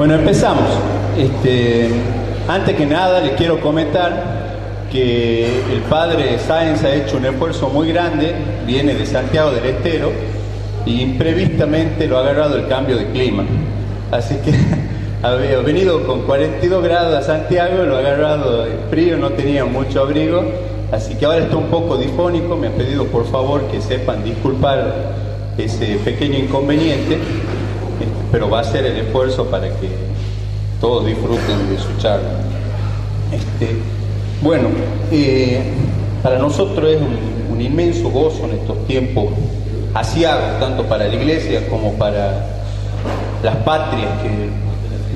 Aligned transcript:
Bueno, 0.00 0.14
empezamos. 0.14 0.64
Este, 1.18 1.90
antes 2.48 2.74
que 2.74 2.86
nada, 2.86 3.20
le 3.20 3.34
quiero 3.34 3.60
comentar 3.60 4.86
que 4.90 5.44
el 5.44 5.82
padre 5.90 6.38
Sáenz 6.38 6.82
ha 6.84 6.94
hecho 6.94 7.18
un 7.18 7.26
esfuerzo 7.26 7.68
muy 7.68 7.92
grande, 7.92 8.34
viene 8.66 8.94
de 8.94 9.04
Santiago 9.04 9.50
del 9.50 9.66
Estero 9.66 10.10
y 10.86 11.02
imprevistamente 11.02 12.06
lo 12.06 12.16
ha 12.16 12.20
agarrado 12.20 12.56
el 12.56 12.66
cambio 12.66 12.96
de 12.96 13.10
clima. 13.10 13.44
Así 14.10 14.36
que 14.36 14.54
había 15.22 15.58
venido 15.58 16.06
con 16.06 16.22
42 16.22 16.82
grados 16.82 17.14
a 17.14 17.22
Santiago, 17.22 17.82
lo 17.82 17.96
ha 17.96 17.98
agarrado 17.98 18.66
frío, 18.88 19.18
no 19.18 19.28
tenía 19.32 19.66
mucho 19.66 20.00
abrigo, 20.00 20.42
así 20.92 21.16
que 21.16 21.26
ahora 21.26 21.40
está 21.40 21.58
un 21.58 21.68
poco 21.68 21.98
difónico, 21.98 22.56
me 22.56 22.68
ha 22.68 22.72
pedido 22.72 23.04
por 23.04 23.30
favor 23.30 23.64
que 23.64 23.82
sepan 23.82 24.24
disculpar 24.24 24.94
ese 25.58 25.96
pequeño 26.02 26.38
inconveniente 26.38 27.18
pero 28.30 28.48
va 28.48 28.60
a 28.60 28.64
ser 28.64 28.86
el 28.86 28.96
esfuerzo 28.96 29.46
para 29.46 29.68
que 29.68 29.88
todos 30.80 31.06
disfruten 31.06 31.68
de 31.68 31.78
su 31.78 31.96
charla. 31.98 32.28
Este, 33.32 33.76
bueno, 34.42 34.68
eh, 35.12 35.60
para 36.22 36.38
nosotros 36.38 36.90
es 36.90 37.00
un, 37.00 37.60
inmenso 37.60 38.08
gozo 38.08 38.44
en 38.44 38.52
estos 38.52 38.86
tiempos 38.86 39.26
asiagos, 39.92 40.58
tanto 40.60 40.84
para 40.84 41.06
la 41.06 41.14
iglesia 41.14 41.68
como 41.68 41.92
para 41.92 42.46
las 43.42 43.56
patrias 43.56 44.08
que 44.22 44.48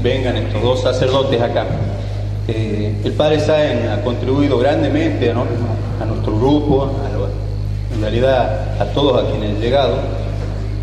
vengan 0.06 0.36
estos 0.36 0.62
dos 0.62 0.82
sacerdotes 0.82 1.40
acá. 1.40 1.64
Eh, 2.46 2.94
el 3.02 3.12
Padre 3.12 3.40
Sáenz 3.40 3.88
ha 3.88 4.02
contribuido 4.02 4.58
grandemente 4.58 5.30
a 5.30 6.04
nuestro 6.04 6.38
grupo, 6.38 6.90
en 7.94 8.02
realidad 8.02 8.76
a 8.78 8.84
todos 8.92 9.24
a 9.24 9.30
quienes 9.30 9.56
han 9.56 9.60
llegado 9.62 10.23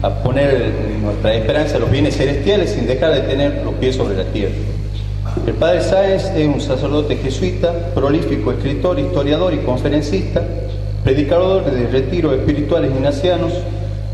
a 0.01 0.09
poner 0.23 0.71
nuestra 1.01 1.33
esperanza 1.33 1.75
en 1.75 1.81
los 1.81 1.91
bienes 1.91 2.17
celestiales 2.17 2.71
sin 2.71 2.87
dejar 2.87 3.13
de 3.13 3.21
tener 3.21 3.61
los 3.63 3.75
pies 3.75 3.95
sobre 3.95 4.15
la 4.15 4.23
tierra. 4.25 4.55
El 5.45 5.53
padre 5.53 5.81
Sáenz 5.81 6.25
es 6.35 6.47
un 6.47 6.59
sacerdote 6.59 7.15
jesuita, 7.17 7.71
prolífico 7.93 8.51
escritor, 8.51 8.99
historiador 8.99 9.53
y 9.53 9.59
conferencista, 9.59 10.43
predicador 11.03 11.69
de 11.71 11.87
retiros 11.87 12.33
espirituales 12.33 12.91
ignacianos, 12.91 13.53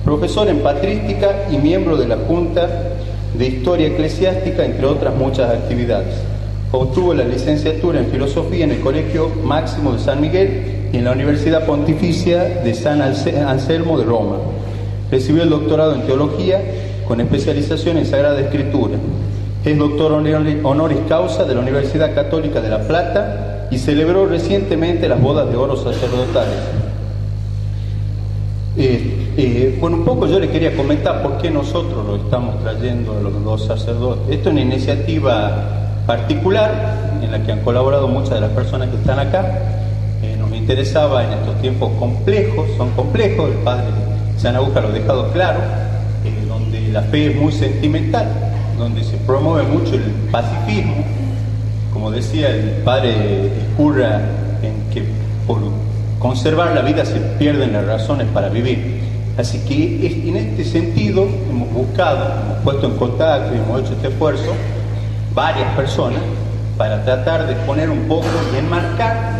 profesor 0.03 0.47
en 0.47 0.59
patrística 0.59 1.47
y 1.51 1.57
miembro 1.57 1.97
de 1.97 2.07
la 2.07 2.17
Junta 2.17 2.69
de 3.37 3.47
Historia 3.47 3.87
Eclesiástica, 3.87 4.63
entre 4.65 4.85
otras 4.85 5.15
muchas 5.15 5.49
actividades. 5.49 6.15
Obtuvo 6.71 7.13
la 7.13 7.23
licenciatura 7.23 7.99
en 7.99 8.07
Filosofía 8.07 8.65
en 8.65 8.71
el 8.71 8.81
Colegio 8.81 9.31
Máximo 9.43 9.93
de 9.93 9.99
San 9.99 10.19
Miguel 10.19 10.89
y 10.91 10.97
en 10.97 11.05
la 11.05 11.13
Universidad 11.13 11.65
Pontificia 11.65 12.43
de 12.43 12.73
San 12.73 13.01
Anselmo 13.01 13.97
de 13.97 14.05
Roma. 14.05 14.37
Recibió 15.09 15.43
el 15.43 15.49
doctorado 15.49 15.95
en 15.95 16.01
teología 16.05 16.61
con 17.07 17.21
especialización 17.21 17.97
en 17.97 18.05
Sagrada 18.05 18.39
Escritura. 18.41 18.97
Es 19.63 19.77
doctor 19.77 20.11
honoris 20.11 20.99
causa 21.07 21.45
de 21.45 21.55
la 21.55 21.61
Universidad 21.61 22.13
Católica 22.13 22.61
de 22.61 22.69
La 22.69 22.87
Plata 22.87 23.67
y 23.71 23.77
celebró 23.77 24.25
recientemente 24.25 25.07
las 25.07 25.21
bodas 25.21 25.49
de 25.49 25.55
oro 25.55 25.75
sacerdotales. 25.75 26.59
Eh, 28.77 29.33
eh, 29.37 29.77
bueno, 29.79 29.97
un 29.97 30.05
poco 30.05 30.27
yo 30.27 30.39
le 30.39 30.49
quería 30.49 30.75
comentar 30.75 31.23
por 31.23 31.37
qué 31.37 31.49
nosotros 31.49 32.05
lo 32.05 32.17
estamos 32.17 32.61
trayendo 32.61 33.17
a 33.17 33.21
los 33.21 33.43
dos 33.43 33.65
sacerdotes. 33.65 34.35
Esto 34.35 34.49
es 34.49 34.53
una 34.53 34.61
iniciativa 34.61 36.03
particular 36.05 37.19
en 37.21 37.31
la 37.31 37.43
que 37.43 37.51
han 37.51 37.61
colaborado 37.61 38.07
muchas 38.07 38.35
de 38.35 38.41
las 38.41 38.51
personas 38.51 38.89
que 38.89 38.97
están 38.97 39.19
acá. 39.19 39.59
Eh, 40.21 40.35
nos 40.37 40.51
interesaba 40.53 41.23
en 41.25 41.33
estos 41.33 41.59
tiempos 41.61 41.91
complejos, 41.97 42.67
son 42.77 42.91
complejos, 42.91 43.49
el 43.49 43.57
padre 43.57 44.06
San 44.37 44.55
Agustín 44.55 44.83
lo 44.83 44.89
ha 44.89 44.91
dejado 44.91 45.31
claro, 45.31 45.59
eh, 46.23 46.45
donde 46.47 46.89
la 46.89 47.01
fe 47.03 47.31
es 47.31 47.35
muy 47.35 47.51
sentimental, 47.51 48.27
donde 48.77 49.03
se 49.03 49.17
promueve 49.17 49.67
mucho 49.67 49.95
el 49.95 50.03
pacifismo, 50.31 51.03
como 51.91 52.11
decía 52.11 52.49
el 52.49 52.83
padre 52.83 53.47
Escurra, 53.47 54.21
en 54.61 54.93
que 54.93 55.03
por 55.47 55.57
conservar 56.19 56.75
la 56.75 56.81
vida 56.81 57.03
se 57.03 57.19
pierden 57.39 57.73
las 57.73 57.85
razones 57.85 58.27
para 58.33 58.49
vivir. 58.49 59.01
Así 59.37 59.59
que 59.59 60.27
en 60.27 60.35
este 60.35 60.63
sentido 60.63 61.27
hemos 61.49 61.71
buscado, 61.71 62.25
hemos 62.43 62.57
puesto 62.63 62.87
en 62.87 62.95
contacto 62.95 63.55
y 63.55 63.57
hemos 63.57 63.81
hecho 63.81 63.93
este 63.93 64.09
esfuerzo, 64.09 64.53
varias 65.33 65.75
personas, 65.75 66.21
para 66.77 67.03
tratar 67.03 67.47
de 67.47 67.55
poner 67.65 67.89
un 67.89 68.07
poco 68.07 68.27
y 68.53 68.57
enmarcar 68.57 69.37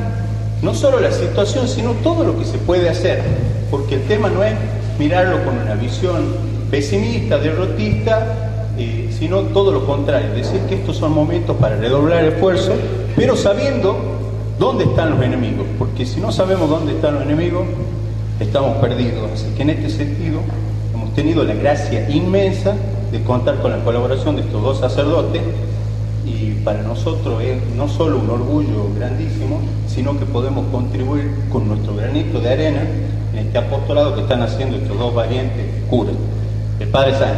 no 0.61 0.73
solo 0.73 0.99
la 0.99 1.11
situación, 1.11 1.67
sino 1.67 1.91
todo 2.03 2.23
lo 2.23 2.37
que 2.37 2.45
se 2.45 2.57
puede 2.57 2.89
hacer, 2.89 3.21
porque 3.69 3.95
el 3.95 4.01
tema 4.03 4.29
no 4.29 4.43
es 4.43 4.53
mirarlo 4.99 5.43
con 5.43 5.57
una 5.57 5.75
visión 5.75 6.25
pesimista, 6.69 7.37
derrotista, 7.37 8.73
eh, 8.77 9.09
sino 9.17 9.41
todo 9.41 9.71
lo 9.71 9.85
contrario, 9.85 10.33
decir 10.33 10.61
que 10.69 10.75
estos 10.75 10.97
son 10.97 11.13
momentos 11.13 11.55
para 11.57 11.77
redoblar 11.77 12.23
esfuerzo, 12.25 12.73
pero 13.15 13.35
sabiendo 13.35 13.97
dónde 14.59 14.85
están 14.85 15.11
los 15.11 15.21
enemigos, 15.21 15.65
porque 15.77 16.05
si 16.05 16.19
no 16.19 16.31
sabemos 16.31 16.69
dónde 16.69 16.93
están 16.93 17.15
los 17.15 17.23
enemigos, 17.23 17.65
estamos 18.39 18.77
perdidos. 18.77 19.31
Así 19.33 19.47
que 19.55 19.63
en 19.63 19.71
este 19.71 19.89
sentido 19.89 20.39
hemos 20.93 21.13
tenido 21.13 21.43
la 21.43 21.53
gracia 21.53 22.09
inmensa 22.09 22.75
de 23.11 23.23
contar 23.23 23.61
con 23.61 23.71
la 23.71 23.83
colaboración 23.83 24.35
de 24.35 24.41
estos 24.41 24.61
dos 24.61 24.79
sacerdotes 24.79 25.41
y 26.25 26.51
para 26.63 26.81
nosotros 26.81 27.41
es 27.41 27.57
no 27.75 27.87
solo 27.87 28.19
un 28.19 28.29
orgullo 28.29 28.93
grandísimo, 28.95 29.61
sino 29.87 30.19
que 30.19 30.25
podemos 30.25 30.65
contribuir 30.71 31.31
con 31.51 31.67
nuestro 31.67 31.95
granito 31.95 32.39
de 32.39 32.49
arena 32.49 32.81
en 33.37 33.45
este 33.45 33.57
apostolado 33.59 34.15
que 34.15 34.21
están 34.21 34.41
haciendo 34.41 34.77
estos 34.77 34.97
dos 34.97 35.13
valientes 35.13 35.65
curas. 35.89 36.15
El 36.79 36.87
Padre 36.87 37.11
Sánchez. 37.11 37.35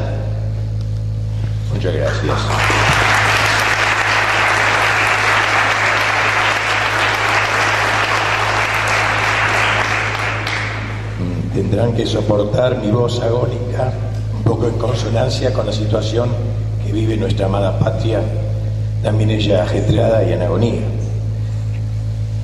Muchas 1.74 1.94
gracias. 1.94 2.38
Mm, 11.20 11.54
tendrán 11.54 11.94
que 11.94 12.06
soportar 12.06 12.78
mi 12.78 12.92
voz 12.92 13.22
agónica, 13.22 13.92
un 14.38 14.44
poco 14.44 14.68
en 14.68 14.78
consonancia 14.78 15.52
con 15.52 15.66
la 15.66 15.74
situación 15.74 16.30
que 16.86 16.94
vive 16.94 17.18
nuestra 17.18 17.48
amada 17.48 17.78
patria, 17.78 18.22
también 19.04 19.31
ella 19.31 19.64
ajetreada 19.64 20.24
y 20.24 20.34
en 20.34 20.42
agonía. 20.42 20.81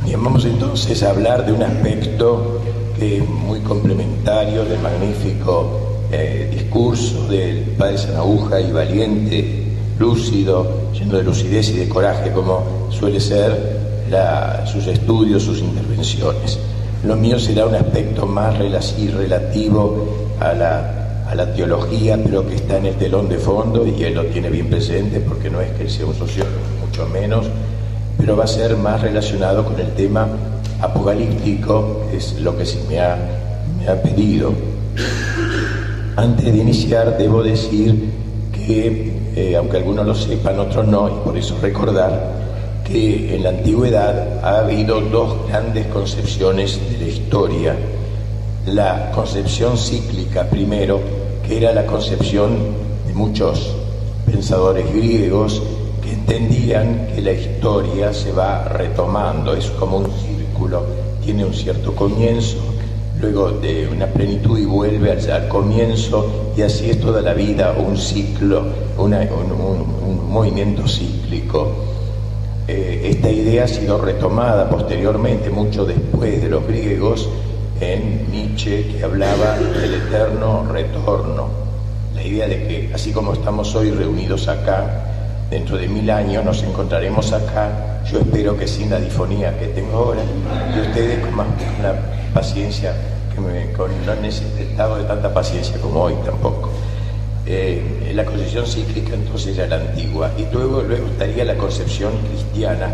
Bien, 0.03 0.23
vamos 0.23 0.45
entonces 0.45 1.01
a 1.03 1.09
hablar 1.09 1.45
de 1.45 1.53
un 1.53 1.63
aspecto 1.63 2.61
que 2.97 3.17
es 3.17 3.29
muy 3.29 3.59
complementario 3.59 4.63
del 4.65 4.79
magnífico 4.79 5.85
eh, 6.11 6.49
discurso 6.51 7.27
del 7.27 7.61
padre 7.77 7.97
Sanabuja 7.97 8.59
y 8.61 8.71
valiente, 8.71 9.63
lúcido, 9.99 10.91
lleno 10.93 11.17
de 11.17 11.23
lucidez 11.23 11.69
y 11.69 11.77
de 11.77 11.89
coraje, 11.89 12.31
como 12.31 12.89
suele 12.91 13.19
ser 13.19 13.75
sus 14.65 14.87
estudios, 14.87 15.43
sus 15.43 15.59
intervenciones. 15.59 16.59
Lo 17.03 17.15
mío 17.15 17.39
será 17.39 17.65
un 17.65 17.75
aspecto 17.75 18.25
más 18.25 18.57
relativo 18.57 20.33
a 20.39 20.53
la, 20.53 21.23
a 21.27 21.35
la 21.35 21.53
teología, 21.53 22.17
pero 22.23 22.47
que 22.47 22.55
está 22.55 22.77
en 22.77 22.87
el 22.87 22.95
telón 22.95 23.27
de 23.27 23.37
fondo 23.37 23.85
y 23.85 24.03
él 24.03 24.13
lo 24.13 24.25
tiene 24.25 24.49
bien 24.49 24.69
presente 24.69 25.19
porque 25.19 25.49
no 25.49 25.59
es 25.59 25.71
que 25.71 25.83
él 25.83 25.89
sea 25.89 26.05
un 26.05 26.15
sociólogo, 26.15 26.61
mucho 26.85 27.07
menos, 27.07 27.47
pero 28.17 28.37
va 28.37 28.45
a 28.45 28.47
ser 28.47 28.77
más 28.77 29.01
relacionado 29.01 29.65
con 29.65 29.79
el 29.79 29.91
tema 29.93 30.27
apocalíptico, 30.81 32.03
es 32.13 32.39
lo 32.39 32.57
que 32.57 32.65
se 32.65 32.79
me 32.87 32.99
ha, 32.99 33.17
me 33.77 33.87
ha 33.87 34.01
pedido. 34.01 34.53
Antes 36.15 36.45
de 36.45 36.57
iniciar, 36.57 37.17
debo 37.17 37.43
decir 37.43 38.09
que, 38.53 39.13
eh, 39.35 39.55
aunque 39.55 39.77
algunos 39.77 40.05
lo 40.05 40.15
sepan, 40.15 40.59
otros 40.59 40.87
no, 40.87 41.09
y 41.09 41.25
por 41.25 41.37
eso 41.37 41.57
recordar 41.61 42.35
que 42.85 43.35
en 43.35 43.43
la 43.43 43.49
antigüedad 43.49 44.39
ha 44.43 44.59
habido 44.59 45.01
dos 45.01 45.47
grandes 45.47 45.87
concepciones 45.87 46.79
de 46.91 46.97
la 46.99 47.11
historia. 47.11 47.75
La 48.67 49.11
concepción 49.11 49.77
cíclica 49.77 50.47
primero, 50.49 50.99
que 51.45 51.57
era 51.57 51.73
la 51.73 51.85
concepción 51.85 52.57
de 53.07 53.13
muchos 53.13 53.75
pensadores 54.25 54.91
griegos 54.93 55.61
que 56.01 56.13
entendían 56.13 57.07
que 57.13 57.21
la 57.21 57.31
historia 57.31 58.13
se 58.13 58.31
va 58.31 58.65
retomando, 58.65 59.53
es 59.53 59.65
como 59.71 59.97
un 59.97 60.11
tiene 61.23 61.45
un 61.45 61.53
cierto 61.53 61.95
comienzo, 61.95 62.57
luego 63.19 63.51
de 63.51 63.87
una 63.87 64.07
plenitud 64.07 64.57
y 64.57 64.65
vuelve 64.65 65.11
al, 65.11 65.47
comienzo, 65.47 66.51
y 66.57 66.61
así 66.61 66.89
es 66.89 66.99
toda 66.99 67.21
la 67.21 67.33
vida, 67.33 67.75
un 67.77 67.97
ciclo, 67.97 68.63
un, 68.97 70.29
movimiento 70.29 70.87
cíclico. 70.87 71.71
Eh, 72.67 73.11
esta 73.11 73.29
idea 73.29 73.63
ha 73.63 73.67
sido 73.67 73.97
retomada 73.97 74.69
posteriormente, 74.69 75.49
mucho 75.49 75.85
después 75.85 76.41
de 76.41 76.49
los 76.49 76.67
griegos, 76.67 77.29
en 77.79 78.31
Nietzsche, 78.31 78.87
que 78.87 79.03
hablaba 79.03 79.57
del 79.57 79.93
eterno 79.93 80.65
retorno. 80.71 81.47
La 82.13 82.23
idea 82.23 82.47
de 82.47 82.67
que, 82.67 82.91
así 82.93 83.11
como 83.11 83.33
estamos 83.33 83.73
hoy 83.75 83.91
reunidos 83.91 84.47
acá, 84.47 85.14
dentro 85.49 85.77
de 85.77 85.87
mil 85.87 86.09
años 86.09 86.43
nos 86.43 86.63
encontraremos 86.63 87.31
acá, 87.33 88.01
yo 88.11 88.19
espero 88.19 88.57
que 88.57 88.67
sin 88.67 88.89
la 88.89 88.99
difonía 88.99 89.57
que 89.57 89.67
tengo 89.67 89.97
ahora, 89.97 90.21
y 90.75 90.79
ustedes 90.79 91.19
con, 91.19 91.35
más, 91.35 91.47
la 91.81 91.95
paciencia, 92.33 92.93
que 93.33 93.41
me, 93.41 93.71
con, 93.73 93.91
no 94.05 94.15
necesitado 94.15 94.97
de 94.97 95.03
tanta 95.03 95.33
paciencia 95.33 95.77
como 95.79 96.01
hoy 96.03 96.15
tampoco. 96.25 96.71
Eh, 97.47 98.11
la 98.15 98.25
concepción 98.25 98.65
cíclica 98.65 99.13
entonces 99.13 99.55
era 99.55 99.67
la 99.67 99.75
antigua 99.75 100.31
y 100.35 100.51
luego, 100.51 100.81
luego 100.81 101.05
estaría 101.07 101.45
la 101.45 101.55
concepción 101.55 102.11
cristiana 102.27 102.89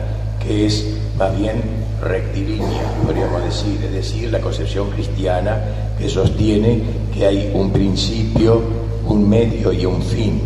que 0.45 0.65
es 0.65 0.85
más 1.17 1.37
bien 1.37 1.61
rectilínea, 2.01 2.81
podríamos 3.05 3.43
decir, 3.43 3.79
es 3.85 3.93
decir, 3.93 4.31
la 4.31 4.41
concepción 4.41 4.89
cristiana 4.89 5.61
que 5.97 6.09
sostiene 6.09 6.81
que 7.13 7.25
hay 7.25 7.51
un 7.53 7.71
principio, 7.71 8.61
un 9.07 9.29
medio 9.29 9.71
y 9.71 9.85
un 9.85 10.01
fin 10.01 10.41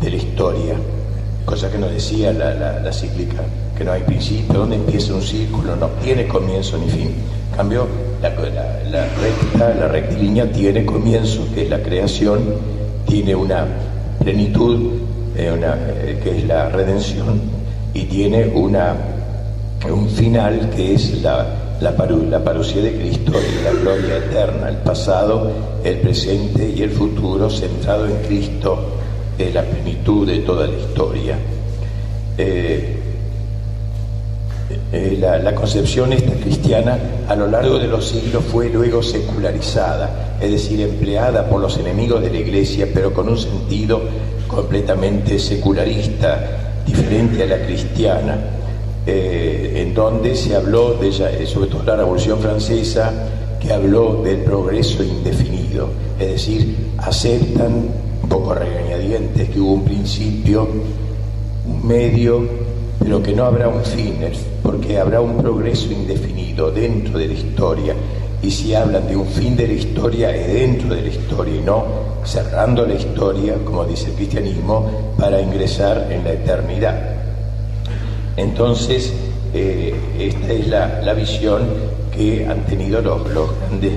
de 0.00 0.10
la 0.10 0.16
historia, 0.16 0.76
cosa 1.46 1.70
que 1.70 1.78
nos 1.78 1.92
decía 1.92 2.32
la, 2.32 2.92
cíclica, 2.92 3.42
que 3.78 3.84
no 3.84 3.92
hay 3.92 4.02
principio, 4.02 4.58
donde 4.58 4.76
empieza 4.76 5.14
un 5.14 5.22
círculo, 5.22 5.76
no 5.76 5.86
tiene 6.02 6.26
comienzo 6.26 6.76
ni 6.76 6.90
fin. 6.90 7.14
En 7.50 7.56
cambio, 7.56 7.86
la, 8.20 8.28
recta, 8.30 9.74
la 9.78 9.88
rectilínea 9.88 10.50
tiene 10.50 10.84
comienzo, 10.84 11.46
que 11.54 11.62
es 11.62 11.70
la 11.70 11.80
creación, 11.80 12.40
tiene 13.06 13.34
una 13.34 13.64
plenitud 14.18 14.92
eh, 15.36 15.54
eh, 15.62 16.20
que 16.22 16.38
es 16.38 16.44
la 16.46 16.68
redención 16.68 17.40
y 17.94 18.04
tiene 18.04 18.46
una, 18.48 18.94
un 19.90 20.08
final 20.08 20.70
que 20.74 20.94
es 20.94 21.22
la, 21.22 21.46
la, 21.80 21.94
parucía 21.94 22.82
de 22.82 22.96
Cristo 22.96 23.32
y 23.32 23.64
la 23.64 23.70
gloria 23.70 24.16
eterna, 24.16 24.68
el 24.68 24.76
pasado, 24.78 25.50
el 25.84 25.98
presente 25.98 26.72
y 26.76 26.82
el 26.82 26.90
futuro 26.90 27.48
centrado 27.48 28.06
en 28.06 28.16
Cristo, 28.26 28.95
es 29.38 29.54
la 29.54 29.62
plenitud 29.62 30.26
de 30.26 30.38
toda 30.38 30.66
la 30.66 30.76
historia. 30.76 31.38
Eh, 32.38 32.96
eh, 34.92 35.18
la, 35.20 35.54
concepción 35.54 36.12
esta 36.12 36.32
cristiana 36.34 36.98
a 37.28 37.36
lo 37.36 37.46
largo 37.46 37.78
de 37.78 37.86
los 37.86 38.08
siglos 38.08 38.44
fue 38.44 38.68
luego 38.68 39.02
secularizada, 39.02 40.36
es 40.40 40.50
decir, 40.50 40.80
empleada 40.80 41.48
por 41.48 41.60
los 41.60 41.76
enemigos 41.78 42.22
de 42.22 42.30
la 42.30 42.38
iglesia, 42.38 42.88
pero 42.92 43.12
con 43.12 43.28
un 43.28 43.38
sentido 43.38 44.02
completamente 44.46 45.38
secularista, 45.38 46.82
diferente 46.86 47.42
a 47.42 47.46
la 47.46 47.66
cristiana, 47.66 48.38
eh, 49.06 49.82
en 49.86 49.94
donde 49.94 50.34
se 50.34 50.54
habló, 50.54 50.94
de 50.94 51.08
eh, 51.08 51.46
sobre 51.46 51.68
todo 51.68 51.82
la 51.84 51.96
Revolución 51.96 52.38
Francesa, 52.38 53.12
que 53.60 53.72
habló 53.72 54.22
del 54.22 54.38
progreso 54.38 55.02
indefinido, 55.02 55.88
es 56.18 56.28
decir, 56.28 56.76
aceptan, 56.98 57.88
un 58.26 58.28
poco 58.28 58.54
regañadientes, 58.54 59.48
que 59.50 59.60
hubo 59.60 59.74
un 59.74 59.84
principio, 59.84 60.68
un 61.66 61.86
medio 61.86 62.66
pero 62.98 63.22
que 63.22 63.32
no 63.32 63.44
habrá 63.44 63.68
un 63.68 63.84
fin, 63.84 64.14
porque 64.64 64.98
habrá 64.98 65.20
un 65.20 65.36
progreso 65.36 65.92
indefinido 65.92 66.72
dentro 66.72 67.18
de 67.18 67.28
la 67.28 67.34
historia. 67.34 67.94
Y 68.42 68.50
si 68.50 68.74
hablan 68.74 69.06
de 69.06 69.16
un 69.16 69.26
fin 69.26 69.56
de 69.56 69.68
la 69.68 69.74
historia, 69.74 70.34
es 70.34 70.52
dentro 70.52 70.94
de 70.94 71.02
la 71.02 71.08
historia 71.08 71.54
y 71.54 71.60
no 71.60 71.84
cerrando 72.24 72.84
la 72.84 72.94
historia, 72.94 73.54
como 73.64 73.84
dice 73.84 74.06
el 74.06 74.14
cristianismo, 74.14 75.14
para 75.18 75.40
ingresar 75.40 76.08
en 76.10 76.24
la 76.24 76.32
eternidad. 76.32 77.14
Entonces, 78.36 79.12
eh, 79.54 79.94
esta 80.18 80.52
es 80.52 80.66
la, 80.66 81.14
visión 81.14 81.62
que 82.14 82.44
han 82.44 82.66
tenido 82.66 83.00
los, 83.00 83.22
grandes 83.24 83.92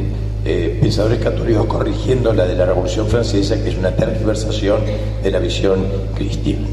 eh, 0.52 0.80
pensadores 0.82 1.20
católicos 1.20 1.68
corrigiendo 1.68 2.34
la 2.34 2.48
de 2.48 2.56
la 2.56 2.66
Revolución 2.66 3.06
Francesa, 3.06 3.62
que 3.62 3.70
es 3.70 3.78
una 3.78 3.96
tergiversación 3.96 4.80
de 5.22 5.30
la 5.30 5.38
visión 5.38 5.86
cristiana. 6.16 6.66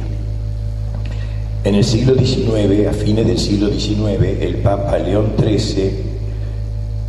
En 1.62 1.75
el 1.75 1.84
siglo 1.84 2.14
XIX, 2.14 2.88
a 2.88 2.94
fines 2.94 3.26
del 3.26 3.38
siglo 3.38 3.69
XIX, 3.69 4.40
el 4.40 4.56
Papa 4.62 4.96
León 4.96 5.34
XIII 5.38 5.90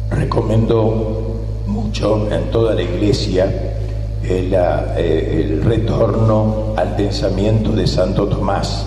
recomendó 0.10 1.38
mucho 1.68 2.30
en 2.30 2.52
toda 2.52 2.76
la 2.76 2.82
Iglesia 2.82 3.46
el, 4.26 4.54
eh, 4.54 5.46
el 5.46 5.64
retorno 5.64 6.74
al 6.76 6.98
pensamiento 6.98 7.72
de 7.72 7.88
Santo 7.88 8.28
Tomás, 8.28 8.86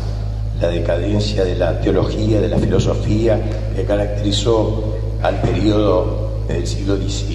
la 0.61 0.69
decadencia 0.69 1.45
de 1.45 1.57
la 1.57 1.81
teología, 1.81 2.43
de 2.43 2.49
la 2.51 2.59
filosofía 2.59 3.41
que 3.75 3.85
caracterizó 3.85 4.97
al 5.23 5.41
periodo 5.41 6.20
del 6.53 6.67
siglo 6.67 6.97
XIX 6.97 7.31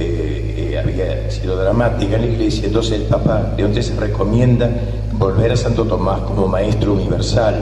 eh, 0.00 0.70
eh, 0.70 0.78
había 0.78 1.28
sido 1.28 1.56
dramática 1.56 2.16
en 2.16 2.22
la 2.22 2.28
iglesia, 2.28 2.66
entonces 2.66 3.00
el 3.00 3.02
Papa 3.02 3.54
León 3.56 3.74
XIII 3.74 3.98
recomienda 3.98 4.70
volver 5.14 5.50
a 5.50 5.56
Santo 5.56 5.84
Tomás 5.84 6.20
como 6.20 6.46
maestro 6.46 6.92
universal. 6.92 7.56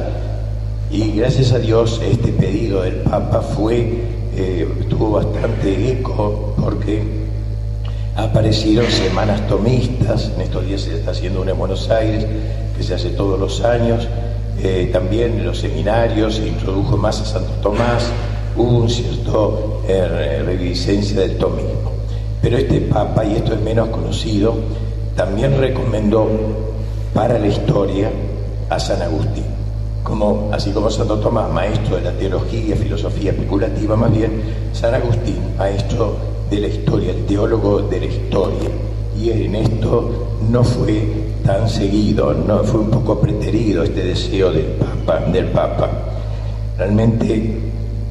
Y 0.91 1.13
gracias 1.13 1.53
a 1.53 1.59
Dios 1.59 2.01
este 2.05 2.33
pedido 2.33 2.83
del 2.83 2.97
Papa 2.97 3.41
fue, 3.41 4.03
eh, 4.37 4.69
tuvo 4.89 5.13
bastante 5.13 5.93
eco 5.93 6.55
porque 6.61 7.03
aparecieron 8.17 8.91
semanas 8.91 9.47
tomistas, 9.47 10.31
en 10.35 10.43
estos 10.43 10.67
días 10.67 10.83
se 10.83 10.95
está 10.95 11.13
haciendo 11.13 11.41
una 11.41 11.53
en 11.53 11.59
Buenos 11.59 11.89
Aires, 11.89 12.27
que 12.77 12.83
se 12.83 12.95
hace 12.95 13.11
todos 13.11 13.41
los 13.41 13.63
años, 13.63 14.07
también 14.93 15.39
en 15.39 15.47
los 15.47 15.59
seminarios 15.59 16.37
se 16.37 16.49
introdujo 16.49 16.97
más 16.97 17.21
a 17.21 17.25
Santo 17.25 17.53
Tomás, 17.63 18.11
hubo 18.57 18.79
un 18.79 18.89
cierto 18.89 19.83
reviviscencia 19.87 21.21
del 21.21 21.37
tomismo. 21.37 21.93
Pero 22.41 22.59
este 22.59 22.81
Papa, 22.83 23.25
y 23.25 23.37
esto 23.37 23.55
es 23.55 23.61
menos 23.61 23.89
conocido, 23.89 24.55
también 25.17 25.59
recomendó 25.59 26.29
para 27.15 27.39
la 27.39 27.47
historia 27.47 28.11
a 28.69 28.79
San 28.79 29.01
Agustín, 29.03 29.45
como, 30.03 30.51
así 30.53 30.71
como 30.71 30.91
Santo 30.91 31.19
Tomás, 31.19 31.51
maestro 31.51 31.97
de 31.97 32.03
la 32.03 32.13
teología, 32.13 32.77
filosofía 32.77 33.31
especulativa, 33.31 33.97
más 33.97 34.15
bien, 34.15 34.43
San 34.73 34.95
Agustín, 34.95 35.39
maestro 35.59 36.17
de 36.51 36.61
la 36.61 36.69
historia, 36.69 37.11
el 37.11 37.27
teólogo 37.27 37.83
de 37.83 38.01
la 38.01 38.07
historia. 38.07 38.69
Y 39.19 39.31
en 39.31 39.55
esto 39.55 40.29
no 40.51 40.63
fue 40.63 41.03
tan 41.45 41.69
seguido, 41.69 42.35
no 42.35 42.63
fue 42.65 42.81
un 42.81 42.91
poco 42.91 43.19
preterido 43.19 43.83
este 43.83 44.05
deseo 44.05 44.53
del 44.53 44.67
Papa, 44.67 45.21
del 45.33 45.47
Papa. 45.47 45.91
Realmente 46.77 47.59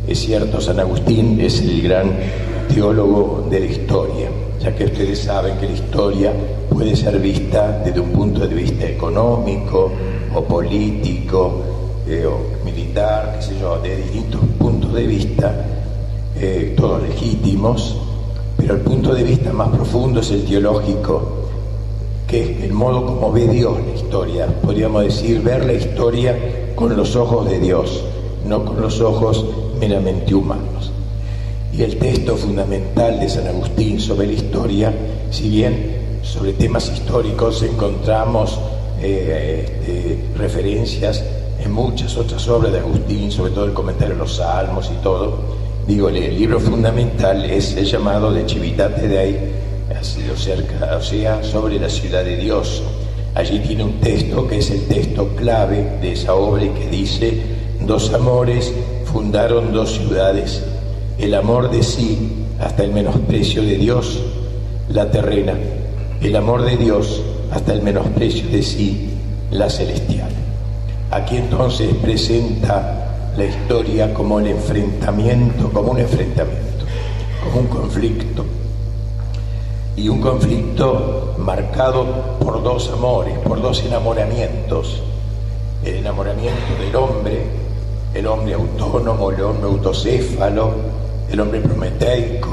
es 0.08 0.20
cierto, 0.20 0.62
San 0.62 0.80
Agustín 0.80 1.40
es 1.40 1.62
el 1.62 1.82
gran 1.82 2.12
teólogo 2.74 3.48
de 3.50 3.60
la 3.60 3.66
historia, 3.66 4.30
ya 4.62 4.76
que 4.76 4.86
ustedes 4.86 5.20
saben 5.20 5.58
que 5.58 5.66
la 5.66 5.74
historia 5.74 6.34
puede 6.70 6.96
ser 6.96 7.20
vista 7.20 7.82
desde 7.84 8.00
un 8.00 8.10
punto 8.10 8.48
de 8.48 8.54
vista 8.54 8.86
económico 8.86 9.92
o 10.34 10.44
político 10.44 11.62
eh, 12.08 12.26
o 12.26 12.64
militar, 12.64 13.36
qué 13.36 13.42
sé 13.42 13.60
yo, 13.60 13.80
de 13.80 13.96
distintos 13.98 14.42
puntos 14.60 14.94
de 14.94 15.08
vista, 15.08 15.66
eh, 16.40 16.74
todos 16.78 17.02
legítimos, 17.02 17.98
pero 18.58 18.76
el 18.76 18.82
punto 18.82 19.14
de 19.14 19.24
vista 19.24 19.52
más 19.54 19.70
profundo 19.70 20.20
es 20.20 20.30
el 20.32 20.46
teológico, 20.46 21.48
que 22.28 22.44
es 22.44 22.64
el 22.64 22.74
modo 22.74 23.06
como 23.06 23.32
ve 23.32 23.48
Dios 23.48 23.78
la 23.84 23.96
historia, 23.96 24.48
podríamos 24.62 25.04
decir, 25.04 25.42
ver 25.42 25.66
la 25.66 25.74
historia 25.74 26.36
con 26.76 26.96
los 26.96 27.16
ojos 27.16 27.50
de 27.50 27.60
Dios, 27.60 28.04
no 28.48 28.64
con 28.64 28.82
los 28.82 29.02
ojos 29.02 29.46
meramente 29.80 30.34
humanos. 30.34 30.92
Y 31.74 31.84
el 31.84 31.98
texto 31.98 32.38
fundamental 32.38 33.20
de 33.20 33.28
San 33.28 33.48
Agustín 33.48 34.00
sobre 34.00 34.28
la 34.28 34.34
historia, 34.34 34.94
si 35.32 35.50
bien 35.50 36.20
sobre 36.24 36.54
temas 36.54 36.90
históricos 36.90 37.62
encontramos 37.64 38.58
eh, 39.02 39.66
este, 39.66 40.38
referencias 40.38 41.24
en 41.64 41.72
muchas 41.72 42.16
otras 42.18 42.48
obras 42.48 42.72
de 42.72 42.80
Agustín, 42.80 43.32
sobre 43.32 43.52
todo 43.52 43.66
el 43.66 43.74
comentario 43.74 44.14
de 44.14 44.20
los 44.20 44.36
salmos 44.36 44.90
y 44.92 45.04
todo, 45.04 45.40
digo, 45.88 46.10
el 46.10 46.38
libro 46.38 46.60
fundamental 46.60 47.44
es 47.46 47.76
el 47.76 47.86
llamado 47.86 48.32
de 48.32 48.48
Civitate 48.48 49.08
Dei, 49.08 49.38
o 50.98 51.02
sea, 51.02 51.44
sobre 51.44 51.80
la 51.80 51.90
ciudad 51.90 52.24
de 52.24 52.38
Dios. 52.38 52.84
Allí 53.34 53.60
tiene 53.60 53.84
un 53.84 54.00
texto 54.00 54.48
que 54.48 54.60
es 54.60 54.72
el 54.72 54.88
texto 54.88 55.28
clave 55.36 55.98
de 56.02 56.14
esa 56.14 56.34
obra 56.36 56.64
que 56.74 56.88
dice, 56.90 57.55
dos 57.82 58.14
amores 58.14 58.74
fundaron 59.06 59.74
dos 59.74 59.92
ciudades 59.94 60.64
el 61.18 61.34
amor 61.34 61.72
de 61.72 61.82
sí 61.82 62.46
hasta 62.60 62.84
el 62.84 62.92
menosprecio 62.92 63.62
de 63.62 63.78
Dios, 63.78 64.20
la 64.90 65.10
terrena, 65.10 65.54
el 66.22 66.36
amor 66.36 66.64
de 66.64 66.78
Dios 66.78 67.22
hasta 67.52 67.74
el 67.74 67.82
menosprecio 67.82 68.50
de 68.50 68.62
sí, 68.62 69.10
la 69.52 69.70
celestial. 69.70 70.30
Aquí 71.12 71.38
entonces 71.38 71.94
presenta 72.02 73.32
la 73.38 73.46
historia 73.46 74.14
como 74.14 74.40
el 74.40 74.48
enfrentamiento, 74.48 75.70
como 75.72 75.92
un 75.92 76.00
enfrentamiento, 76.00 76.86
como 77.44 77.62
un 77.62 77.68
conflicto. 77.68 78.46
Y 79.96 80.10
un 80.10 80.20
conflicto 80.20 81.36
marcado 81.38 82.06
por 82.40 82.62
dos 82.62 82.90
amores, 82.90 83.38
por 83.40 83.62
dos 83.62 83.82
enamoramientos. 83.86 85.02
El 85.86 85.96
enamoramiento 85.96 86.76
del 86.80 86.96
hombre, 86.96 87.65
el 88.16 88.26
hombre 88.28 88.54
autónomo, 88.54 89.30
el 89.30 89.42
hombre 89.42 89.66
autocéfalo, 89.66 90.72
el 91.30 91.40
hombre 91.40 91.60
prometeico, 91.60 92.50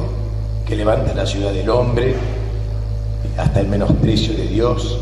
que 0.67 0.75
levanta 0.75 1.15
la 1.15 1.25
ciudad 1.25 1.53
del 1.53 1.71
hombre 1.71 2.17
hasta 3.39 3.61
el 3.61 3.69
menosprecio 3.69 4.35
de 4.35 4.49
Dios, 4.49 4.99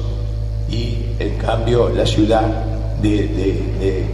y 0.68 0.98
en 1.18 1.36
cambio 1.38 1.88
la 1.88 2.04
ciudad 2.04 2.42
de, 3.00 4.06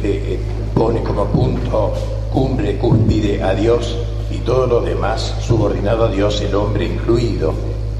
que 0.00 0.38
pone 0.72 1.02
como 1.02 1.24
punto 1.26 1.92
cumbre, 2.32 2.78
cúspide 2.78 3.42
a 3.42 3.52
Dios 3.54 3.96
y 4.30 4.38
todo 4.38 4.66
lo 4.66 4.80
demás 4.80 5.34
subordinado 5.40 6.04
a 6.04 6.08
Dios, 6.08 6.40
el 6.42 6.54
hombre 6.54 6.86
incluido. 6.86 7.52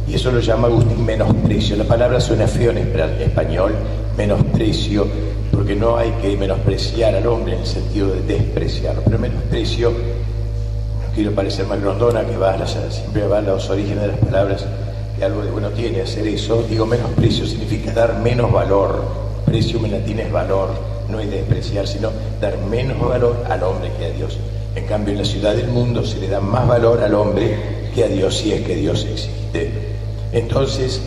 Y 0.09 0.15
eso 0.15 0.31
lo 0.31 0.39
llama 0.39 0.69
Agustín 0.69 1.05
menosprecio. 1.05 1.77
La 1.77 1.85
palabra 1.85 2.21
suena 2.21 2.47
feo 2.47 2.71
en 2.71 2.79
español, 2.79 3.75
menosprecio, 4.17 5.07
porque 5.57 5.75
no 5.75 5.97
hay 5.97 6.11
que 6.21 6.37
menospreciar 6.37 7.15
al 7.15 7.27
hombre 7.27 7.55
en 7.55 7.61
el 7.61 7.67
sentido 7.67 8.09
de 8.09 8.21
despreciarlo, 8.21 9.01
pero 9.05 9.19
menosprecio, 9.19 9.91
no 9.91 11.15
quiero 11.15 11.33
parecer 11.33 11.67
más 11.67 11.81
grondona 11.81 12.25
que 12.27 12.37
va 12.37 12.53
a 12.53 12.67
siempre 12.67 13.27
va 13.27 13.39
a 13.39 13.41
los 13.41 13.71
orígenes 13.71 14.03
de 14.03 14.09
las 14.09 14.19
palabras, 14.19 14.67
que 15.17 15.25
algo 15.25 15.43
de 15.43 15.51
bueno 15.51 15.71
tiene 15.71 16.03
hacer 16.03 16.27
eso, 16.29 16.63
digo 16.69 16.85
menosprecio 16.85 17.47
significa 17.47 17.91
dar 17.93 18.21
menos 18.21 18.53
valor, 18.53 19.03
precio 19.47 19.83
en 19.83 19.93
latín 19.93 20.21
es 20.21 20.31
valor, 20.31 20.69
no 21.09 21.19
es 21.21 21.31
despreciar, 21.31 21.89
sino 21.89 22.11
dar 22.39 22.59
menos 22.59 23.01
valor 23.01 23.43
al 23.49 23.63
hombre 23.63 23.91
que 23.99 24.05
a 24.05 24.11
Dios. 24.11 24.39
En 24.75 24.85
cambio, 24.85 25.13
en 25.13 25.21
la 25.21 25.25
ciudad 25.25 25.55
del 25.55 25.69
mundo 25.69 26.05
se 26.05 26.21
le 26.21 26.29
da 26.29 26.41
más 26.41 26.69
valor 26.69 27.01
al 27.03 27.15
hombre 27.15 27.57
que 27.95 28.05
a 28.05 28.09
Dios 28.09 28.37
si 28.37 28.53
es 28.53 28.61
que 28.61 28.75
Dios 28.75 29.07
existe. 29.11 29.71
Entonces, 30.33 31.01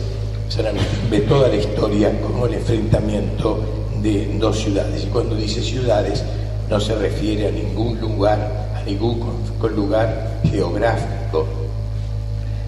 ve 1.08 1.20
toda 1.20 1.46
la 1.46 1.54
historia 1.54 2.10
como 2.20 2.46
el 2.46 2.54
enfrentamiento 2.54 3.79
de 4.02 4.38
dos 4.38 4.58
ciudades. 4.58 5.04
Y 5.04 5.06
cuando 5.06 5.34
dice 5.34 5.62
ciudades, 5.62 6.22
no 6.68 6.80
se 6.80 6.94
refiere 6.94 7.48
a 7.48 7.50
ningún 7.50 8.00
lugar, 8.00 8.38
a 8.76 8.82
ningún 8.84 9.20
lugar 9.74 10.40
geográfico, 10.44 11.46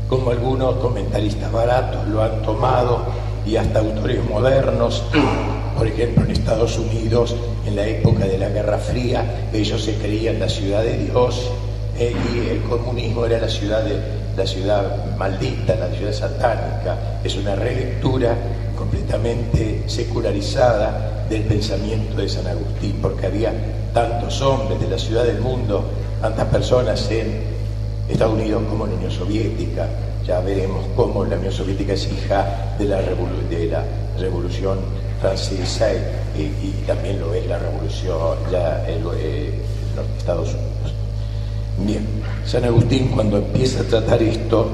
como 0.09 0.31
algunos 0.31 0.75
comentaristas 0.77 1.51
baratos 1.51 2.07
lo 2.09 2.23
han 2.23 2.43
tomado 2.43 3.01
y 3.47 3.57
hasta 3.57 3.79
autores 3.79 4.23
modernos, 4.29 5.03
por 5.77 5.87
ejemplo 5.87 6.25
en 6.25 6.33
Estados 6.33 6.79
Unidos, 6.79 7.35
en 7.67 7.77
la 7.77 7.87
época 7.87 8.27
de 8.27 8.39
la 8.39 8.49
Guerra 8.49 8.79
Fría, 8.79 9.49
ellos 9.53 9.83
se 9.83 9.95
creían 9.95 10.39
la 10.39 10.49
ciudad 10.49 10.83
de 10.83 10.99
Dios 10.99 11.51
eh, 11.99 12.15
y 12.35 12.49
el 12.51 12.62
comunismo 12.62 13.25
era 13.25 13.41
la 13.41 13.49
ciudad, 13.49 13.85
de, 13.85 13.99
la 14.37 14.47
ciudad 14.47 15.17
maldita, 15.17 15.77
la 15.77 15.89
ciudad 15.91 16.12
satánica. 16.12 17.21
Es 17.23 17.37
una 17.37 17.55
relectura 17.55 18.37
completamente 18.76 19.85
secularizada 19.87 21.26
del 21.29 21.43
pensamiento 21.43 22.17
de 22.17 22.29
San 22.29 22.47
Agustín, 22.47 22.99
porque 23.00 23.26
había 23.26 23.52
tantos 23.93 24.41
hombres 24.43 24.81
de 24.81 24.88
la 24.88 24.99
ciudad 24.99 25.25
del 25.25 25.41
mundo, 25.41 25.85
tantas 26.21 26.47
personas 26.49 27.11
en 27.11 27.43
Estados 28.09 28.35
Unidos 28.35 28.62
como 28.69 28.85
en 28.85 28.93
la 28.93 28.97
Unión 28.97 29.11
Soviética. 29.11 29.88
Ya 30.26 30.41
veremos 30.41 30.85
cómo 30.95 31.25
la 31.25 31.37
Unión 31.37 31.52
Soviética 31.52 31.95
es 31.95 32.07
hija 32.07 32.75
de 32.79 32.85
la, 32.85 33.00
la 33.00 33.85
Revolución 34.19 34.79
Francesa 35.21 35.88
y, 36.37 36.85
también 36.87 37.21
lo 37.21 37.33
es 37.33 37.47
la 37.47 37.59
Revolución 37.59 38.37
ya 38.50 38.85
en 38.88 39.02
los 39.05 39.14
Estados 40.19 40.49
Unidos. 40.49 40.95
Bien, 41.79 42.07
San 42.45 42.64
Agustín 42.64 43.09
cuando 43.09 43.38
empieza 43.38 43.81
a 43.81 43.85
tratar 43.85 44.23
esto, 44.23 44.69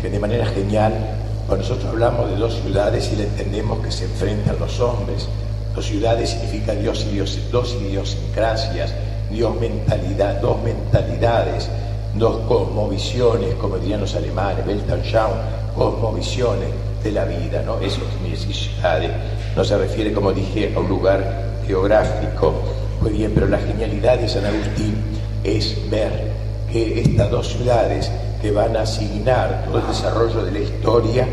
que 0.00 0.10
de 0.10 0.18
manera 0.18 0.46
genial, 0.46 1.17
cuando 1.48 1.66
nosotros 1.66 1.90
hablamos 1.90 2.30
de 2.30 2.36
dos 2.36 2.60
ciudades 2.62 3.10
y 3.10 3.22
entendemos 3.22 3.78
que 3.82 3.90
se 3.90 4.04
enfrentan 4.04 4.58
los 4.60 4.78
hombres, 4.80 5.26
dos 5.74 5.86
ciudades 5.86 6.28
significa 6.28 6.74
Dios 6.74 7.06
y 7.08 7.14
Dios, 7.14 7.38
dos 7.50 7.74
idiosincrasias, 7.80 8.92
Dios 9.30 9.58
mentalidad, 9.58 10.42
dos 10.42 10.62
mentalidades, 10.62 11.70
dos 12.16 12.40
cosmovisiones, 12.46 13.54
como 13.54 13.78
dirían 13.78 14.02
los 14.02 14.14
alemanes, 14.14 14.66
Weltanschauung, 14.66 15.38
cosmovisiones 15.74 16.68
de 17.02 17.12
la 17.12 17.24
vida, 17.24 17.62
¿no? 17.62 17.80
Eso 17.80 18.02
es 18.30 18.40
ciudades, 18.40 19.10
no 19.56 19.64
se 19.64 19.78
refiere, 19.78 20.12
como 20.12 20.34
dije, 20.34 20.74
a 20.76 20.78
un 20.78 20.88
lugar 20.88 21.62
geográfico. 21.66 22.52
Muy 23.00 23.12
bien, 23.12 23.32
pero 23.34 23.48
la 23.48 23.58
genialidad 23.58 24.18
de 24.18 24.28
San 24.28 24.44
Agustín 24.44 24.96
es 25.42 25.78
ver 25.88 26.30
que 26.70 27.00
estas 27.00 27.30
dos 27.30 27.48
ciudades 27.48 28.10
que 28.40 28.50
van 28.50 28.76
a 28.76 28.82
asignar 28.82 29.64
todo 29.66 29.78
el 29.78 29.86
desarrollo 29.86 30.44
de 30.44 30.52
la 30.52 30.58
historia 30.60 31.26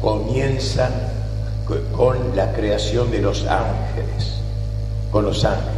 comienzan 0.00 0.92
con 1.96 2.36
la 2.36 2.52
creación 2.52 3.10
de 3.10 3.20
los 3.20 3.44
ángeles, 3.46 4.36
con 5.10 5.24
los 5.24 5.44
ángeles. 5.44 5.74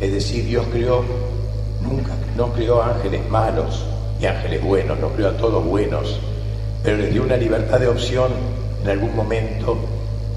Es 0.00 0.12
decir, 0.12 0.46
Dios 0.46 0.66
creó, 0.72 1.04
nunca, 1.82 2.12
no 2.36 2.52
creó 2.52 2.82
ángeles 2.82 3.28
malos 3.28 3.84
y 4.18 4.26
ángeles 4.26 4.62
buenos, 4.64 4.98
no 4.98 5.08
creó 5.10 5.28
a 5.28 5.36
todos 5.36 5.64
buenos, 5.64 6.18
pero 6.82 6.96
les 6.96 7.12
dio 7.12 7.22
una 7.22 7.36
libertad 7.36 7.78
de 7.80 7.88
opción 7.88 8.32
en 8.82 8.88
algún 8.88 9.14
momento, 9.14 9.76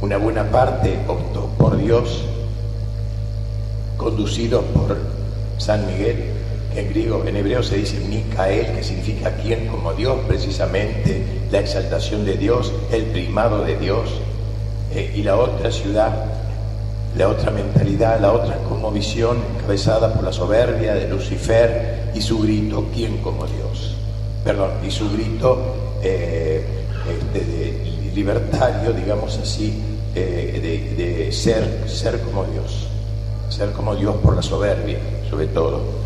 una 0.02 0.18
buena 0.18 0.44
parte 0.44 1.00
optó 1.08 1.48
por 1.58 1.78
Dios, 1.78 2.26
conducido 3.96 4.62
por 4.62 4.98
San 5.58 5.88
Miguel, 5.88 6.33
en 6.76 6.90
griego, 6.90 7.24
en 7.26 7.36
hebreo 7.36 7.64
se 7.64 7.78
dice 7.78 8.00
Micael, 8.00 8.74
que 8.74 8.84
significa 8.84 9.32
quien 9.36 9.68
como 9.68 9.94
Dios, 9.94 10.18
precisamente 10.28 11.24
la 11.52 11.60
exaltación 11.60 12.26
de 12.26 12.36
Dios, 12.36 12.72
el 12.92 13.04
primado 13.06 13.64
de 13.64 13.78
Dios, 13.78 14.10
eh, 14.92 15.12
y 15.16 15.24
la 15.24 15.38
otra 15.38 15.72
ciudad, 15.72 16.26
la 17.18 17.30
otra 17.30 17.52
mentalidad, 17.52 18.20
la 18.20 18.32
otra 18.32 18.58
como 18.70 18.92
visión 18.92 19.38
encabezada 19.56 20.14
por 20.14 20.24
la 20.24 20.34
soberbia 20.34 20.96
de 20.96 21.08
Lucifer 21.08 22.12
y 22.14 22.22
su 22.22 22.40
grito, 22.40 22.90
¿quién 22.94 23.18
como 23.18 23.46
Dios? 23.46 23.96
Perdón, 24.44 24.72
y 24.86 24.92
su 24.92 25.10
grito 25.12 25.76
eh, 26.04 26.64
este, 27.10 28.12
libertario, 28.14 28.94
digamos 28.94 29.38
así, 29.38 29.74
eh, 30.16 30.94
de, 30.98 31.04
de 31.04 31.32
ser, 31.32 31.86
ser 31.88 32.20
como 32.22 32.44
Dios, 32.46 32.88
ser 33.50 33.72
como 33.72 33.96
Dios 33.96 34.16
por 34.18 34.36
la 34.36 34.42
soberbia, 34.42 35.00
sobre 35.30 35.48
todo. 35.48 36.03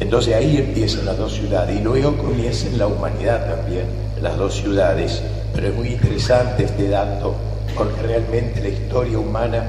Entonces 0.00 0.34
ahí 0.34 0.58
empiezan 0.58 1.06
las 1.06 1.18
dos 1.18 1.32
ciudades 1.32 1.78
y 1.78 1.82
luego 1.82 2.16
comienza 2.16 2.68
en 2.68 2.78
la 2.78 2.86
humanidad 2.86 3.56
también 3.56 3.84
las 4.22 4.36
dos 4.36 4.54
ciudades. 4.54 5.22
Pero 5.54 5.68
es 5.68 5.74
muy 5.74 5.88
interesante 5.88 6.64
este 6.64 6.88
dato 6.88 7.34
porque 7.76 8.02
realmente 8.02 8.60
la 8.60 8.68
historia 8.68 9.18
humana 9.18 9.64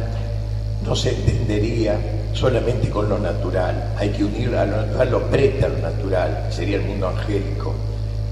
no 0.86 0.96
se 0.96 1.10
entendería 1.10 1.98
solamente 2.34 2.90
con 2.90 3.10
lo 3.10 3.18
natural. 3.18 3.94
Hay 3.98 4.10
que 4.10 4.24
unir 4.24 4.56
a 4.56 4.66
lo 4.66 4.78
natural 4.78 5.12
lo 5.12 5.24
presta 5.30 5.66
a 5.66 5.70
lo 5.70 5.78
natural, 5.80 6.48
sería 6.50 6.78
el 6.78 6.84
mundo 6.84 7.08
angélico. 7.08 7.74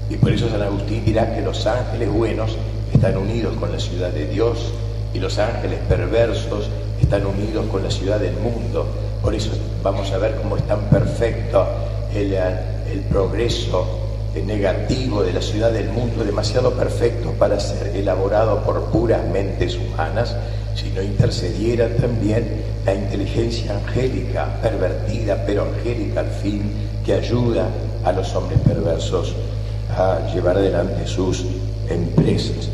Y 0.08 0.16
por 0.16 0.32
eso 0.32 0.48
San 0.48 0.62
Agustín 0.62 1.04
dirá 1.04 1.34
que 1.34 1.42
los 1.42 1.66
ángeles 1.66 2.10
buenos 2.10 2.56
están 2.92 3.16
unidos 3.16 3.54
con 3.56 3.70
la 3.70 3.78
ciudad 3.78 4.10
de 4.10 4.26
Dios 4.26 4.72
y 5.12 5.18
los 5.18 5.38
ángeles 5.38 5.78
perversos 5.88 6.68
están 7.00 7.26
unidos 7.26 7.66
con 7.70 7.82
la 7.82 7.90
ciudad 7.90 8.18
del 8.18 8.34
mundo. 8.34 8.86
Por 9.22 9.34
eso 9.34 9.50
vamos 9.82 10.10
a 10.12 10.18
ver 10.18 10.36
cómo 10.36 10.56
es 10.56 10.66
tan 10.66 10.80
perfecto 10.90 11.66
el, 12.14 12.32
el 12.32 13.00
progreso 13.10 14.08
negativo 14.44 15.22
de 15.22 15.32
la 15.32 15.42
ciudad 15.42 15.72
del 15.72 15.88
mundo, 15.90 16.24
demasiado 16.24 16.72
perfecto 16.72 17.32
para 17.32 17.58
ser 17.58 17.96
elaborado 17.96 18.62
por 18.62 18.84
puras 18.84 19.24
mentes 19.26 19.76
humanas, 19.76 20.34
sino 20.74 21.02
intercediera 21.02 21.88
también 21.96 22.62
la 22.84 22.94
inteligencia 22.94 23.76
angélica, 23.76 24.58
pervertida, 24.62 25.42
pero 25.44 25.64
angélica 25.64 26.20
al 26.20 26.30
fin, 26.30 26.72
que 27.04 27.14
ayuda 27.14 27.68
a 28.04 28.12
los 28.12 28.34
hombres 28.34 28.60
perversos 28.60 29.34
a 29.96 30.20
llevar 30.32 30.56
adelante 30.56 31.06
sus 31.06 31.44
empresas. 31.88 32.68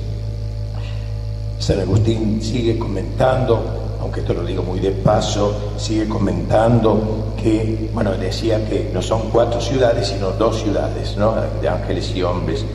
San 1.58 1.80
Agustín 1.80 2.42
sigue 2.42 2.78
comentando 2.78 3.83
aunque 4.04 4.20
esto 4.20 4.34
lo 4.34 4.44
digo 4.44 4.62
muy 4.62 4.80
de 4.80 4.90
paso, 4.90 5.72
sigue 5.78 6.06
comentando 6.06 7.32
que, 7.42 7.88
bueno, 7.94 8.12
decía 8.12 8.62
que 8.68 8.90
no 8.92 9.00
son 9.00 9.30
cuatro 9.30 9.62
ciudades, 9.62 10.08
sino 10.08 10.30
dos 10.32 10.60
ciudades, 10.60 11.16
¿no? 11.16 11.34
De 11.62 11.68
ángeles 11.68 12.14
y 12.14 12.22
hombres. 12.22 12.66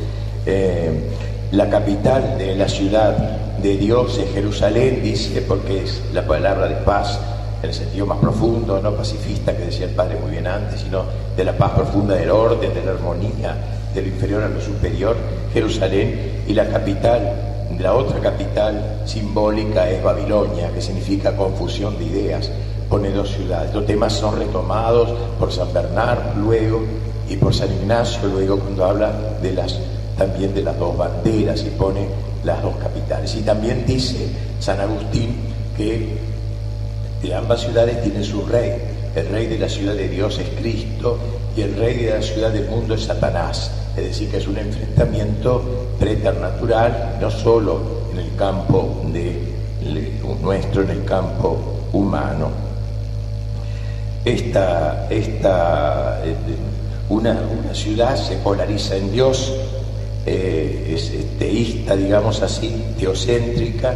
Eh, 0.47 0.89
la 1.51 1.69
capital 1.69 2.35
de 2.39 2.55
la 2.55 2.67
ciudad 2.67 3.15
de 3.61 3.77
Dios 3.77 4.17
es 4.17 4.33
Jerusalén, 4.33 5.01
dice, 5.03 5.43
porque 5.43 5.83
es 5.83 6.01
la 6.13 6.25
palabra 6.25 6.67
de 6.67 6.77
paz 6.77 7.19
en 7.61 7.69
el 7.69 7.75
sentido 7.75 8.07
más 8.07 8.17
profundo, 8.17 8.79
no 8.81 8.95
pacifista 8.95 9.55
que 9.55 9.65
decía 9.65 9.85
el 9.85 9.91
padre 9.93 10.17
muy 10.19 10.31
bien 10.31 10.47
antes, 10.47 10.81
sino 10.81 11.03
de 11.37 11.43
la 11.43 11.55
paz 11.55 11.73
profunda 11.73 12.15
del 12.15 12.31
orden, 12.31 12.73
de 12.73 12.83
la 12.83 12.91
armonía, 12.91 13.55
de 13.93 14.01
lo 14.01 14.07
inferior 14.07 14.41
a 14.41 14.49
lo 14.49 14.59
superior, 14.59 15.15
Jerusalén, 15.53 16.41
y 16.47 16.53
la 16.53 16.67
capital 16.67 17.48
la 17.77 17.93
otra 17.93 18.19
capital 18.19 19.03
simbólica 19.05 19.89
es 19.89 20.03
Babilonia, 20.03 20.71
que 20.71 20.81
significa 20.81 21.35
confusión 21.35 21.97
de 21.97 22.05
ideas. 22.05 22.49
Pone 22.89 23.11
dos 23.11 23.29
ciudades. 23.29 23.73
Los 23.73 23.85
temas 23.85 24.13
son 24.13 24.37
retomados 24.37 25.09
por 25.37 25.51
San 25.51 25.71
Bernardo 25.71 26.39
luego 26.41 26.81
y 27.29 27.37
por 27.37 27.53
San 27.53 27.71
Ignacio 27.71 28.27
luego 28.27 28.59
cuando 28.59 28.85
habla 28.85 29.11
de 29.41 29.53
las, 29.53 29.79
también 30.17 30.53
de 30.53 30.63
las 30.63 30.77
dos 30.79 30.97
banderas 30.97 31.61
y 31.61 31.69
pone 31.69 32.07
las 32.43 32.61
dos 32.63 32.75
capitales. 32.77 33.35
Y 33.35 33.41
también 33.41 33.85
dice 33.85 34.27
San 34.59 34.79
Agustín 34.79 35.35
que 35.77 36.17
de 37.21 37.35
ambas 37.35 37.61
ciudades 37.61 38.01
tienen 38.01 38.23
su 38.23 38.45
rey. 38.45 38.73
El 39.15 39.27
rey 39.29 39.47
de 39.47 39.59
la 39.59 39.69
ciudad 39.69 39.93
de 39.93 40.07
Dios 40.07 40.39
es 40.39 40.49
Cristo 40.59 41.17
y 41.55 41.61
el 41.61 41.75
rey 41.75 41.97
de 41.97 42.11
la 42.11 42.21
ciudad 42.21 42.49
del 42.49 42.67
mundo 42.67 42.95
es 42.95 43.03
Satanás 43.03 43.71
es 43.99 44.07
decir, 44.09 44.29
que 44.29 44.37
es 44.37 44.47
un 44.47 44.57
enfrentamiento 44.57 45.61
preternatural, 45.99 47.17
no 47.19 47.29
solo 47.29 47.79
en 48.11 48.19
el 48.19 48.35
campo 48.35 49.01
de, 49.11 49.37
nuestro, 50.41 50.83
en 50.83 50.89
el 50.89 51.05
campo 51.05 51.57
humano. 51.93 52.49
Esta, 54.23 55.07
esta 55.09 56.21
eh, 56.23 56.35
una, 57.09 57.37
ciudad 57.73 58.15
se 58.15 58.35
polariza 58.37 58.95
en 58.95 59.11
Dios, 59.11 59.53
eh, 60.25 60.93
es 60.95 61.37
teísta, 61.37 61.95
digamos 61.95 62.41
así, 62.41 62.93
teocéntrica, 62.97 63.93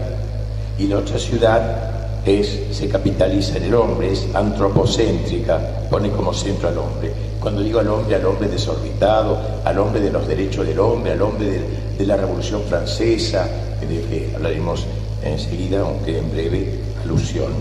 y 0.78 0.88
la 0.88 0.98
otra 0.98 1.20
ciudad 1.20 2.22
es, 2.26 2.60
se 2.72 2.88
capitaliza 2.88 3.58
en 3.58 3.64
el 3.64 3.76
hombre, 3.76 4.12
es 4.12 4.28
antropocéntrica, 4.34 5.88
pone 5.90 6.10
como 6.10 6.34
centro 6.34 6.70
al 6.70 6.78
hombre. 6.78 7.33
Cuando 7.44 7.62
digo 7.62 7.82
al 7.82 7.90
hombre, 7.90 8.16
al 8.16 8.26
hombre 8.26 8.48
desorbitado, 8.48 9.38
al 9.66 9.78
hombre 9.78 10.00
de 10.00 10.10
los 10.10 10.26
derechos 10.26 10.66
del 10.66 10.80
hombre, 10.80 11.12
al 11.12 11.22
hombre 11.22 11.62
de, 11.98 12.06
la 12.06 12.16
Revolución 12.16 12.62
Francesa, 12.70 13.46
de 13.82 14.00
que 14.00 14.32
hablaremos 14.34 14.86
enseguida, 15.22 15.82
aunque 15.82 16.20
en 16.20 16.32
breve 16.32 16.80
alusión. 17.04 17.52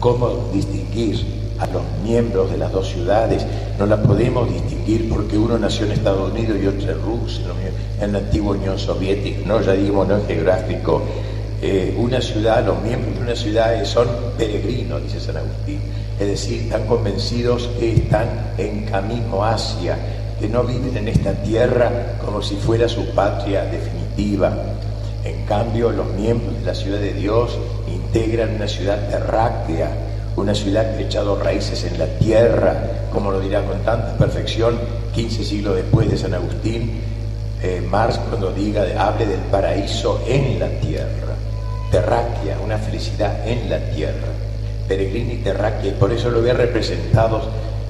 ¿Cómo 0.00 0.50
distinguir 0.52 1.24
a 1.60 1.68
los 1.68 1.82
miembros 2.02 2.50
de 2.50 2.58
las 2.58 2.72
dos 2.72 2.88
ciudades? 2.88 3.46
No 3.78 3.86
la 3.86 4.02
podemos 4.02 4.52
distinguir 4.52 5.08
porque 5.08 5.38
uno 5.38 5.56
nació 5.56 5.86
en 5.86 5.92
Estados 5.92 6.32
Unidos 6.32 6.58
y 6.60 6.66
otro 6.66 6.90
en 6.90 7.00
Rusia, 7.00 7.44
en 8.00 8.12
la 8.12 8.18
antigua 8.18 8.56
Unión 8.56 8.76
Soviética, 8.76 9.46
no 9.46 9.60
ya 9.62 9.74
digamos 9.74 10.08
no 10.08 10.20
geográfico. 10.26 11.00
Eh, 11.62 11.94
una 11.96 12.20
ciudad, 12.20 12.66
los 12.66 12.82
miembros 12.82 13.14
de 13.14 13.20
una 13.20 13.36
ciudad 13.36 13.84
son 13.84 14.08
peregrinos, 14.36 15.00
dice 15.00 15.20
San 15.20 15.36
Agustín, 15.36 15.80
es 16.18 16.26
decir, 16.26 16.62
están 16.62 16.86
convencidos 16.86 17.68
que 17.78 17.94
están 17.94 18.52
en 18.58 18.84
camino 18.84 19.44
hacia, 19.44 19.96
que 20.40 20.48
no 20.48 20.64
viven 20.64 20.96
en 20.96 21.08
esta 21.08 21.32
tierra 21.42 22.18
como 22.24 22.42
si 22.42 22.56
fuera 22.56 22.88
su 22.88 23.06
patria 23.14 23.64
definitiva. 23.64 24.52
En 25.24 25.44
cambio, 25.46 25.90
los 25.90 26.06
miembros 26.14 26.58
de 26.58 26.64
la 26.64 26.74
ciudad 26.74 26.98
de 26.98 27.12
Dios 27.12 27.58
integran 27.86 28.56
una 28.56 28.68
ciudad 28.68 29.08
terráquea, 29.08 29.90
una 30.36 30.54
ciudad 30.54 30.96
que 30.96 31.04
ha 31.04 31.06
echado 31.06 31.36
raíces 31.36 31.84
en 31.84 31.98
la 31.98 32.06
tierra, 32.18 32.74
como 33.12 33.30
lo 33.30 33.40
dirá 33.40 33.64
con 33.64 33.78
tanta 33.82 34.16
perfección 34.16 34.78
15 35.14 35.44
siglos 35.44 35.76
después 35.76 36.10
de 36.10 36.16
San 36.16 36.34
Agustín, 36.34 37.00
eh, 37.62 37.80
Marx 37.88 38.18
cuando 38.28 38.50
diga, 38.52 38.84
hable 38.98 39.26
del 39.26 39.40
paraíso 39.42 40.20
en 40.26 40.58
la 40.58 40.68
tierra, 40.80 41.34
terráquea, 41.90 42.58
una 42.64 42.78
felicidad 42.78 43.46
en 43.46 43.70
la 43.70 43.78
tierra, 43.90 44.28
terráquea, 44.88 45.90
y 45.90 45.94
por 45.98 46.12
eso 46.12 46.30
lo 46.30 46.42
ve 46.42 46.52
representado 46.52 47.42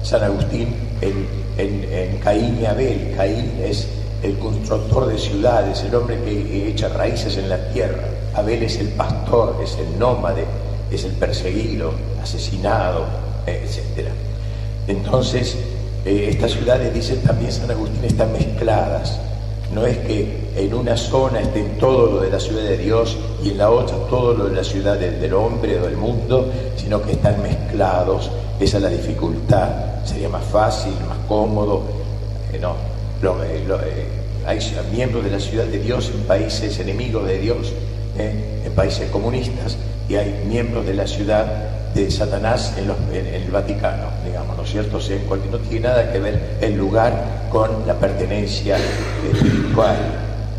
San 0.03 0.23
Agustín 0.23 0.75
en, 1.01 1.27
en 1.57 2.17
Caín 2.17 2.59
y 2.61 2.65
Abel. 2.65 3.13
Caín 3.15 3.51
es 3.63 3.87
el 4.23 4.37
constructor 4.37 5.07
de 5.07 5.17
ciudades, 5.17 5.83
el 5.83 5.93
hombre 5.95 6.17
que 6.23 6.69
echa 6.69 6.87
raíces 6.89 7.37
en 7.37 7.49
la 7.49 7.69
tierra. 7.69 8.03
Abel 8.33 8.63
es 8.63 8.77
el 8.77 8.87
pastor, 8.89 9.59
es 9.63 9.77
el 9.77 9.99
nómade, 9.99 10.45
es 10.89 11.03
el 11.03 11.11
perseguido, 11.11 11.91
asesinado, 12.21 13.05
etc. 13.45 14.07
Entonces, 14.87 15.57
eh, 16.05 16.29
estas 16.31 16.51
ciudades, 16.51 16.93
dice 16.93 17.17
también 17.17 17.51
San 17.51 17.69
Agustín, 17.69 18.03
están 18.03 18.31
mezcladas. 18.31 19.19
No 19.73 19.85
es 19.85 19.97
que 19.99 20.51
en 20.55 20.73
una 20.73 20.95
zona 20.95 21.41
estén 21.41 21.77
todo 21.79 22.11
lo 22.11 22.21
de 22.21 22.29
la 22.29 22.39
ciudad 22.39 22.63
de 22.63 22.77
Dios 22.77 23.17
y 23.43 23.49
en 23.49 23.57
la 23.57 23.71
otra 23.71 23.97
todo 24.09 24.33
lo 24.33 24.45
de 24.45 24.55
la 24.55 24.63
ciudad 24.63 24.97
del 24.97 25.33
hombre 25.33 25.79
o 25.79 25.85
del 25.85 25.97
mundo, 25.97 26.51
sino 26.75 27.01
que 27.01 27.13
están 27.13 27.41
mezclados. 27.41 28.29
Esa 28.59 28.77
es 28.77 28.83
la 28.83 28.89
dificultad. 28.89 29.69
Sería 30.05 30.29
más 30.29 30.43
fácil, 30.45 30.93
más 31.07 31.17
cómodo. 31.27 31.81
Eh, 32.53 32.59
no, 32.59 32.75
eh, 33.43 33.65
eh, 33.67 34.07
hay 34.45 34.59
miembros 34.91 35.23
de 35.23 35.31
la 35.31 35.39
ciudad 35.39 35.65
de 35.65 35.79
Dios 35.79 36.11
en 36.13 36.21
países 36.23 36.79
enemigos 36.79 37.25
de 37.25 37.39
Dios, 37.39 37.73
en 38.17 38.71
países 38.73 39.09
comunistas, 39.09 39.77
y 40.07 40.15
hay 40.15 40.43
miembros 40.47 40.85
de 40.85 40.93
la 40.93 41.07
ciudad 41.07 41.82
de 41.93 42.09
Satanás 42.09 42.75
en, 42.77 42.89
el 43.27 43.51
Vaticano, 43.51 44.07
digamos, 44.25 44.57
¿no 44.57 44.63
es 44.63 44.69
cierto? 44.71 44.97
O 44.97 45.01
sea, 45.01 45.17
no 45.51 45.57
tiene 45.59 45.87
nada 45.87 46.11
que 46.11 46.19
ver 46.19 46.57
el 46.61 46.75
lugar 46.75 47.47
con 47.51 47.85
la 47.85 47.93
pertenencia 47.93 48.77
espiritual 49.31 49.95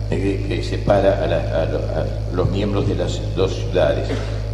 que 0.09 0.63
separa 0.63 1.25
a, 1.25 2.35
los 2.35 2.51
miembros 2.51 2.87
de 2.89 2.95
las 2.95 3.21
dos 3.35 3.55
ciudades. 3.55 4.09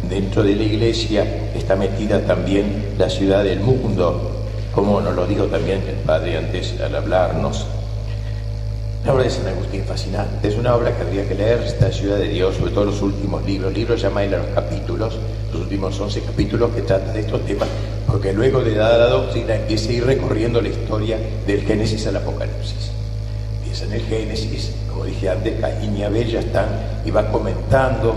Dentro 0.09 0.43
de 0.43 0.55
la 0.55 0.63
iglesia 0.63 1.25
está 1.55 1.75
metida 1.75 2.19
también 2.21 2.95
la 2.97 3.09
ciudad 3.09 3.43
del 3.43 3.59
mundo, 3.59 4.45
como 4.73 5.01
nos 5.01 5.15
lo 5.15 5.27
dijo 5.27 5.45
también 5.45 5.83
el 5.87 5.95
Padre 6.05 6.37
antes 6.37 6.79
al 6.81 6.95
hablarnos. 6.95 7.65
La 9.05 9.13
obra 9.13 9.23
de 9.23 9.31
San 9.31 9.47
Agustín 9.47 9.83
fascinante, 9.83 10.47
es 10.47 10.55
una 10.55 10.75
obra 10.75 10.95
que 10.95 11.01
habría 11.01 11.27
que 11.27 11.33
leer, 11.33 11.61
esta 11.61 11.91
Ciudad 11.91 12.17
de 12.17 12.27
Dios, 12.27 12.55
sobre 12.55 12.71
todo 12.71 12.85
los 12.85 13.01
últimos 13.01 13.43
libros. 13.43 13.73
Libros 13.73 13.99
llama 13.99 14.23
los 14.25 14.45
capítulos, 14.53 15.17
los 15.51 15.61
últimos 15.63 15.99
11 15.99 16.21
capítulos 16.21 16.69
que 16.69 16.83
tratan 16.83 17.11
de 17.11 17.21
estos 17.21 17.43
temas, 17.43 17.67
porque 18.05 18.31
luego 18.31 18.63
de 18.63 18.75
dada 18.75 18.99
la 18.99 19.07
doctrina 19.07 19.55
empieza 19.55 19.89
a 19.89 19.93
ir 19.93 20.05
recorriendo 20.05 20.61
la 20.61 20.69
historia 20.69 21.17
del 21.47 21.61
Génesis 21.61 22.05
al 22.05 22.17
Apocalipsis. 22.17 22.91
Empieza 23.63 23.85
en 23.85 23.93
el 23.93 24.01
Génesis, 24.01 24.71
como 24.87 25.05
dije 25.05 25.29
antes, 25.29 25.59
Caín 25.59 25.97
y 25.97 26.03
Abel 26.03 26.27
ya 26.27 26.39
están, 26.41 26.67
y 27.03 27.09
va 27.09 27.27
comentando 27.31 28.13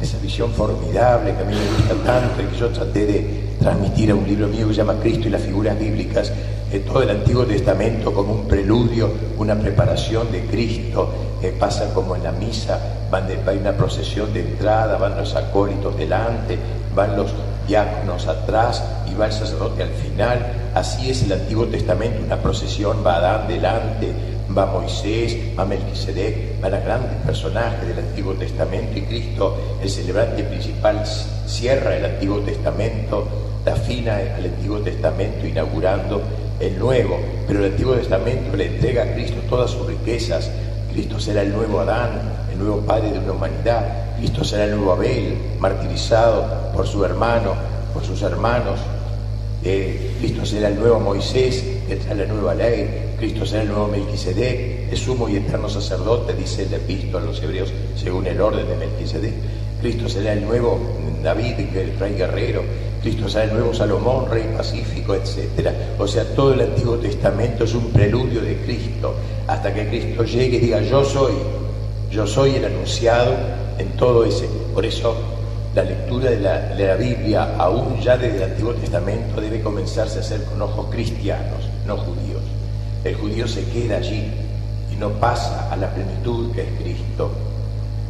esa 0.00 0.16
visión 0.18 0.50
formidable 0.52 1.34
que 1.34 1.42
a 1.42 1.44
mí 1.44 1.54
me 1.54 1.76
gusta 1.76 1.94
tanto 2.06 2.42
y 2.42 2.46
que 2.46 2.56
yo 2.58 2.68
traté 2.70 3.04
de 3.04 3.52
transmitir 3.60 4.10
a 4.10 4.14
un 4.14 4.26
libro 4.26 4.48
mío 4.48 4.66
que 4.66 4.72
se 4.72 4.78
llama 4.78 4.96
Cristo 4.98 5.28
y 5.28 5.30
las 5.30 5.42
figuras 5.42 5.78
bíblicas, 5.78 6.32
todo 6.80 7.02
el 7.02 7.10
Antiguo 7.10 7.44
Testamento 7.44 8.12
como 8.12 8.32
un 8.32 8.48
preludio, 8.48 9.10
una 9.36 9.54
preparación 9.54 10.30
de 10.32 10.46
Cristo, 10.46 11.10
que 11.40 11.50
pasa 11.50 11.92
como 11.92 12.16
en 12.16 12.24
la 12.24 12.32
misa, 12.32 12.78
van 13.10 13.26
de, 13.26 13.38
hay 13.46 13.58
una 13.58 13.72
procesión 13.72 14.32
de 14.32 14.40
entrada, 14.40 14.96
van 14.96 15.16
los 15.16 15.34
acólitos 15.34 15.96
delante, 15.96 16.58
van 16.94 17.16
los 17.16 17.32
diáconos 17.66 18.26
atrás 18.26 18.82
y 19.10 19.14
va 19.14 19.26
el 19.26 19.32
sacerdote 19.32 19.82
al 19.82 19.90
final. 19.90 20.70
Así 20.74 21.10
es 21.10 21.22
el 21.24 21.32
Antiguo 21.32 21.66
Testamento, 21.66 22.22
una 22.24 22.36
procesión, 22.36 23.04
va 23.04 23.16
Adán 23.16 23.48
delante, 23.48 24.12
va 24.56 24.66
Moisés, 24.66 25.36
va 25.58 25.64
Melquisedec, 25.64 26.60
van 26.60 26.74
a 26.74 26.80
grandes 26.80 27.22
personajes 27.24 27.88
del 27.88 27.98
Antiguo 27.98 28.34
Testamento 28.34 28.98
y 28.98 29.02
Cristo, 29.02 29.56
el 29.82 29.90
celebrante 29.90 30.42
principal, 30.44 31.04
cierra 31.46 31.96
el 31.96 32.04
Antiguo 32.04 32.38
Testamento, 32.38 33.26
da 33.64 33.76
fin 33.76 34.08
al 34.08 34.44
Antiguo 34.44 34.78
Testamento 34.78 35.46
inaugurando 35.46 36.22
el 36.62 36.78
nuevo, 36.78 37.18
pero 37.46 37.58
el 37.58 37.72
Antiguo 37.72 37.94
Testamento 37.94 38.56
le 38.56 38.66
entrega 38.66 39.02
a 39.02 39.14
Cristo 39.14 39.38
todas 39.48 39.70
sus 39.70 39.86
riquezas. 39.86 40.50
Cristo 40.92 41.18
será 41.18 41.42
el 41.42 41.52
nuevo 41.52 41.80
Adán, 41.80 42.20
el 42.52 42.58
nuevo 42.58 42.80
Padre 42.82 43.10
de 43.10 43.18
una 43.18 43.32
humanidad. 43.32 44.16
Cristo 44.18 44.44
será 44.44 44.64
el 44.64 44.76
nuevo 44.76 44.92
Abel, 44.92 45.36
martirizado 45.58 46.72
por 46.74 46.86
su 46.86 47.04
hermano, 47.04 47.54
por 47.92 48.04
sus 48.04 48.22
hermanos. 48.22 48.78
Eh, 49.64 50.14
Cristo 50.20 50.46
será 50.46 50.68
el 50.68 50.78
nuevo 50.78 51.00
Moisés, 51.00 51.64
que 51.88 51.96
trae 51.96 52.14
la 52.14 52.26
nueva 52.26 52.54
ley. 52.54 53.14
Cristo 53.18 53.44
será 53.44 53.62
el 53.62 53.68
nuevo 53.68 53.88
Melquisedec, 53.88 54.92
el 54.92 54.98
sumo 54.98 55.28
y 55.28 55.36
eterno 55.36 55.68
sacerdote, 55.68 56.34
dice 56.34 56.62
el 56.64 56.74
epístola 56.74 57.24
a 57.24 57.26
los 57.26 57.42
hebreos, 57.42 57.72
según 57.96 58.26
el 58.26 58.40
orden 58.40 58.68
de 58.68 58.76
Melquisedec. 58.76 59.32
Cristo 59.80 60.08
será 60.08 60.32
el 60.32 60.44
nuevo 60.44 60.78
David, 61.22 61.54
el 61.58 61.98
rey 61.98 62.14
guerrero. 62.14 62.62
Cristo 63.02 63.28
será 63.28 63.44
el 63.44 63.54
nuevo 63.54 63.74
Salomón, 63.74 64.30
rey 64.30 64.48
pacífico, 64.56 65.14
etc. 65.14 65.68
O 65.98 66.06
sea, 66.06 66.24
todo 66.36 66.54
el 66.54 66.60
Antiguo 66.60 66.96
Testamento 66.96 67.64
es 67.64 67.74
un 67.74 67.90
preludio 67.90 68.40
de 68.40 68.56
Cristo, 68.58 69.14
hasta 69.48 69.74
que 69.74 69.88
Cristo 69.88 70.22
llegue 70.22 70.58
y 70.58 70.60
diga, 70.60 70.80
yo 70.82 71.04
soy, 71.04 71.32
yo 72.10 72.26
soy 72.26 72.54
el 72.54 72.64
anunciado 72.64 73.34
en 73.78 73.88
todo 73.96 74.24
ese. 74.24 74.48
Por 74.72 74.86
eso 74.86 75.16
la 75.74 75.82
lectura 75.82 76.30
de 76.30 76.38
la, 76.38 76.94
Biblia, 76.96 77.56
aún 77.58 78.00
ya 78.00 78.16
desde 78.16 78.36
el 78.36 78.50
Antiguo 78.50 78.74
Testamento, 78.74 79.40
debe 79.40 79.60
comenzarse 79.60 80.18
a 80.18 80.20
hacer 80.20 80.44
con 80.44 80.62
ojos 80.62 80.86
cristianos, 80.90 81.68
no 81.86 81.96
judíos. 81.96 82.42
El 83.02 83.16
judío 83.16 83.48
se 83.48 83.64
queda 83.64 83.96
allí 83.96 84.30
y 84.92 84.96
no 84.96 85.08
pasa 85.10 85.72
a 85.72 85.76
la 85.76 85.92
plenitud 85.92 86.52
que 86.52 86.62
es 86.62 86.68
Cristo. 86.80 87.32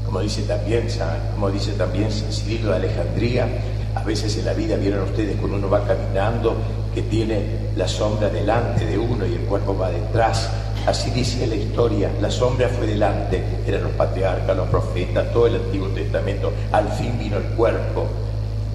Como 0.04 0.20
dice 0.20 0.42
también, 0.42 0.86
como 1.34 1.50
dice 1.50 1.72
también 1.72 2.10
San 2.10 2.30
Cirilo 2.30 2.70
de 2.70 2.76
Alejandría, 2.76 3.48
a 3.94 4.02
veces 4.02 4.36
en 4.38 4.46
la 4.46 4.54
vida 4.54 4.76
vieron 4.76 5.02
ustedes 5.02 5.36
cuando 5.36 5.58
uno 5.58 5.70
va 5.70 5.84
caminando 5.86 6.56
que 6.94 7.02
tiene 7.02 7.42
la 7.76 7.88
sombra 7.88 8.28
delante 8.28 8.84
de 8.86 8.98
uno 8.98 9.26
y 9.26 9.34
el 9.34 9.40
cuerpo 9.40 9.76
va 9.76 9.90
detrás. 9.90 10.50
Así 10.86 11.10
dice 11.10 11.46
la 11.46 11.54
historia, 11.54 12.10
la 12.20 12.30
sombra 12.30 12.68
fue 12.68 12.86
delante, 12.86 13.42
eran 13.66 13.84
los 13.84 13.92
patriarcas, 13.92 14.56
los 14.56 14.68
profetas, 14.68 15.32
todo 15.32 15.46
el 15.46 15.56
Antiguo 15.56 15.88
Testamento. 15.88 16.52
Al 16.72 16.88
fin 16.88 17.18
vino 17.18 17.36
el 17.36 17.44
cuerpo 17.54 18.06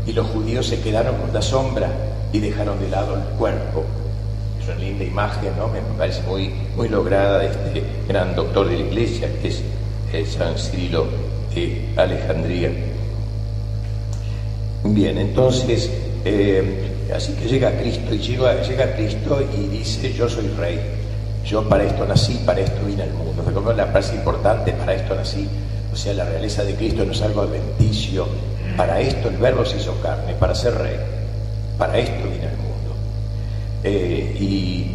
y 0.05 0.13
los 0.13 0.27
judíos 0.27 0.67
se 0.67 0.79
quedaron 0.79 1.15
con 1.17 1.33
la 1.33 1.41
sombra 1.41 1.89
y 2.31 2.39
dejaron 2.39 2.79
de 2.79 2.89
lado 2.89 3.15
el 3.15 3.23
cuerpo. 3.37 3.83
Es 4.61 4.67
una 4.67 4.77
linda 4.77 5.03
imagen, 5.03 5.51
¿no? 5.57 5.67
Me 5.67 5.81
parece 5.97 6.21
muy, 6.23 6.53
muy 6.75 6.89
lograda 6.89 7.39
de 7.39 7.47
este 7.47 7.83
gran 8.07 8.35
doctor 8.35 8.69
de 8.69 8.77
la 8.77 8.83
iglesia 8.83 9.29
que 9.41 9.49
es 9.49 9.61
el 10.13 10.25
San 10.25 10.57
Cirilo 10.57 11.07
de 11.53 11.89
Alejandría. 11.97 12.71
Bien, 14.83 15.17
entonces, 15.17 15.89
eh, 16.23 17.11
así 17.15 17.33
que 17.33 17.47
llega 17.47 17.71
Cristo 17.79 18.13
y 18.13 18.19
llega, 18.19 18.95
Cristo 18.95 19.41
y 19.57 19.67
dice, 19.67 20.13
yo 20.13 20.29
soy 20.29 20.47
rey, 20.57 20.79
yo 21.45 21.67
para 21.67 21.83
esto 21.83 22.05
nací, 22.05 22.41
para 22.45 22.61
esto 22.61 22.85
vine 22.85 23.03
al 23.03 23.11
mundo. 23.13 23.43
Recuerdo 23.45 23.73
la 23.73 23.87
frase 23.87 24.15
importante, 24.15 24.73
para 24.73 24.93
esto 24.93 25.15
nací. 25.15 25.47
O 25.91 25.95
sea, 25.95 26.13
la 26.13 26.25
realeza 26.25 26.63
de 26.63 26.75
Cristo 26.75 27.05
no 27.05 27.11
es 27.11 27.21
algo 27.21 27.41
adventicio. 27.41 28.27
Para 28.75 28.99
esto 29.01 29.29
el 29.29 29.37
verbo 29.37 29.65
se 29.65 29.77
hizo 29.77 29.95
carne, 30.01 30.33
para 30.35 30.53
ser 30.53 30.75
rey. 30.75 30.97
Para 31.77 31.97
esto 31.97 32.23
vine 32.23 32.47
al 32.47 32.57
mundo. 32.57 32.95
Eh, 33.83 34.37
y 34.39 34.91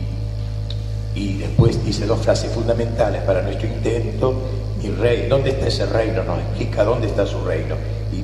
Y 1.14 1.34
después 1.38 1.84
dice 1.84 2.06
dos 2.06 2.20
frases 2.20 2.50
fundamentales 2.52 3.22
para 3.22 3.42
nuestro 3.42 3.68
intento. 3.68 4.34
Mi 4.82 4.90
rey, 4.90 5.26
¿dónde 5.28 5.50
está 5.50 5.66
ese 5.66 5.86
reino? 5.86 6.24
Nos 6.24 6.38
explica 6.38 6.84
dónde 6.84 7.06
está 7.06 7.26
su 7.26 7.44
reino. 7.44 7.76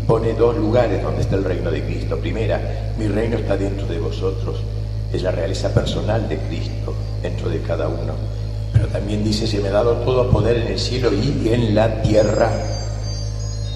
Pone 0.09 0.33
dos 0.33 0.57
lugares 0.57 1.03
donde 1.03 1.21
está 1.21 1.37
el 1.37 1.45
reino 1.45 1.71
de 1.71 1.85
Cristo. 1.85 2.17
Primera, 2.17 2.59
mi 2.99 3.09
reino 3.09 3.37
está 3.37 3.59
dentro 3.59 3.87
de 3.87 3.99
vosotros. 3.99 4.57
Es 5.13 5.23
la 5.23 5.31
realeza 5.33 5.69
personal 5.75 6.27
de 6.27 6.39
Cristo 6.39 6.95
dentro 7.21 7.51
de 7.51 7.61
cada 7.61 7.89
uno. 7.89 8.15
Pero 8.73 8.87
también 8.87 9.23
dice, 9.23 9.47
se 9.47 9.61
me 9.61 9.69
ha 9.69 9.73
dado 9.73 9.97
todo 9.99 10.31
poder 10.31 10.57
en 10.57 10.69
el 10.69 10.79
cielo 10.79 11.11
y 11.13 11.51
en 11.53 11.75
la 11.75 12.01
tierra. 12.01 12.51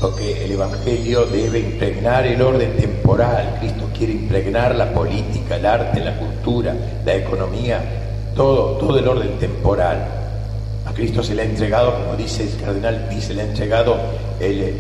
Porque 0.01 0.47
el 0.47 0.53
Evangelio 0.53 1.27
debe 1.27 1.59
impregnar 1.59 2.27
el 2.27 2.41
orden 2.41 2.79
temporal. 2.79 3.59
Cristo 3.61 3.91
quiere 3.95 4.15
impregnar 4.15 4.75
la 4.75 4.91
política, 4.91 5.57
el 5.57 5.67
arte, 5.67 6.01
la 6.01 6.19
cultura, 6.19 6.75
la 7.05 7.15
economía, 7.15 7.79
todo, 8.35 8.79
todo 8.79 8.99
el 8.99 9.07
orden 9.07 9.39
temporal. 9.39 10.03
A 10.87 10.95
Cristo 10.95 11.23
se 11.23 11.35
le 11.35 11.43
ha 11.43 11.45
entregado, 11.45 11.95
como 11.95 12.17
dice 12.17 12.45
el 12.45 12.57
cardenal 12.57 13.07
se 13.21 13.35
le 13.35 13.43
ha 13.43 13.45
entregado 13.45 13.97
el, 14.41 14.75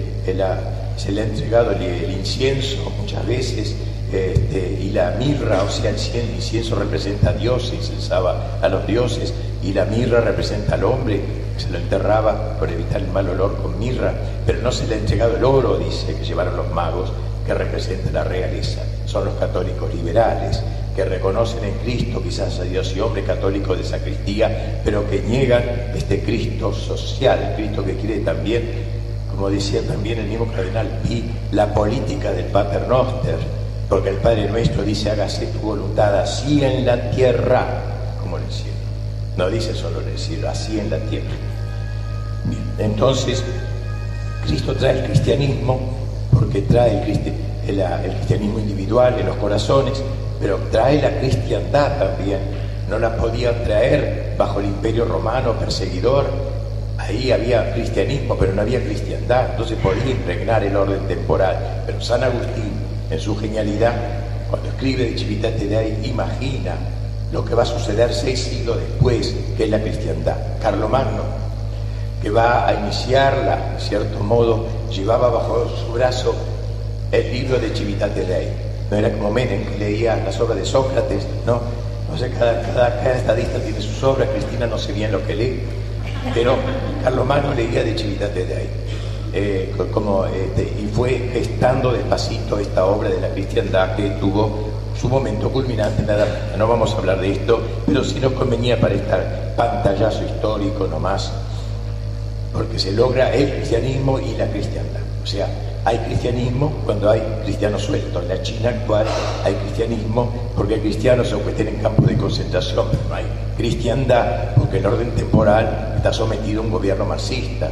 se 0.97 1.13
le 1.13 1.23
ha 1.23 1.25
entregado 1.25 1.73
el, 1.73 2.11
incienso 2.11 2.93
muchas 2.99 3.27
veces 3.27 3.75
este, 4.13 4.79
y 4.81 4.91
la 4.91 5.13
mirra, 5.19 5.63
o 5.63 5.71
sea, 5.71 5.91
el 5.91 6.35
incienso 6.35 6.77
representa 6.77 7.31
a 7.31 7.33
Dios, 7.33 7.69
se 7.69 7.77
incensaba 7.77 8.59
a 8.61 8.69
los 8.69 8.87
dioses, 8.87 9.33
y 9.63 9.73
la 9.73 9.85
mirra 9.87 10.21
representa 10.21 10.75
al 10.75 10.85
hombre, 10.85 11.21
se 11.57 11.71
lo 11.71 11.79
enterraba 11.79 12.59
por 12.59 12.71
evitar 12.71 13.01
el 13.01 13.09
mal 13.09 13.29
olor 13.29 13.57
con 13.63 13.79
mirra, 13.79 14.13
pero 14.45 14.61
no 14.61 14.71
se 14.71 14.87
le 14.87 14.97
ha 14.97 14.99
entregado 14.99 15.37
el 15.37 15.45
oro, 15.45 15.79
dice, 15.79 16.15
que 16.15 16.25
llevaron 16.25 16.57
los 16.57 16.71
magos, 16.71 17.13
que 17.47 17.55
representa 17.55 18.11
la 18.11 18.25
realeza. 18.25 18.83
Son 19.07 19.25
los 19.25 19.35
católicos 19.35 19.93
liberales, 19.95 20.63
que 20.95 21.05
reconocen 21.05 21.65
en 21.65 21.75
Cristo 21.79 22.23
quizás 22.23 22.59
a 22.61 22.65
Dios 22.65 22.93
y 22.95 23.01
hombre 23.01 23.25
católico 23.25 23.75
de 23.75 23.85
sacristía, 23.85 24.81
pero 24.85 25.09
que 25.09 25.23
niegan 25.23 25.63
este 25.97 26.21
Cristo 26.23 26.73
social, 26.73 27.39
el 27.43 27.55
Cristo 27.55 27.85
que 27.85 27.97
quiere 27.97 28.21
también, 28.21 28.93
como 29.43 29.55
decía 29.55 29.83
también 29.83 30.21
el 30.21 30.29
mismo 30.29 30.47
cardenal 30.53 30.87
y 31.11 31.25
la 31.51 31.75
política 31.75 32.31
del 32.31 32.45
Pater 32.45 32.87
Noster, 32.87 33.35
porque 33.89 34.11
el 34.11 34.19
Padre 34.19 34.49
nuestro 34.49 34.85
dice 34.85 35.11
hágase 35.11 35.47
tu 35.47 35.59
voluntad 35.59 36.17
así 36.17 36.63
en 36.65 36.87
la 36.87 37.11
tierra 37.11 37.67
como 38.21 38.39
en 38.39 38.45
el 38.45 38.53
cielo. 38.53 38.77
No 39.37 39.51
dice 39.51 39.75
solo 39.75 40.01
en 40.01 40.11
el 40.11 40.19
cielo, 40.21 40.49
así 40.49 40.79
en 40.79 40.91
la 40.91 40.99
tierra. 40.99 41.27
Bien, 42.45 42.63
entonces, 42.79 43.43
Cristo 44.47 44.77
trae 44.77 45.01
el 45.01 45.07
cristianismo 45.07 45.81
porque 46.33 46.63
trae 46.63 47.03
el, 47.67 47.81
el 47.81 48.13
cristianismo 48.13 48.61
individual 48.61 49.19
en 49.19 49.27
los 49.27 49.37
corazones, 49.39 50.01
pero 50.41 50.57
trae 50.71 51.03
la 51.03 51.19
cristiandad 51.19 51.99
también. 51.99 52.39
No 52.89 52.97
la 52.97 53.17
podía 53.17 53.65
traer 53.65 54.37
bajo 54.39 54.61
el 54.61 54.67
imperio 54.67 55.05
romano 55.05 55.55
perseguidor. 55.55 56.52
Ahí 57.03 57.31
había 57.31 57.73
cristianismo, 57.73 58.37
pero 58.37 58.53
no 58.53 58.63
había 58.63 58.83
cristiandad. 58.83 59.51
Entonces 59.51 59.79
podía 59.83 60.11
impregnar 60.11 60.65
el 60.65 60.77
orden 60.77 61.07
temporal. 61.07 61.83
Pero 61.87 62.01
San 62.01 62.23
Agustín, 62.23 62.73
en 63.11 63.21
su 63.21 63.37
genialidad, 63.37 63.95
cuando 64.49 64.69
escribe 64.69 65.11
de 65.11 65.19
Civitate 65.19 65.67
Dei, 65.67 65.99
imagina 66.05 66.75
lo 67.33 67.45
que 67.45 67.55
va 67.55 67.63
a 67.63 67.67
suceder 67.67 68.13
seis 68.13 68.41
siglos 68.41 68.79
después, 68.79 69.35
que 69.57 69.65
es 69.65 69.71
la 69.71 69.81
cristiandad. 69.81 70.37
Carlomagno, 70.61 71.23
que 72.23 72.31
va 72.31 72.69
a 72.69 72.75
iniciarla, 72.75 73.75
en 73.75 73.81
cierto 73.81 74.21
modo, 74.21 74.67
llevaba 74.91 75.29
bajo 75.31 75.69
su 75.69 75.93
brazo 75.93 76.35
el 77.11 77.33
libro 77.33 77.59
de 77.59 77.75
Civitate 77.75 78.25
Dei 78.25 78.73
no 78.93 78.99
era 78.99 79.11
como 79.11 79.31
Menem 79.31 79.65
que 79.65 79.79
leía 79.79 80.17
las 80.17 80.39
obras 80.39 80.59
de 80.59 80.67
Sócrates, 80.67 81.27
¿no? 81.47 81.63
No 82.11 82.19
sé, 82.19 82.31
cada, 82.31 82.61
cada, 82.61 83.17
estadista 83.17 83.59
tiene 83.59 83.81
sus 83.81 84.03
obras, 84.05 84.29
Cristina 84.29 84.67
no 84.67 84.77
sé 84.77 84.93
bien 84.93 85.11
lo 85.11 85.27
que 85.27 85.35
lee, 85.35 85.63
pero 86.35 86.57
Carlos 87.03 87.27
Magno 87.27 87.53
leía 87.55 87.83
de 87.83 87.95
Chivitate 87.95 88.47
de 88.47 88.55
ahí. 88.55 88.71
Eh, 89.35 89.75
como, 89.93 90.27
este, 90.27 90.63
y 90.63 90.91
fue 90.93 91.31
gestando 91.33 91.93
despacito 91.93 92.59
esta 92.59 92.85
obra 92.85 93.09
de 93.09 93.21
la 93.21 93.29
cristiandad 93.31 93.97
que 93.97 94.11
tuvo 94.21 94.69
su 95.01 95.09
momento 95.09 95.51
culminante, 95.51 96.03
nada, 96.03 96.55
no 96.59 96.69
vamos 96.69 96.93
a 96.93 96.99
hablar 96.99 97.19
de 97.19 97.33
esto, 97.33 97.61
pero 97.87 98.05
sí 98.05 98.21
nos 98.21 98.33
convenía 98.33 98.79
para 98.79 98.95
este 98.95 99.11
pantallazo 99.57 100.23
histórico 100.25 100.87
nomás, 100.87 101.33
porque 102.53 102.79
se 102.79 102.93
logra 102.93 103.33
el 103.33 103.53
cristianismo 103.55 104.21
y 104.21 104.37
la 104.37 104.47
cristiandad. 104.49 105.01
O 105.23 105.27
sea, 105.27 105.49
hay 105.85 105.99
cristianismo 105.99 106.73
cuando 106.85 107.11
hay 107.11 107.21
cristianos 107.45 107.83
sueltos. 107.83 108.23
En 108.23 108.29
la 108.29 108.43
China 108.43 108.69
actual 108.71 109.07
hay 109.45 109.55
cristianismo 109.55 110.33
porque 110.57 110.75
hay 110.75 110.81
cristianos 110.81 111.29
que 111.29 111.51
estén 111.51 111.69
en 111.69 111.77
campos 111.77 112.07
de 112.07 112.17
concentración, 112.17 112.87
pero 112.91 113.03
no 113.09 113.15
hay 113.15 113.25
cristiandad 113.57 114.55
porque 114.57 114.79
el 114.79 114.87
orden 114.87 115.11
temporal 115.11 115.95
está 115.97 116.13
sometido 116.13 116.63
a 116.63 116.65
un 116.65 116.71
gobierno 116.71 117.05
marxista. 117.05 117.71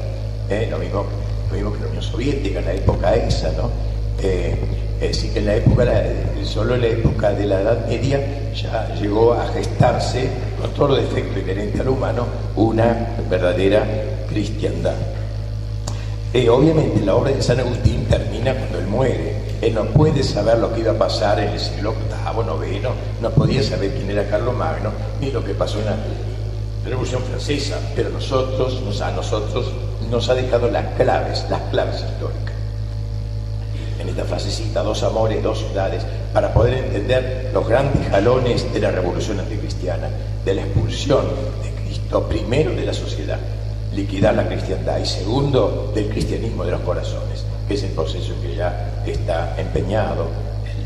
¿eh? 0.48 0.68
Lo, 0.70 0.78
mismo, 0.78 1.06
que 1.50 1.60
la 1.60 1.68
Unión 1.68 2.02
Soviética 2.02 2.58
en 2.58 2.64
la 2.64 2.74
época 2.74 3.14
esa, 3.14 3.52
¿no? 3.52 3.70
Eh, 4.22 4.56
decir, 5.00 5.32
que 5.32 5.38
en 5.38 5.46
la 5.46 5.54
época, 5.56 5.84
solo 6.44 6.74
en 6.74 6.82
la 6.82 6.88
época 6.88 7.32
de 7.32 7.46
la 7.46 7.60
Edad 7.60 7.86
Media 7.86 8.20
ya 8.54 8.94
llegó 8.94 9.32
a 9.32 9.46
gestarse, 9.48 10.28
con 10.60 10.70
todo 10.72 10.96
defecto 10.96 11.38
inherente 11.38 11.80
al 11.80 11.88
humano, 11.88 12.26
una 12.56 13.16
verdadera 13.30 13.86
cristiandad. 14.28 14.96
Eh, 16.32 16.48
obviamente 16.48 17.00
la 17.00 17.16
obra 17.16 17.32
de 17.32 17.42
San 17.42 17.58
Agustín 17.58 18.06
termina 18.08 18.54
cuando 18.54 18.78
él 18.78 18.86
muere. 18.86 19.34
Él 19.60 19.74
no 19.74 19.84
puede 19.86 20.22
saber 20.22 20.58
lo 20.58 20.72
que 20.72 20.80
iba 20.80 20.92
a 20.92 20.98
pasar 20.98 21.40
en 21.40 21.48
el 21.48 21.58
siglo 21.58 21.92
VIII, 21.92 22.76
IX, 22.76 22.88
no 23.20 23.30
podía 23.30 23.62
saber 23.64 23.92
quién 23.94 24.10
era 24.10 24.28
Carlos 24.28 24.54
Magno 24.54 24.92
ni 25.20 25.32
lo 25.32 25.44
que 25.44 25.54
pasó 25.54 25.80
en 25.80 25.86
la 25.86 25.96
Revolución 26.84 27.22
Francesa, 27.24 27.80
pero 27.96 28.10
nosotros, 28.10 29.00
a 29.00 29.10
nosotros 29.10 29.72
nos 30.08 30.28
ha 30.28 30.34
dejado 30.34 30.70
las 30.70 30.86
claves, 30.94 31.44
las 31.50 31.60
claves 31.62 31.96
históricas. 31.96 32.54
En 33.98 34.08
esta 34.08 34.24
frasecita, 34.24 34.82
dos 34.82 35.02
amores, 35.02 35.42
dos 35.42 35.58
ciudades, 35.58 36.04
para 36.32 36.54
poder 36.54 36.74
entender 36.74 37.50
los 37.52 37.68
grandes 37.68 38.08
jalones 38.08 38.72
de 38.72 38.80
la 38.80 38.92
revolución 38.92 39.40
anticristiana, 39.40 40.08
de 40.44 40.54
la 40.54 40.62
expulsión 40.62 41.26
de 41.62 41.82
Cristo, 41.82 42.22
primero 42.28 42.70
de 42.70 42.86
la 42.86 42.94
sociedad, 42.94 43.38
liquidar 43.94 44.34
la 44.34 44.46
cristiandad 44.46 44.98
y 44.98 45.06
segundo 45.06 45.92
del 45.94 46.08
cristianismo 46.08 46.64
de 46.64 46.72
los 46.72 46.80
corazones, 46.80 47.44
que 47.66 47.74
es 47.74 47.82
el 47.82 47.90
proceso 47.90 48.34
que 48.40 48.54
ya 48.54 49.02
está 49.06 49.54
empeñado 49.58 50.26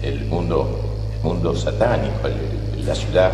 el, 0.02 0.24
mundo, 0.26 0.80
mundo 1.22 1.54
satánico, 1.54 2.28
la 2.84 2.94
ciudad 2.94 3.32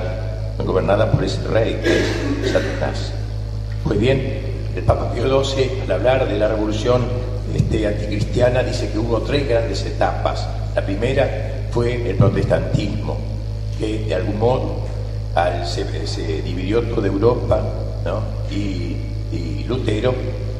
gobernada 0.58 1.10
por 1.10 1.24
ese 1.24 1.42
rey 1.48 1.80
que 1.82 2.00
es 2.00 2.52
Satanás. 2.52 3.12
Pues 3.84 3.98
bien, 3.98 4.40
el 4.76 4.82
Papa 4.82 5.12
Pío 5.12 5.44
XII, 5.44 5.82
al 5.82 5.92
hablar 5.92 6.28
de 6.28 6.38
la 6.38 6.48
revolución 6.48 7.02
este, 7.54 7.86
anticristiana, 7.86 8.62
dice 8.62 8.90
que 8.90 8.98
hubo 8.98 9.20
tres 9.22 9.48
grandes 9.48 9.84
etapas. 9.84 10.46
La 10.74 10.84
primera 10.84 11.66
fue 11.70 12.08
el 12.08 12.16
protestantismo, 12.16 13.16
que 13.78 14.04
de 14.04 14.14
algún 14.14 14.38
modo 14.38 14.80
se, 15.64 16.42
dividió 16.42 16.82
toda 16.82 17.06
Europa 17.06 17.62
¿no? 18.04 18.20
y 18.54 18.96
Lutero 19.70 20.12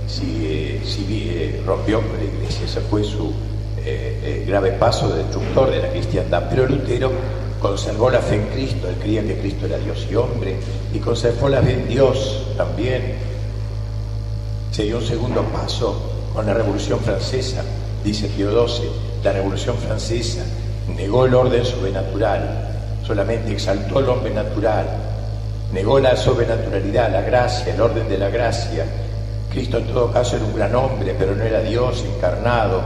si, 0.06 0.46
eh, 0.46 0.80
eh, 1.08 1.62
rompió 1.66 2.00
con 2.00 2.16
la 2.16 2.24
iglesia, 2.24 2.64
ese 2.64 2.80
fue 2.80 3.02
su 3.02 3.32
eh, 3.84 4.44
grave 4.46 4.72
paso 4.72 5.08
destructor 5.08 5.70
de 5.70 5.82
la 5.82 5.90
cristiandad, 5.90 6.44
pero 6.48 6.66
Lutero 6.66 7.10
conservó 7.60 8.08
la 8.08 8.20
fe 8.20 8.36
en 8.36 8.46
Cristo, 8.46 8.88
él 8.88 8.94
creía 9.00 9.22
que 9.22 9.38
Cristo 9.38 9.66
era 9.66 9.78
Dios 9.78 10.06
y 10.08 10.14
hombre, 10.14 10.56
y 10.94 10.98
conservó 10.98 11.48
la 11.48 11.60
fe 11.60 11.74
en 11.74 11.88
Dios 11.88 12.46
también. 12.56 13.14
Se 14.70 14.84
dio 14.84 14.98
un 14.98 15.04
segundo 15.04 15.42
paso 15.42 16.30
con 16.32 16.46
la 16.46 16.54
Revolución 16.54 17.00
Francesa, 17.00 17.64
dice 18.04 18.28
Pío 18.28 18.66
XII, 18.66 18.88
la 19.24 19.32
Revolución 19.32 19.76
Francesa 19.76 20.44
negó 20.96 21.26
el 21.26 21.34
orden 21.34 21.64
sobrenatural, 21.64 22.68
solamente 23.04 23.52
exaltó 23.52 23.98
el 23.98 24.08
hombre 24.08 24.32
natural, 24.32 25.09
negó 25.72 26.00
la 26.00 26.16
sobrenaturalidad, 26.16 27.10
la 27.10 27.22
gracia, 27.22 27.72
el 27.72 27.80
orden 27.80 28.08
de 28.08 28.18
la 28.18 28.28
gracia. 28.28 28.84
Cristo 29.50 29.78
en 29.78 29.86
todo 29.86 30.12
caso 30.12 30.36
era 30.36 30.44
un 30.44 30.54
gran 30.54 30.74
hombre, 30.74 31.14
pero 31.18 31.34
no 31.34 31.42
era 31.42 31.60
Dios 31.60 32.04
encarnado. 32.04 32.82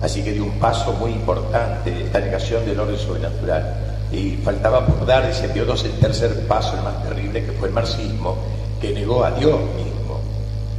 Así 0.00 0.22
que 0.22 0.32
dio 0.32 0.44
un 0.44 0.58
paso 0.58 0.92
muy 0.94 1.12
importante, 1.12 2.04
esta 2.04 2.20
negación 2.20 2.66
del 2.66 2.80
orden 2.80 2.98
sobrenatural. 2.98 3.74
Y 4.10 4.32
faltaba 4.44 4.84
por 4.86 5.06
dar, 5.06 5.26
dice 5.26 5.50
II, 5.54 5.62
el 5.84 5.98
tercer 6.00 6.46
paso, 6.46 6.76
el 6.76 6.82
más 6.82 7.02
terrible, 7.02 7.44
que 7.44 7.52
fue 7.52 7.68
el 7.68 7.74
marxismo, 7.74 8.36
que 8.80 8.92
negó 8.92 9.24
a 9.24 9.30
Dios 9.30 9.58
mismo. 9.76 10.20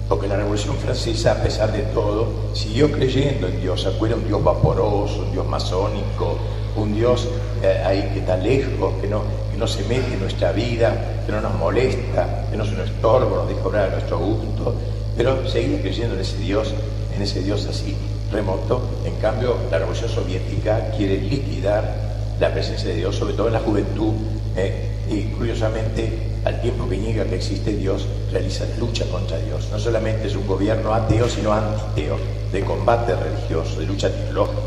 Porque 0.09 0.27
la 0.27 0.35
Revolución 0.35 0.75
Francesa, 0.75 1.31
a 1.31 1.35
pesar 1.35 1.71
de 1.71 1.83
todo, 1.93 2.27
siguió 2.53 2.91
creyendo 2.91 3.47
en 3.47 3.61
Dios. 3.61 3.85
Era 3.85 4.15
un 4.15 4.27
Dios 4.27 4.43
vaporoso, 4.43 5.23
un 5.23 5.31
Dios 5.31 5.47
masónico, 5.47 6.37
un 6.75 6.93
Dios 6.93 7.27
eh, 7.63 7.81
ahí 7.85 8.09
que 8.13 8.19
está 8.19 8.35
lejos, 8.37 8.93
que 9.01 9.07
no, 9.07 9.21
no 9.63 9.67
se 9.67 9.83
mete 9.85 10.15
en 10.15 10.19
nuestra 10.19 10.51
vida, 10.51 11.23
que 11.25 11.31
no 11.31 11.39
nos 11.39 11.53
molesta, 11.55 12.47
que 12.51 12.57
no 12.57 12.65
se 12.65 12.73
nos 12.73 12.89
estorba, 12.89 13.29
nos 13.29 13.47
deja 13.47 13.65
obrar 13.65 13.87
a 13.87 13.91
nuestro 13.93 14.19
gusto, 14.19 14.75
pero 15.15 15.47
seguir 15.47 15.79
creyendo 15.81 16.15
en 16.15 16.19
ese 16.19 16.37
Dios, 16.39 16.73
en 17.15 17.21
ese 17.21 17.41
Dios 17.41 17.65
así 17.67 17.95
remoto. 18.29 18.81
En 19.05 19.15
cambio, 19.21 19.55
la 19.71 19.77
Revolución 19.77 20.09
Soviética 20.09 20.89
quiere 20.97 21.15
liquidar 21.15 21.95
la 22.41 22.51
presencia 22.51 22.89
de 22.89 22.95
Dios, 22.95 23.15
sobre 23.15 23.35
todo 23.35 23.47
en 23.47 23.53
la 23.53 23.61
juventud, 23.61 24.11
eh, 24.57 24.89
y 25.09 25.21
curiosamente, 25.31 26.11
al 26.43 26.59
tiempo 26.59 26.89
que 26.89 26.97
niega 26.97 27.23
que 27.23 27.35
existe 27.35 27.73
Dios, 27.73 28.05
realiza 28.33 28.65
lucha 28.77 29.05
contra 29.05 29.37
Dios. 29.37 29.69
No 29.71 29.79
solamente 29.79 30.27
es 30.27 30.35
un 30.35 30.45
gobierno 30.45 30.93
ateo, 30.93 31.29
sino 31.29 31.53
antiteo, 31.53 32.17
de 32.51 32.65
combate 32.65 33.15
religioso, 33.15 33.79
de 33.79 33.85
lucha 33.85 34.09
teológica. 34.09 34.59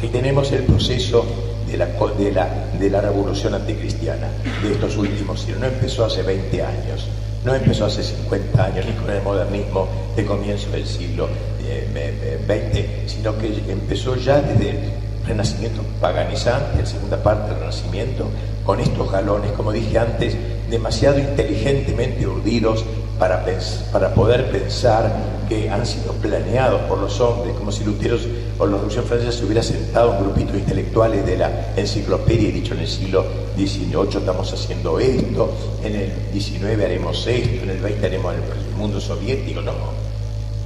Ahí 0.00 0.08
tenemos 0.08 0.50
el 0.52 0.62
proceso 0.62 1.26
de 1.74 1.78
la, 1.78 1.86
de 1.86 2.32
la, 2.32 2.48
de 2.78 2.90
la 2.90 3.00
revolución 3.00 3.54
anticristiana 3.54 4.28
de 4.62 4.72
estos 4.72 4.96
últimos 4.96 5.40
siglos. 5.40 5.60
No 5.60 5.66
empezó 5.66 6.04
hace 6.04 6.22
20 6.22 6.62
años, 6.62 7.06
no 7.44 7.54
empezó 7.54 7.86
hace 7.86 8.02
50 8.04 8.64
años, 8.64 8.86
ni 8.86 8.92
con 8.92 9.10
el 9.10 9.22
modernismo 9.22 9.88
de 10.14 10.24
comienzo 10.24 10.70
del 10.70 10.86
siglo 10.86 11.26
XX, 11.26 12.46
eh, 12.46 13.04
sino 13.06 13.36
que 13.36 13.48
empezó 13.68 14.14
ya 14.16 14.40
desde 14.40 14.70
el 14.70 14.78
Renacimiento 15.26 15.80
paganizante, 16.02 16.80
la 16.80 16.86
segunda 16.86 17.22
parte 17.22 17.48
del 17.50 17.60
Renacimiento, 17.60 18.28
con 18.64 18.78
estos 18.78 19.10
galones, 19.10 19.52
como 19.52 19.72
dije 19.72 19.98
antes, 19.98 20.36
demasiado 20.70 21.18
inteligentemente 21.18 22.26
urdidos 22.26 22.84
para, 23.18 23.44
para 23.90 24.14
poder 24.14 24.50
pensar 24.50 25.10
que 25.48 25.70
han 25.70 25.86
sido 25.86 26.12
planeados 26.12 26.82
por 26.82 26.98
los 26.98 27.20
hombres, 27.20 27.54
como 27.56 27.72
si 27.72 27.84
Lutero 27.84 28.18
o 28.58 28.66
la 28.66 28.72
Revolución 28.72 29.04
Francesa 29.04 29.32
se 29.32 29.44
hubiera 29.44 29.62
sentado 29.62 30.12
un 30.12 30.18
grupito 30.24 30.52
de 30.52 30.58
intelectuales 30.60 31.26
de 31.26 31.36
la 31.36 31.72
enciclopedia 31.76 32.48
y 32.48 32.52
dicho 32.52 32.74
en 32.74 32.80
el 32.80 32.88
siglo 32.88 33.24
XVIII 33.56 34.18
estamos 34.18 34.52
haciendo 34.52 34.98
esto, 34.98 35.52
en 35.82 35.94
el 35.96 36.12
XIX 36.32 36.84
haremos 36.84 37.26
esto, 37.26 37.62
en 37.64 37.70
el 37.70 37.80
XX 37.80 38.04
haremos 38.04 38.34
el 38.34 38.76
mundo 38.76 39.00
soviético, 39.00 39.60
no. 39.60 39.72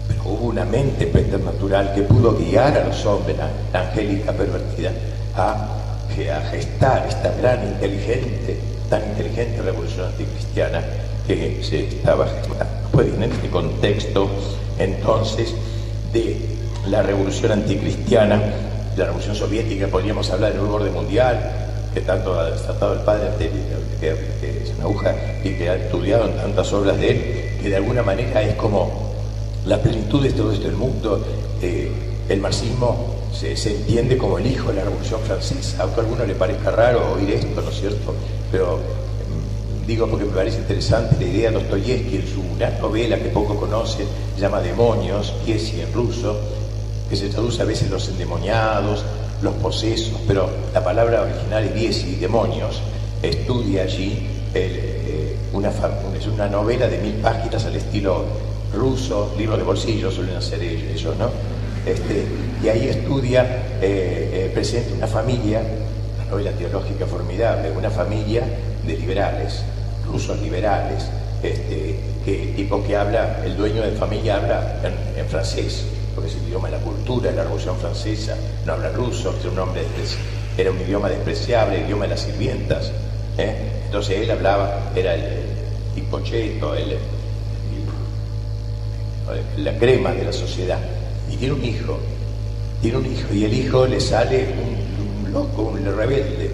Pero 0.06 0.22
hubo 0.24 0.46
una 0.48 0.64
mente 0.64 1.06
preternatural 1.06 1.94
que 1.94 2.02
pudo 2.02 2.36
guiar 2.36 2.76
a 2.76 2.84
los 2.84 3.04
hombres, 3.06 3.36
la, 3.36 3.80
angélica 3.80 4.32
pervertida, 4.32 4.92
a, 5.36 5.52
a 5.52 6.40
gestar 6.50 7.06
esta 7.08 7.32
gran 7.40 7.66
inteligente, 7.68 8.58
tan 8.90 9.02
inteligente 9.10 9.62
revolución 9.62 10.06
anticristiana 10.06 10.82
que 11.26 11.62
se 11.62 11.86
estaba 11.86 12.26
gestando. 12.26 12.64
Pues 12.90 13.08
en 13.14 13.22
este 13.22 13.48
contexto, 13.48 14.28
entonces, 14.78 15.54
de 16.12 16.57
la 16.86 17.02
revolución 17.02 17.52
anticristiana, 17.52 18.40
la 18.96 19.04
revolución 19.04 19.34
soviética, 19.34 19.88
podríamos 19.88 20.30
hablar 20.30 20.52
del 20.52 20.60
nuevo 20.60 20.76
orden 20.76 20.94
mundial, 20.94 21.38
que 21.92 22.00
tanto 22.00 22.38
ha 22.38 22.50
desatado 22.50 22.94
el 22.94 23.00
padre 23.00 23.30
que, 24.00 24.10
es 24.10 24.70
una 24.76 24.84
aguja 24.84 25.14
y 25.42 25.50
que 25.50 25.68
ha 25.68 25.76
estudiado 25.76 26.26
en 26.26 26.36
tantas 26.36 26.72
obras 26.72 26.98
de 26.98 27.10
él, 27.10 27.58
que 27.60 27.68
de 27.68 27.76
alguna 27.76 28.02
manera 28.02 28.42
es 28.42 28.54
como 28.54 29.12
la 29.66 29.78
plenitud 29.78 30.22
de 30.22 30.32
todo 30.32 30.52
esto 30.52 30.68
mundo. 30.70 31.24
Eh, 31.60 31.90
el 32.28 32.40
marxismo 32.40 33.16
se, 33.32 33.52
entiende 33.52 34.18
como 34.18 34.38
el 34.38 34.46
hijo 34.46 34.68
de 34.68 34.76
la 34.76 34.84
Revolución 34.84 35.20
Francesa, 35.20 35.82
aunque 35.82 36.00
a 36.00 36.02
alguno 36.04 36.24
le 36.24 36.34
parezca 36.34 36.70
raro 36.70 37.14
oír 37.14 37.30
esto, 37.30 37.60
¿no 37.60 37.70
es 37.70 37.80
cierto? 37.80 38.14
Pero 38.50 38.78
digo 39.86 40.06
porque 40.06 40.26
me 40.26 40.32
parece 40.32 40.58
interesante 40.58 41.16
la 41.18 41.24
idea 41.24 41.50
de 41.50 41.56
Dostoyevsky 41.56 42.16
en 42.16 42.26
su 42.26 42.42
novela 42.80 43.18
que 43.18 43.30
poco 43.30 43.56
conocen, 43.56 44.06
llama 44.38 44.60
Demonios, 44.60 45.32
Piesi 45.46 45.80
en 45.80 45.92
ruso, 45.92 46.38
que 47.08 47.16
se 47.16 47.28
traduce 47.28 47.62
a 47.62 47.64
veces 47.64 47.90
los 47.90 48.08
endemoniados, 48.08 49.04
los 49.42 49.54
posesos, 49.54 50.20
pero 50.26 50.48
la 50.74 50.82
palabra 50.82 51.22
original 51.22 51.64
es 51.64 51.70
Piesi, 51.70 52.16
demonios. 52.16 52.80
Estudia 53.22 53.82
allí 53.82 54.26
eh, 54.54 55.36
una, 55.52 55.70
es 56.16 56.26
una 56.26 56.48
novela 56.48 56.86
de 56.88 56.98
mil 56.98 57.14
páginas 57.14 57.64
al 57.64 57.76
estilo 57.76 58.24
ruso, 58.74 59.34
libro 59.38 59.56
de 59.56 59.62
bolsillo 59.62 60.10
suelen 60.10 60.36
hacer 60.36 60.62
ellos, 60.62 61.16
¿no? 61.16 61.30
Este, 61.86 62.26
y 62.62 62.68
ahí 62.68 62.88
estudia, 62.88 63.44
eh, 63.80 64.30
eh, 64.32 64.50
presenta 64.52 64.94
una 64.94 65.06
familia, 65.06 65.62
una 66.16 66.30
novela 66.30 66.50
teológica 66.52 67.06
formidable, 67.06 67.70
una 67.70 67.90
familia 67.90 68.42
de 68.84 68.96
liberales, 68.96 69.62
rusos 70.06 70.38
liberales, 70.40 71.08
este, 71.42 71.98
que, 72.24 72.52
tipo 72.56 72.84
que 72.84 72.96
habla, 72.96 73.42
el 73.44 73.56
dueño 73.56 73.82
de 73.82 73.92
familia 73.92 74.36
habla 74.36 74.80
en, 75.16 75.26
francés, 75.26 75.84
porque 76.18 76.34
es 76.34 76.36
el 76.42 76.48
idioma 76.48 76.68
de 76.68 76.78
la 76.78 76.82
cultura, 76.82 77.30
de 77.30 77.36
la 77.36 77.44
Revolución 77.44 77.76
Francesa, 77.76 78.36
no 78.66 78.72
habla 78.72 78.88
ruso, 78.90 79.32
es 79.38 79.44
un 79.44 79.56
hombre, 79.56 79.82
era 80.56 80.68
un 80.72 80.80
idioma 80.80 81.08
despreciable, 81.08 81.76
el 81.76 81.84
idioma 81.84 82.06
de 82.06 82.10
las 82.10 82.20
sirvientas. 82.22 82.90
¿eh? 83.36 83.54
Entonces 83.86 84.18
él 84.18 84.28
hablaba, 84.28 84.90
era 84.96 85.14
el, 85.14 85.22
hipocheto, 85.94 86.74
el, 86.74 86.96
la 89.58 89.78
crema 89.78 90.10
de 90.10 90.24
la 90.24 90.32
sociedad. 90.32 90.80
Y 91.30 91.36
tiene 91.36 91.54
un 91.54 91.64
hijo, 91.64 91.96
tiene 92.82 92.98
un 92.98 93.06
hijo, 93.06 93.32
y 93.32 93.44
el 93.44 93.54
hijo 93.54 93.86
le 93.86 94.00
sale 94.00 94.48
un, 95.24 95.32
loco, 95.32 95.62
un 95.62 95.84
rebelde 95.84 96.50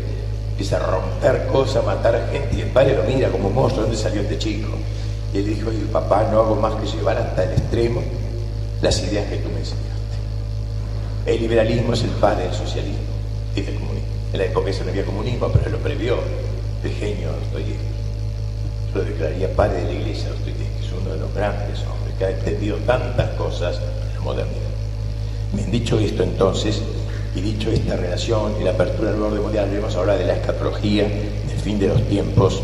empieza 0.51 0.77
a 0.77 0.81
romper 0.81 1.47
cosas, 1.47 1.83
matar 1.87 2.29
gente, 2.31 2.55
y 2.55 2.61
el 2.61 2.69
padre 2.69 2.97
lo 2.97 3.05
mira 3.05 3.31
como 3.31 3.49
monstruo, 3.49 3.85
¿dónde 3.85 3.97
salió 3.97 4.21
este 4.21 4.37
chico? 4.37 4.69
Y 5.33 5.39
él 5.39 5.47
dijo, 5.47 5.73
y 5.73 5.79
papá, 5.91 6.29
no 6.31 6.41
hago 6.41 6.55
más 6.55 6.75
que 6.75 6.87
llevar 6.87 7.17
hasta 7.17 7.45
el 7.45 7.53
extremo 7.53 8.03
las 8.83 9.03
ideas 9.03 9.29
que 9.29 9.37
tú 9.37 9.49
me 9.49 9.61
enseñaste. 9.61 9.95
El 11.27 11.41
liberalismo 11.41 11.95
es 11.95 12.03
el 12.03 12.11
padre 12.11 12.45
del 12.45 12.55
socialismo 12.55 13.15
y 13.57 13.63
del 13.63 13.75
comunismo. 13.75 14.09
En 14.33 14.39
la 14.39 14.45
época 14.45 14.71
esa 14.71 14.85
no 14.85 14.91
había 14.91 15.05
comunismo, 15.05 15.49
pero 15.49 15.71
lo 15.71 15.79
previó 15.79 16.19
el 16.83 16.91
genio 16.93 17.33
Dostoyevsky. 17.33 17.87
Lo 18.95 19.03
declararía 19.03 19.55
padre 19.55 19.85
de 19.85 19.85
la 19.85 19.93
iglesia 19.93 20.29
Dostoyevsky, 20.31 20.85
es 20.85 20.93
uno 20.93 21.15
de 21.15 21.21
los 21.21 21.35
grandes 21.35 21.79
hombres 21.81 22.15
que 22.19 22.25
ha 22.25 22.31
entendido 22.31 22.77
tantas 22.79 23.31
cosas 23.37 23.77
en 23.77 24.15
la 24.15 24.21
modernidad. 24.21 24.61
Bien 25.53 25.71
dicho 25.71 25.99
esto 25.99 26.23
entonces, 26.23 26.83
y 27.35 27.41
dicho 27.41 27.71
esta 27.71 27.97
relación 27.97 28.55
y 28.61 28.65
la 28.65 28.73
apertura 28.73 29.13
del 29.13 29.23
orden 29.23 29.43
mundial, 29.43 29.69
vemos 29.71 29.95
ahora 29.97 30.17
de 30.17 30.25
la 30.25 30.35
escatología, 30.35 31.05
del 31.05 31.61
fin 31.63 31.79
de 31.79 31.89
los 31.89 32.03
tiempos. 32.09 32.63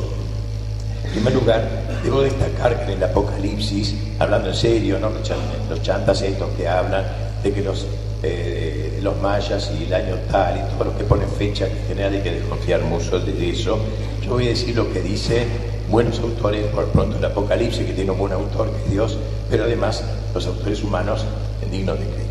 En 1.10 1.14
primer 1.14 1.34
lugar, 1.34 1.68
debo 2.04 2.22
destacar 2.22 2.86
que 2.86 2.92
en 2.92 2.98
el 2.98 3.04
Apocalipsis, 3.04 3.96
hablando 4.20 4.50
en 4.50 4.54
serio, 4.54 4.96
¿no? 5.00 5.10
los 5.10 5.82
chantas 5.82 6.22
estos 6.22 6.50
que 6.50 6.68
hablan 6.68 7.04
de 7.42 7.52
que 7.52 7.62
los, 7.62 7.84
eh, 8.22 9.00
los 9.02 9.20
mayas 9.20 9.72
y 9.76 9.86
el 9.86 9.92
año 9.94 10.14
tal 10.30 10.56
y 10.56 10.60
todos 10.72 10.86
los 10.86 10.96
que 10.96 11.02
ponen 11.02 11.28
fecha, 11.28 11.66
en 11.66 11.88
general 11.88 12.14
hay 12.14 12.20
que 12.20 12.30
desconfiar 12.30 12.82
mucho 12.82 13.18
de 13.18 13.50
eso, 13.50 13.76
yo 14.22 14.30
voy 14.30 14.46
a 14.46 14.50
decir 14.50 14.76
lo 14.76 14.92
que 14.92 15.00
dice 15.00 15.48
buenos 15.90 16.20
autores, 16.20 16.66
por 16.66 16.86
pronto 16.86 17.18
el 17.18 17.24
Apocalipsis, 17.24 17.84
que 17.84 17.92
tiene 17.92 18.12
un 18.12 18.18
buen 18.18 18.32
autor 18.32 18.70
que 18.70 18.84
es 18.84 18.90
Dios, 18.92 19.18
pero 19.50 19.64
además 19.64 20.04
los 20.32 20.46
autores 20.46 20.80
humanos 20.84 21.24
dignos 21.72 21.98
de 21.98 22.06
crédito 22.06 22.30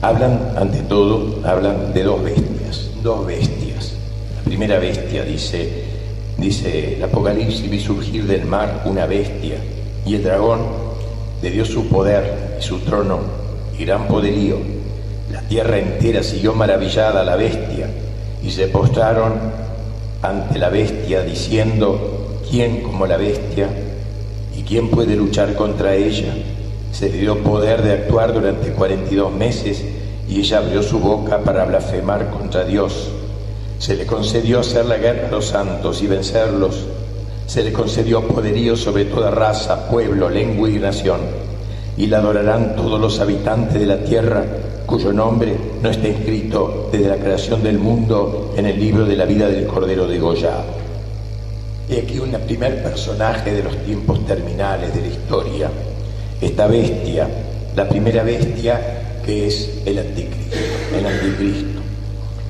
hablan, 0.00 0.52
ante 0.56 0.80
todo, 0.80 1.38
hablan 1.44 1.92
de 1.92 2.02
dos 2.02 2.22
bestias, 2.22 2.90
dos 3.02 3.26
bestias. 3.26 3.92
La 4.36 4.42
primera 4.42 4.78
bestia 4.78 5.24
dice, 5.24 5.83
dice 6.44 6.96
el 6.96 7.02
Apocalipsis, 7.02 7.70
vi 7.70 7.80
surgir 7.80 8.26
del 8.26 8.44
mar 8.44 8.82
una 8.84 9.06
bestia, 9.06 9.56
y 10.04 10.14
el 10.14 10.22
dragón 10.22 10.60
le 11.40 11.50
dio 11.50 11.64
su 11.64 11.88
poder 11.88 12.58
y 12.60 12.62
su 12.62 12.80
trono 12.80 13.20
y 13.78 13.84
gran 13.86 14.06
poderío. 14.06 14.58
La 15.32 15.40
tierra 15.40 15.78
entera 15.78 16.22
siguió 16.22 16.52
maravillada 16.52 17.22
a 17.22 17.24
la 17.24 17.36
bestia, 17.36 17.88
y 18.42 18.50
se 18.50 18.66
postraron 18.68 19.32
ante 20.20 20.58
la 20.58 20.68
bestia 20.68 21.22
diciendo, 21.22 22.42
¿quién 22.50 22.82
como 22.82 23.06
la 23.06 23.16
bestia? 23.16 23.68
¿Y 24.54 24.62
quién 24.64 24.90
puede 24.90 25.16
luchar 25.16 25.54
contra 25.54 25.94
ella? 25.94 26.34
Se 26.92 27.08
le 27.08 27.18
dio 27.18 27.42
poder 27.42 27.82
de 27.82 27.92
actuar 27.92 28.34
durante 28.34 28.70
42 28.72 29.32
meses 29.32 29.82
y 30.28 30.40
ella 30.40 30.58
abrió 30.58 30.82
su 30.82 30.98
boca 30.98 31.38
para 31.38 31.64
blasfemar 31.64 32.28
contra 32.30 32.64
Dios. 32.64 33.10
Se 33.78 33.96
le 33.96 34.06
concedió 34.06 34.60
hacer 34.60 34.86
la 34.86 34.96
guerra 34.96 35.28
a 35.28 35.30
los 35.30 35.46
santos 35.46 36.02
y 36.02 36.06
vencerlos. 36.06 36.84
Se 37.46 37.62
le 37.62 37.72
concedió 37.72 38.26
poderío 38.26 38.76
sobre 38.76 39.04
toda 39.04 39.30
raza, 39.30 39.88
pueblo, 39.88 40.30
lengua 40.30 40.70
y 40.70 40.78
nación. 40.78 41.20
Y 41.96 42.06
la 42.06 42.18
adorarán 42.18 42.74
todos 42.76 43.00
los 43.00 43.20
habitantes 43.20 43.78
de 43.78 43.86
la 43.86 43.98
tierra 43.98 44.44
cuyo 44.86 45.12
nombre 45.12 45.56
no 45.82 45.90
está 45.90 46.08
escrito 46.08 46.88
desde 46.92 47.08
la 47.08 47.16
creación 47.16 47.62
del 47.62 47.78
mundo 47.78 48.52
en 48.56 48.66
el 48.66 48.78
libro 48.78 49.04
de 49.04 49.16
la 49.16 49.24
vida 49.24 49.48
del 49.48 49.66
Cordero 49.66 50.06
de 50.06 50.18
Goya. 50.18 50.62
Y 51.88 51.96
aquí 51.96 52.18
un 52.18 52.32
primer 52.46 52.82
personaje 52.82 53.52
de 53.52 53.62
los 53.62 53.76
tiempos 53.84 54.24
terminales 54.26 54.94
de 54.94 55.00
la 55.00 55.06
historia, 55.06 55.70
esta 56.40 56.66
bestia, 56.66 57.28
la 57.76 57.88
primera 57.88 58.22
bestia 58.22 59.20
que 59.24 59.46
es 59.46 59.82
el 59.84 59.98
anticristo. 59.98 60.56
El 60.96 61.06
anticristo. 61.06 61.73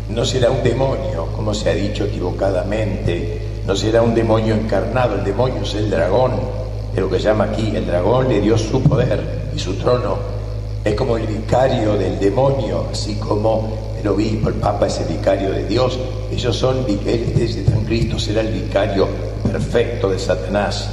No 0.09 0.25
será 0.25 0.51
un 0.51 0.63
demonio, 0.63 1.29
como 1.35 1.55
se 1.55 1.71
ha 1.71 1.75
dicho 1.75 2.05
equivocadamente, 2.05 3.41
no 3.67 3.75
será 3.75 4.03
un 4.03 4.15
demonio 4.15 4.55
encarnado, 4.55 5.15
el 5.15 5.25
demonio 5.25 5.63
es 5.63 5.75
el 5.75 5.89
dragón, 5.89 6.33
de 6.95 7.01
lo 7.01 7.11
que 7.11 7.19
llama 7.19 7.45
aquí, 7.45 7.75
el 7.75 7.87
dragón 7.87 8.29
le 8.29 8.41
dio 8.41 8.57
su 8.59 8.83
poder 8.83 9.49
y 9.55 9.59
su 9.59 9.75
trono. 9.75 10.17
Es 10.85 10.95
como 10.95 11.17
el 11.17 11.27
vicario 11.27 11.95
del 11.95 12.21
demonio, 12.21 12.87
así 12.93 13.15
como 13.15 13.95
el 13.99 14.07
obispo, 14.07 14.51
el 14.51 14.57
papa 14.57 14.87
es 14.87 15.01
el 15.01 15.17
vicario 15.17 15.51
de 15.51 15.65
Dios. 15.67 15.99
Ellos 16.31 16.55
son, 16.55 16.85
el 16.87 17.85
Cristo 17.87 18.19
será 18.19 18.43
el 18.43 18.53
vicario 18.53 19.09
perfecto 19.51 20.11
de 20.11 20.19
Satanás. 20.19 20.91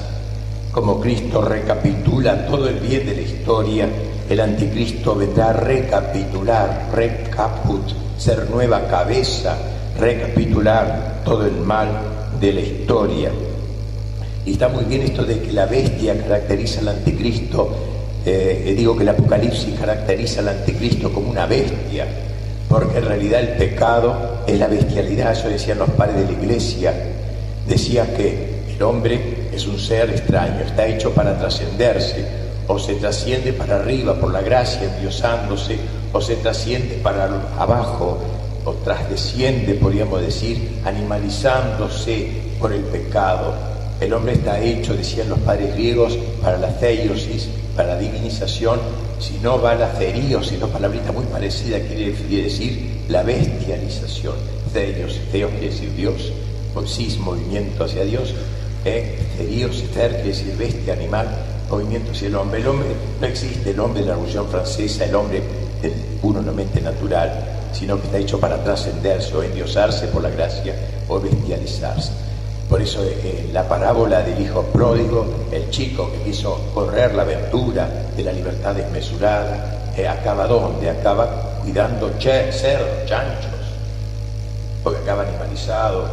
Como 0.72 1.02
Cristo 1.02 1.42
recapitula 1.42 2.48
todo 2.48 2.70
el 2.70 2.80
bien 2.80 3.06
de 3.06 3.16
la 3.16 3.22
historia, 3.22 3.90
el 4.30 4.40
anticristo 4.40 5.14
vendrá 5.16 5.50
a 5.50 5.54
recapitular, 5.54 6.90
recaput, 6.94 7.92
ser 8.22 8.48
nueva 8.52 8.88
cabeza 8.88 9.58
recapitular 10.00 11.22
todo 11.26 11.46
el 11.46 11.58
mal 11.58 11.90
de 12.40 12.54
la 12.54 12.62
historia. 12.62 13.32
Y 14.46 14.52
está 14.52 14.68
muy 14.68 14.84
bien 14.86 15.02
esto 15.02 15.24
de 15.24 15.40
que 15.40 15.52
la 15.52 15.66
bestia 15.66 16.16
caracteriza 16.22 16.82
al 16.82 16.90
anticristo. 16.90 17.70
Eh, 18.24 18.76
digo 18.78 18.96
que 18.96 19.02
el 19.04 19.10
Apocalipsis 19.10 19.74
caracteriza 19.80 20.42
al 20.42 20.50
anticristo 20.50 21.12
como 21.12 21.32
una 21.32 21.48
bestia, 21.48 22.06
porque 22.70 23.00
en 23.00 23.06
realidad 23.06 23.40
el 23.40 23.58
pecado 23.58 24.44
es 24.46 24.60
la 24.60 24.68
bestialidad, 24.68 25.32
eso 25.32 25.50
decían 25.50 25.80
los 25.80 25.90
padres 25.90 26.18
de 26.18 26.26
la 26.26 26.40
iglesia, 26.40 26.94
decían 27.68 28.08
que 28.16 28.62
el 28.76 28.84
hombre 28.84 29.50
es 29.52 29.66
un 29.66 29.80
ser 29.80 30.12
extraño, 30.12 30.60
está 30.62 30.86
hecho 30.86 31.12
para 31.12 31.40
trascenderse, 31.40 32.24
o 32.68 32.78
se 32.78 32.94
trasciende 32.96 33.54
para 33.54 33.78
arriba 33.78 34.14
por 34.14 34.32
la 34.32 34.42
gracia 34.42 34.84
endiosándose, 34.84 35.78
o 36.14 36.22
se 36.22 36.36
trasciende 36.38 36.96
para 37.04 37.26
abajo, 37.58 38.18
o 38.66 38.74
trasdesciende, 38.74 39.74
podríamos 39.76 40.22
decir, 40.22 40.82
animalizándose 40.86 42.30
por 42.60 42.72
el 42.74 42.82
pecado. 42.82 43.54
El 44.00 44.14
hombre 44.14 44.34
está 44.34 44.60
hecho, 44.60 44.96
decían 44.96 45.30
los 45.30 45.40
padres 45.40 45.74
griegos, 45.74 46.18
para 46.42 46.58
la 46.58 46.70
theiosis, 46.80 47.48
para 47.76 47.96
la 47.96 48.00
divinización, 48.00 48.80
si 49.20 49.38
no 49.38 49.62
va 49.62 49.76
la 49.76 49.92
theos, 49.94 50.48
sino 50.48 50.68
palabrita 50.68 51.12
muy 51.12 51.26
parecida, 51.26 51.80
quiere 51.80 52.14
decir 52.44 53.04
la 53.08 53.24
bestialización. 53.24 54.36
Theos, 54.74 55.20
theos 55.32 55.52
quiere 55.52 55.70
decir 55.70 55.94
Dios, 55.96 56.32
sis, 56.86 57.18
movimiento 57.20 57.84
hacia 57.84 58.04
Dios, 58.04 58.34
eh, 58.86 59.20
theos, 59.38 59.84
quiere 59.94 60.24
decir 60.24 60.56
bestia, 60.58 60.94
animal, 60.94 61.28
movimiento 61.70 62.12
hacia 62.12 62.28
el 62.28 62.36
hombre. 62.36 62.62
El 62.62 62.68
hombre 62.68 62.88
no 63.20 63.28
existe, 63.28 63.70
el 63.70 63.80
hombre 63.80 64.02
de 64.02 64.08
la 64.08 64.14
Revolución 64.14 64.48
Francesa, 64.48 65.06
el 65.06 65.16
hombre 65.16 65.42
puramente 66.22 66.82
natural, 66.82 67.32
sino 67.74 68.00
que 68.00 68.06
está 68.06 68.18
hecho 68.18 68.40
para 68.40 68.64
trascenderse 68.64 69.36
o 69.36 69.44
endiosarse 69.44 70.08
por 70.08 70.22
la 70.22 70.30
gracia 70.30 70.76
o 71.08 71.20
bestializarse. 71.20 72.12
Por 72.70 72.82
eso 72.82 73.04
la 73.52 73.68
parábola 73.68 74.22
del 74.22 74.40
hijo 74.40 74.62
pródigo, 74.64 75.26
el 75.52 75.70
chico 75.70 76.10
que 76.12 76.32
quiso 76.32 76.70
correr 76.74 77.14
la 77.14 77.24
aventura 77.24 77.90
de 78.16 78.24
la 78.24 78.32
libertad 78.32 78.74
desmesurada, 78.74 79.92
eh, 79.98 80.08
acaba 80.08 80.48
donde? 80.48 80.90
Acaba 80.90 81.60
cuidando 81.62 82.12
cerdos, 82.20 83.06
chanchos, 83.06 83.52
porque 84.84 85.02
acaba 85.02 85.24
animalizado. 85.24 86.08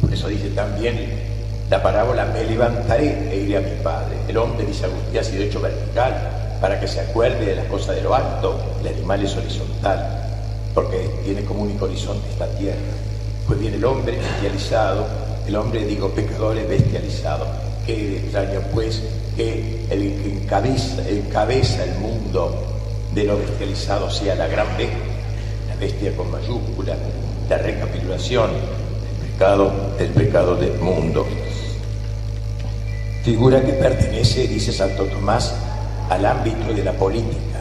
Por 0.00 0.12
eso 0.12 0.28
dice 0.28 0.50
también 0.50 1.22
la 1.70 1.82
parábola, 1.82 2.26
me 2.26 2.44
levantaré 2.44 3.30
e 3.32 3.36
iré 3.36 3.56
a 3.56 3.60
mi 3.60 3.74
padre. 3.82 4.16
El 4.28 4.36
hombre, 4.36 4.66
dice 4.66 4.84
Agustín, 4.84 5.18
ha 5.18 5.24
sido 5.24 5.42
hecho 5.44 5.60
vertical 5.60 6.53
para 6.64 6.80
que 6.80 6.88
se 6.88 6.98
acuerde 6.98 7.44
de 7.44 7.56
las 7.56 7.66
cosas 7.66 7.94
de 7.94 8.00
lo 8.00 8.14
alto. 8.14 8.58
El 8.80 8.94
animal 8.94 9.22
es 9.22 9.36
horizontal, 9.36 10.30
porque 10.72 11.10
tiene 11.22 11.44
como 11.44 11.64
único 11.64 11.84
horizonte 11.84 12.26
esta 12.30 12.46
tierra. 12.56 12.80
Pues 13.46 13.60
viene 13.60 13.76
el 13.76 13.84
hombre 13.84 14.16
bestializado, 14.16 15.06
el 15.46 15.56
hombre, 15.56 15.84
digo, 15.84 16.08
pecador 16.08 16.56
es 16.56 16.66
bestializado. 16.66 17.46
Qué 17.84 18.16
extraño, 18.16 18.60
pues, 18.72 19.02
que 19.36 19.84
el 19.90 20.22
que 20.22 20.32
encabeza, 20.32 21.06
encabeza 21.06 21.84
el 21.84 21.96
mundo 21.98 22.54
de 23.14 23.24
lo 23.24 23.36
bestializado 23.36 24.10
sea 24.10 24.34
la 24.34 24.46
gran 24.46 24.68
bestia, 24.78 24.96
la 25.68 25.76
bestia 25.76 26.16
con 26.16 26.30
mayúscula, 26.30 26.96
la 27.46 27.58
recapitulación 27.58 28.52
del 28.52 29.30
pecado, 29.32 29.70
del 29.98 30.08
pecado 30.08 30.56
del 30.56 30.78
mundo 30.78 31.26
figura 33.24 33.64
que 33.64 33.72
pertenece, 33.72 34.46
dice 34.46 34.70
Santo 34.70 35.04
Tomás, 35.04 35.54
al 36.08 36.24
ámbito 36.24 36.72
de 36.72 36.84
la 36.84 36.92
política. 36.92 37.60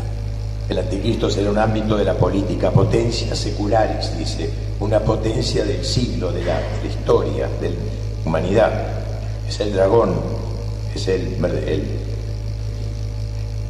El 0.70 0.80
anticristo 0.80 1.30
será 1.30 1.52
un 1.52 1.58
ámbito 1.58 1.98
de 1.98 2.06
la 2.06 2.14
política, 2.14 2.72
potencias 2.72 3.38
seculares, 3.38 4.18
dice, 4.18 4.50
una 4.80 5.00
potencia 5.00 5.66
del 5.66 5.84
siglo, 5.84 6.32
de 6.32 6.46
la, 6.46 6.60
historia, 6.88 7.50
de 7.60 7.70
la 7.70 7.76
humanidad. 8.26 8.72
Es 9.48 9.60
el 9.60 9.74
dragón, 9.74 10.16
es 10.96 11.08
el, 11.10 11.38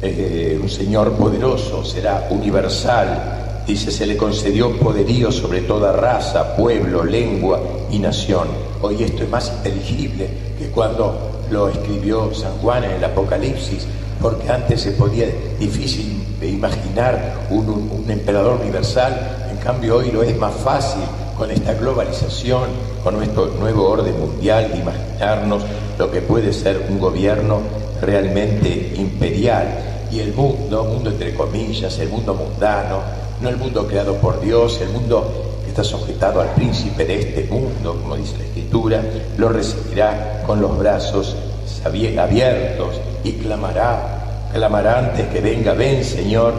eh, 0.02 0.58
un 0.60 0.68
señor 0.68 1.12
poderoso, 1.14 1.84
será 1.84 2.28
universal, 2.30 3.62
dice, 3.66 3.90
se 3.90 4.06
le 4.06 4.16
concedió 4.16 4.78
poderío 4.78 5.32
sobre 5.32 5.62
toda 5.62 5.92
raza, 5.92 6.56
pueblo, 6.56 7.04
lengua 7.04 7.60
y 7.90 7.98
nación. 7.98 8.46
Hoy 8.82 9.02
esto 9.02 9.24
es 9.24 9.30
más 9.30 9.52
inteligible 9.56 10.28
que 10.58 10.68
cuando 10.68 11.42
lo 11.50 11.68
escribió 11.68 12.32
San 12.34 12.52
Juan 12.58 12.84
en 12.84 12.92
el 12.92 13.04
Apocalipsis, 13.04 13.86
porque 14.24 14.50
antes 14.50 14.80
se 14.80 14.92
podía 14.92 15.26
difícil 15.60 16.24
imaginar 16.40 17.46
un, 17.50 18.06
emperador 18.08 18.58
universal, 18.58 19.50
en 19.50 19.58
cambio 19.58 19.96
hoy 19.96 20.10
lo 20.10 20.22
es 20.22 20.34
más 20.38 20.54
fácil 20.54 21.02
con 21.36 21.50
esta 21.50 21.74
globalización, 21.74 22.70
con 23.02 23.18
nuestro 23.18 23.48
nuevo 23.60 23.86
orden 23.86 24.18
mundial, 24.18 24.70
de 24.72 24.78
imaginarnos 24.78 25.64
lo 25.98 26.10
que 26.10 26.22
puede 26.22 26.54
ser 26.54 26.86
un 26.88 26.98
gobierno 26.98 27.60
realmente 28.00 28.94
imperial. 28.96 30.06
Y 30.10 30.20
el 30.20 30.32
mundo, 30.32 30.84
mundo 30.84 31.10
entre 31.10 31.34
comillas, 31.34 31.98
el 31.98 32.08
mundo 32.08 32.32
mundano, 32.32 33.00
no 33.42 33.50
el 33.50 33.58
mundo 33.58 33.86
creado 33.86 34.14
por 34.14 34.40
Dios, 34.40 34.80
el 34.80 34.88
mundo 34.88 35.60
está 35.68 35.84
sujetado 35.84 36.40
al 36.40 36.48
príncipe 36.54 37.04
de 37.04 37.20
este 37.20 37.44
mundo, 37.44 37.98
como 38.00 38.16
dice 38.16 38.38
la 38.38 38.44
Escritura, 38.44 39.02
lo 39.36 39.50
recibirá 39.50 40.42
con 40.46 40.62
los 40.62 40.78
brazos 40.78 41.36
abiertos 41.84 43.00
y 43.24 43.32
clamará, 43.32 44.13
clamará 44.54 45.00
antes 45.00 45.26
que 45.26 45.40
venga, 45.40 45.74
ven 45.74 46.04
Señor 46.04 46.54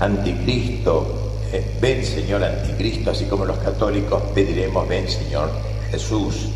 anticristo, 0.00 1.34
eh, 1.52 1.76
ven 1.78 2.02
Señor 2.02 2.42
anticristo, 2.42 3.10
así 3.10 3.26
como 3.26 3.44
los 3.44 3.58
católicos 3.58 4.22
pediremos, 4.34 4.88
ven 4.88 5.06
Señor 5.06 5.50
Jesús. 5.90 6.48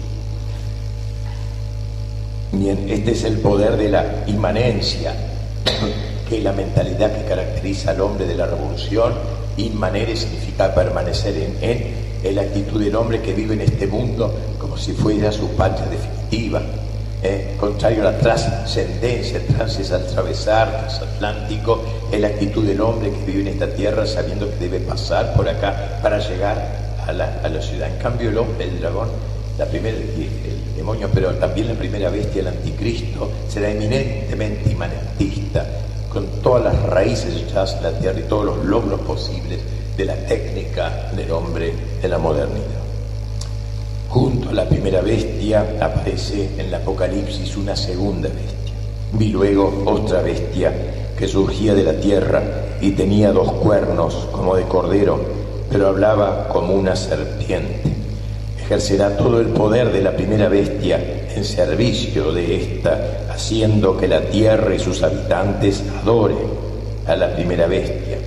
Bien, 2.53 2.87
este 2.89 3.13
es 3.13 3.25
el 3.25 3.39
poder 3.41 3.77
de 3.77 3.91
la 3.91 4.25
inmanencia, 4.27 5.15
que 6.29 6.39
es 6.39 6.43
la 6.43 6.53
mentalidad 6.53 7.15
que 7.15 7.29
caracteriza 7.29 7.91
al 7.91 8.01
hombre 8.01 8.27
de 8.27 8.35
la 8.35 8.47
revolución 8.47 9.13
Inmanere 9.59 10.17
significa 10.17 10.75
permanecer 10.75 11.37
en 11.37 11.59
él, 11.61 11.87
es 12.23 12.35
la 12.35 12.43
actitud 12.43 12.83
del 12.83 12.97
hombre 12.97 13.21
que 13.21 13.35
vive 13.35 13.53
en 13.53 13.61
este 13.61 13.87
mundo 13.87 14.35
como 14.59 14.79
si 14.79 14.93
fuera 14.93 15.31
su 15.31 15.49
patria 15.51 15.87
definitiva. 15.87 16.63
¿Eh? 17.23 17.57
Contrario 17.59 18.07
a 18.07 18.13
la 18.13 18.19
trascendencia, 18.19 19.41
trans 19.47 19.91
al 19.91 20.03
atravesar, 20.03 20.81
transatlántico, 20.81 21.83
es 22.11 22.21
la 22.21 22.29
actitud 22.29 22.65
del 22.67 22.81
hombre 22.81 23.11
que 23.11 23.25
vive 23.25 23.43
en 23.43 23.49
esta 23.49 23.69
tierra 23.69 24.07
sabiendo 24.07 24.49
que 24.51 24.57
debe 24.57 24.81
pasar 24.81 25.35
por 25.35 25.49
acá 25.49 25.99
para 26.03 26.19
llegar 26.19 26.81
a 27.07 27.13
la, 27.13 27.63
ciudad. 27.63 27.89
En 27.89 27.99
cambio, 28.01 28.31
el 28.31 28.39
hombre, 28.39 28.65
el 28.65 28.81
dragón, 28.81 29.09
la 29.59 29.65
el 29.65 30.77
demonio, 30.77 31.09
pero 31.13 31.35
también 31.35 31.69
la 31.69 31.75
primera 31.75 32.09
bestia, 32.09 32.41
el 32.41 32.49
anticristo, 32.49 33.31
será 33.49 33.71
eminentemente 33.71 34.71
imanentista 34.71 35.67
con 36.11 36.27
todas 36.43 36.65
las 36.65 36.83
raíces 36.85 37.37
echadas 37.37 37.77
en 37.77 37.83
la 37.85 37.99
tierra 37.99 38.19
y 38.19 38.23
todos 38.23 38.45
los 38.45 38.65
logros 38.65 39.01
posibles 39.01 39.61
de 39.97 40.05
la 40.05 40.17
técnica 40.27 41.11
del 41.15 41.31
hombre 41.31 41.73
de 42.01 42.09
la 42.09 42.19
modernidad. 42.19 42.90
Junto 44.11 44.49
a 44.49 44.53
la 44.53 44.69
primera 44.69 45.03
bestia 45.03 45.77
aparece 45.81 46.51
en 46.59 46.67
el 46.67 46.75
Apocalipsis 46.75 47.57
una 47.57 47.77
segunda 47.77 48.29
bestia. 48.29 48.75
Vi 49.13 49.29
luego 49.29 49.85
otra 49.87 50.21
bestia 50.21 50.75
que 51.17 51.29
surgía 51.29 51.77
de 51.77 51.85
la 51.85 51.93
tierra 51.93 52.43
y 52.81 52.91
tenía 52.91 53.31
dos 53.31 53.53
cuernos 53.53 54.27
como 54.33 54.57
de 54.57 54.65
cordero, 54.65 55.21
pero 55.71 55.87
hablaba 55.87 56.49
como 56.49 56.75
una 56.75 56.97
serpiente. 56.97 57.85
Ejercerá 58.61 59.17
todo 59.17 59.41
el 59.41 59.47
poder 59.47 59.93
de 59.93 60.03
la 60.03 60.17
primera 60.17 60.49
bestia 60.49 61.29
en 61.33 61.45
servicio 61.45 62.33
de 62.33 62.57
esta, 62.57 63.29
haciendo 63.31 63.97
que 63.97 64.09
la 64.09 64.23
tierra 64.23 64.75
y 64.75 64.81
sus 64.81 65.05
habitantes 65.05 65.85
adoren 66.03 66.49
a 67.07 67.15
la 67.15 67.33
primera 67.33 67.69
bestia. 67.69 68.19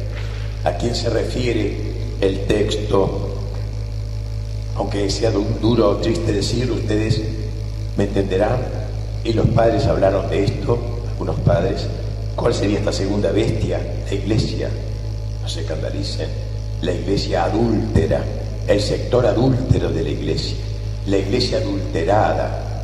¿A 0.64 0.72
quién 0.78 0.96
se 0.96 1.10
refiere 1.10 1.76
el 2.22 2.46
texto? 2.46 3.23
Aunque 4.76 5.10
sea 5.10 5.32
duro 5.32 5.90
o 5.90 5.98
triste 5.98 6.32
decir, 6.32 6.72
ustedes 6.72 7.22
me 7.96 8.06
entenderán. 8.06 8.58
Y 9.24 9.34
los 9.34 9.48
padres 9.48 9.86
hablaron 9.86 10.30
de 10.30 10.44
esto, 10.44 10.78
algunos 11.12 11.40
padres. 11.42 11.88
¿Cuál 12.36 12.54
sería 12.54 12.80
esta 12.80 12.92
segunda 12.92 13.32
bestia? 13.32 13.80
La 14.10 14.14
iglesia. 14.14 14.70
No 15.42 15.48
se 15.48 15.62
escandalicen. 15.62 16.28
La 16.82 16.92
iglesia 16.92 17.46
adúltera, 17.46 18.24
el 18.68 18.82
sector 18.82 19.26
adúltero 19.26 19.90
de 19.90 20.04
la 20.04 20.10
iglesia, 20.10 20.58
la 21.08 21.18
iglesia 21.18 21.60
adulterada, 21.60 22.84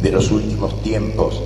de 0.00 0.12
los 0.12 0.30
últimos 0.30 0.80
tiempos. 0.82 1.40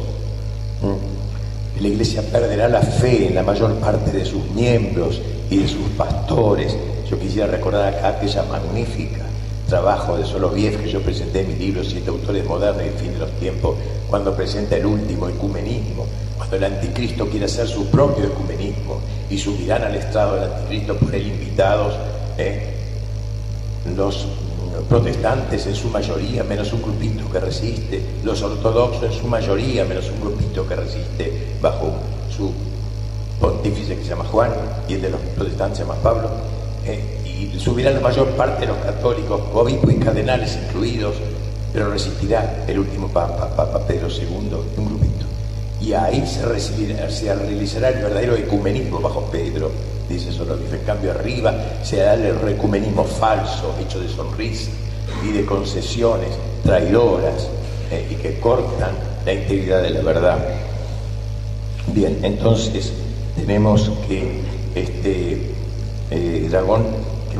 Mm. 0.82 1.80
La 1.82 1.89
iglesia 1.89 2.22
perderá 2.22 2.68
la 2.68 2.82
fe 2.82 3.28
en 3.28 3.34
la 3.34 3.43
mayor 3.43 3.74
parte 3.76 4.11
de 4.11 4.26
sus 4.26 4.45
miembros 4.51 5.22
y 5.49 5.59
de 5.59 5.68
sus 5.68 5.89
pastores. 5.97 6.76
Yo 7.09 7.18
quisiera 7.18 7.47
recordar 7.47 7.95
acá 7.95 8.09
aquella 8.09 8.43
magnífica 8.43 9.26
trabajo 9.66 10.16
de 10.16 10.24
Soloviev 10.24 10.80
que 10.80 10.90
yo 10.90 11.00
presenté 11.00 11.40
en 11.40 11.48
mi 11.48 11.54
libro 11.56 11.84
Siete 11.84 12.10
Autores 12.10 12.44
Modernos 12.46 12.82
y 12.84 12.88
el 12.88 12.94
Fin 12.94 13.12
de 13.12 13.18
los 13.18 13.30
Tiempos, 13.32 13.76
cuando 14.08 14.34
presenta 14.34 14.76
el 14.76 14.86
último 14.86 15.28
ecumenismo, 15.28 16.06
cuando 16.36 16.56
el 16.56 16.64
anticristo 16.64 17.28
quiere 17.28 17.46
hacer 17.46 17.66
su 17.66 17.86
propio 17.86 18.24
ecumenismo 18.24 19.00
y 19.28 19.38
subirán 19.38 19.82
al 19.82 19.94
estrado 19.94 20.36
del 20.36 20.52
anticristo 20.52 20.96
por 20.96 21.14
él 21.14 21.26
invitados 21.26 21.94
eh, 22.38 22.74
los 23.96 24.26
protestantes 24.88 25.66
en 25.66 25.74
su 25.74 25.88
mayoría, 25.88 26.44
menos 26.44 26.72
un 26.72 26.82
grupito 26.82 27.30
que 27.30 27.40
resiste, 27.40 28.02
los 28.22 28.42
ortodoxos 28.42 29.02
en 29.04 29.12
su 29.12 29.26
mayoría, 29.26 29.84
menos 29.84 30.10
un 30.10 30.20
grupito 30.20 30.66
que 30.66 30.76
resiste 30.76 31.56
bajo 31.60 31.92
su 32.34 32.52
pontífice 33.40 33.96
que 33.96 34.02
se 34.02 34.10
llama 34.10 34.24
Juan 34.24 34.52
y 34.88 34.94
el 34.94 35.02
de 35.02 35.10
los 35.10 35.20
protestantes 35.34 35.78
se 35.78 35.84
llama 35.84 35.96
Pablo, 36.02 36.30
eh, 36.84 37.15
y 37.39 37.61
subirá 37.61 37.91
la 37.91 38.01
mayor 38.01 38.28
parte 38.30 38.62
de 38.62 38.68
los 38.68 38.78
católicos, 38.78 39.41
obispos 39.53 39.93
y 39.93 39.97
cardenales 39.97 40.59
incluidos, 40.66 41.16
pero 41.72 41.91
resistirá 41.91 42.64
el 42.66 42.78
último 42.78 43.09
Papa, 43.09 43.55
Papa 43.55 43.87
Pedro 43.87 44.09
II, 44.09 44.26
un 44.78 44.87
grupito. 44.87 45.26
Y 45.80 45.93
ahí 45.93 46.26
se, 46.26 46.45
realizará 46.47 47.91
el 47.91 48.03
verdadero 48.03 48.34
ecumenismo 48.34 49.01
bajo 49.01 49.22
Pedro, 49.30 49.70
dice 50.09 50.32
Soloviev. 50.32 50.74
En 50.74 50.87
cambio, 50.87 51.11
arriba 51.11 51.55
se 51.82 51.99
da 51.99 52.14
el 52.14 52.41
recumenismo 52.41 53.05
falso, 53.05 53.74
hecho 53.80 54.01
de 54.01 54.09
sonrisas 54.09 54.70
y 55.22 55.32
de 55.32 55.45
concesiones 55.45 56.30
traidoras 56.64 57.49
eh, 57.91 58.09
y 58.11 58.14
que 58.14 58.41
cortan 58.41 58.93
la 59.24 59.34
integridad 59.34 59.82
de 59.82 59.91
la 59.91 60.01
verdad. 60.01 60.39
Bien, 61.89 62.18
entonces 62.22 62.93
tenemos 63.37 63.91
que 64.09 64.41
este 64.74 65.53
eh, 66.11 66.47
dragón, 66.51 66.87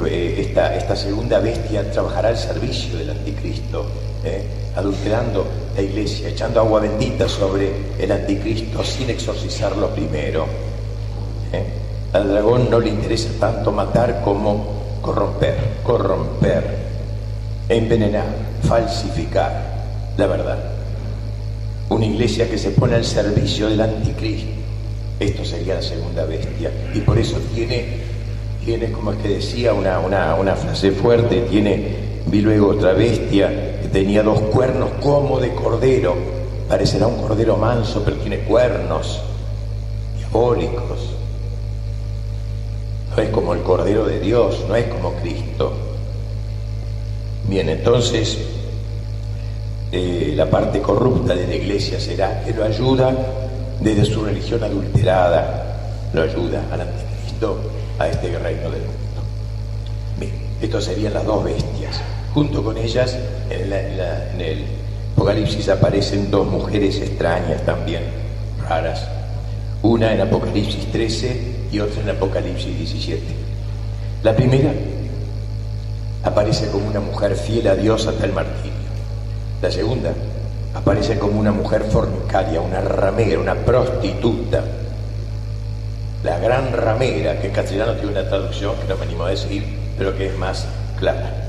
esta, 0.05 0.75
esta, 0.77 0.97
segunda 0.97 1.39
bestia 1.41 1.91
trabajará 1.91 2.29
al 2.29 2.37
servicio 2.37 2.99
del 2.99 3.11
anticristo, 3.11 3.87
adulterando 4.77 5.47
la 5.75 5.83
iglesia, 5.83 6.29
echando 6.29 6.61
agua 6.61 6.81
bendita 6.81 7.29
sobre 7.29 7.73
el 7.99 8.11
anticristo 8.11 8.83
sin 8.85 9.09
exorcizarlo 9.11 9.89
primero. 9.91 10.47
Al 12.13 12.29
dragón 12.29 12.71
no 12.71 12.81
le 12.81 12.91
interesa 12.91 13.31
tanto 13.39 13.73
matar 13.73 14.23
como 14.23 14.99
corromper, 15.03 15.57
corromper, 15.83 16.65
envenenar, 17.69 18.27
falsificar 18.63 19.77
la 20.17 20.27
verdad. 20.27 20.59
Una 21.89 22.07
iglesia 22.07 22.49
que 22.49 22.59
se 22.59 22.71
pone 22.71 22.95
al 22.95 23.05
servicio 23.05 23.69
del 23.69 23.81
anticristo. 23.81 24.51
Esto 25.21 25.45
sería 25.45 25.75
la 25.75 25.83
segunda 25.83 26.25
bestia. 26.25 26.71
Y 26.93 27.01
por 27.01 27.19
eso 27.19 27.39
tiene, 27.55 28.01
tiene 28.67 28.93
como 28.93 29.13
es 29.13 29.19
que 29.19 29.29
decía 29.29 29.73
una, 29.73 29.99
una, 30.01 30.55
frase 30.55 30.91
fuerte, 30.91 31.43
tiene, 31.43 31.97
vi 32.27 32.43
luego 32.43 32.69
otra 32.69 32.93
bestia 32.93 33.81
que 33.81 33.89
tenía 33.89 34.23
dos 34.23 34.41
cuernos 34.41 34.91
como 35.01 35.41
de 35.41 35.55
cordero. 35.55 36.15
Parecerá 36.69 37.07
un 37.07 37.17
cordero 37.23 37.57
manso, 37.57 38.03
pero 38.05 38.17
tiene 38.19 38.41
cuernos 38.41 39.23
diabólicos 40.19 41.17
no 43.17 43.23
es 43.23 43.31
como 43.31 43.55
el 43.55 43.63
Cordero 43.63 44.05
de 44.05 44.21
Dios, 44.21 44.65
no 44.69 44.77
es 44.77 44.85
como 44.87 45.13
Cristo. 45.15 45.73
Bien, 47.49 47.69
entonces 47.69 48.39
eh, 49.91 50.35
la 50.37 50.51
parte 50.51 50.81
corrupta 50.83 51.35
de 51.35 51.47
la 51.47 51.55
iglesia 51.55 51.99
será 51.99 52.43
que 52.45 52.53
lo 52.53 52.65
ayuda 52.65 53.15
desde 53.81 54.05
su 54.05 54.23
religión 54.23 54.63
adulterada, 54.63 56.09
lo 56.13 56.23
ayuda 56.23 56.65
al 56.71 56.83
anticristo, 56.83 57.59
a 57.99 58.09
este 58.09 58.39
reino 58.39 58.71
del 58.71 58.83
mundo. 58.83 59.23
Bien, 60.19 60.33
estas 60.61 60.85
serían 60.85 61.15
las 61.15 61.25
dos 61.25 61.45
bestias. 61.45 62.01
Junto 62.35 62.63
con 62.63 62.77
ellas, 62.77 63.17
en, 63.51 63.73
en 63.73 64.41
el 64.41 64.65
Apocalipsis 65.15 65.69
aparecen 65.69 66.31
dos 66.31 66.47
mujeres 66.47 67.01
extrañas 67.01 67.65
también, 67.65 68.03
raras. 68.69 69.07
Una 69.83 70.13
en 70.13 70.21
Apocalipsis 70.21 70.91
13 70.93 71.41
y 71.73 71.81
otra 71.81 72.03
en 72.03 72.11
Apocalipsis 72.11 72.77
17. 72.77 73.23
La 74.23 74.35
primera 74.37 74.73
aparece 76.23 76.69
como 76.69 76.89
una 76.89 77.01
mujer 77.01 77.35
fiel 77.37 77.69
a 77.69 77.77
Dios 77.77 78.07
hasta 78.07 78.27
el 78.27 78.33
martirio. 78.33 78.73
La 79.63 79.71
segunda 79.71 80.13
aparece 80.75 81.19
como 81.19 81.41
una 81.41 81.53
mujer 81.53 81.85
fornicaria, 81.85 82.61
una 82.61 82.81
ramera, 82.81 83.39
una 83.39 83.55
prostituta. 83.55 84.63
La 86.23 86.39
gran 86.39 86.73
ramera, 86.73 87.41
que 87.41 87.49
en 87.49 87.53
castellano 87.53 87.93
tiene 87.93 88.13
una 88.13 88.29
traducción 88.29 88.75
que 88.77 88.89
no 88.89 88.97
me 88.97 89.05
animo 89.05 89.25
a 89.25 89.31
decir, 89.31 89.65
pero 89.97 90.17
que 90.17 90.27
es 90.29 90.39
más 90.39 90.67
clara. 90.99 91.49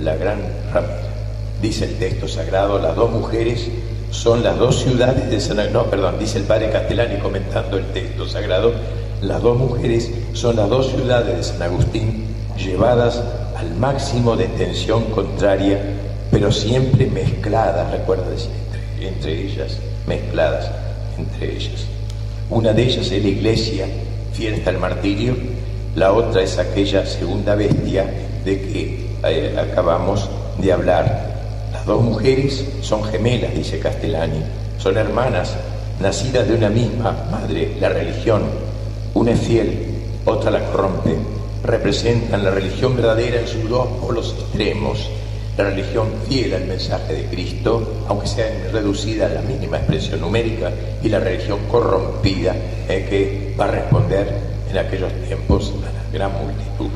La 0.00 0.16
gran 0.16 0.40
ramera. 0.72 1.02
Dice 1.60 1.84
el 1.84 1.98
texto 1.98 2.28
sagrado, 2.28 2.78
las 2.78 2.96
dos 2.96 3.10
mujeres 3.10 3.68
son 4.10 4.42
las 4.42 4.58
dos 4.58 4.82
ciudades 4.82 5.30
de 5.30 5.40
San 5.40 5.72
no, 5.72 5.84
perdón, 5.84 6.18
dice 6.18 6.38
el 6.38 6.44
padre 6.44 6.70
Castellani 6.70 7.18
comentando 7.18 7.76
el 7.76 7.86
texto 7.92 8.26
sagrado, 8.28 8.72
las 9.22 9.42
dos 9.42 9.56
mujeres 9.58 10.10
son 10.32 10.56
las 10.56 10.68
dos 10.68 10.90
ciudades 10.90 11.36
de 11.36 11.42
San 11.42 11.62
Agustín 11.62 12.24
llevadas 12.56 13.22
al 13.56 13.74
máximo 13.76 14.36
de 14.36 14.46
tensión 14.48 15.04
contraria, 15.06 15.80
pero 16.30 16.52
siempre 16.52 17.06
mezcladas, 17.06 17.90
recuerda 17.90 18.26
entre, 18.30 19.08
entre 19.08 19.42
ellas, 19.42 19.78
mezcladas 20.06 20.70
entre 21.18 21.56
ellas. 21.56 21.95
Una 22.50 22.72
de 22.72 22.84
ellas 22.84 23.10
es 23.10 23.22
la 23.22 23.28
iglesia, 23.28 23.86
fiel 24.32 24.54
hasta 24.54 24.70
el 24.70 24.78
martirio, 24.78 25.34
la 25.96 26.12
otra 26.12 26.42
es 26.42 26.58
aquella 26.58 27.04
segunda 27.06 27.54
bestia 27.54 28.04
de 28.44 28.60
que 28.60 29.06
eh, 29.24 29.56
acabamos 29.58 30.28
de 30.58 30.72
hablar, 30.72 31.34
dos 31.86 32.02
mujeres 32.02 32.64
son 32.82 33.02
gemelas, 33.04 33.54
dice 33.54 33.78
Castellani, 33.78 34.42
son 34.78 34.96
hermanas, 34.96 35.56
nacidas 36.00 36.46
de 36.46 36.54
una 36.54 36.68
misma 36.68 37.16
madre, 37.30 37.76
la 37.80 37.88
religión. 37.88 38.42
Una 39.14 39.32
es 39.32 39.40
fiel, 39.40 39.86
otra 40.24 40.50
la 40.50 40.64
corrompe. 40.66 41.16
Representan 41.64 42.44
la 42.44 42.50
religión 42.50 42.96
verdadera 42.96 43.40
en 43.40 43.48
sus 43.48 43.68
dos 43.68 43.86
polos 44.00 44.34
extremos. 44.38 45.08
La 45.56 45.64
religión 45.64 46.08
fiel 46.28 46.52
al 46.52 46.66
mensaje 46.66 47.14
de 47.14 47.24
Cristo, 47.26 48.04
aunque 48.08 48.26
sea 48.26 48.46
reducida 48.70 49.24
a 49.24 49.30
la 49.30 49.40
mínima 49.40 49.78
expresión 49.78 50.20
numérica, 50.20 50.70
y 51.02 51.08
la 51.08 51.18
religión 51.18 51.60
corrompida, 51.70 52.54
eh, 52.88 53.06
que 53.08 53.54
va 53.58 53.64
a 53.64 53.68
responder 53.68 54.28
en 54.70 54.76
aquellos 54.76 55.10
tiempos 55.26 55.72
a 55.82 55.92
la 55.92 56.12
gran 56.12 56.32
multitud. 56.32 56.90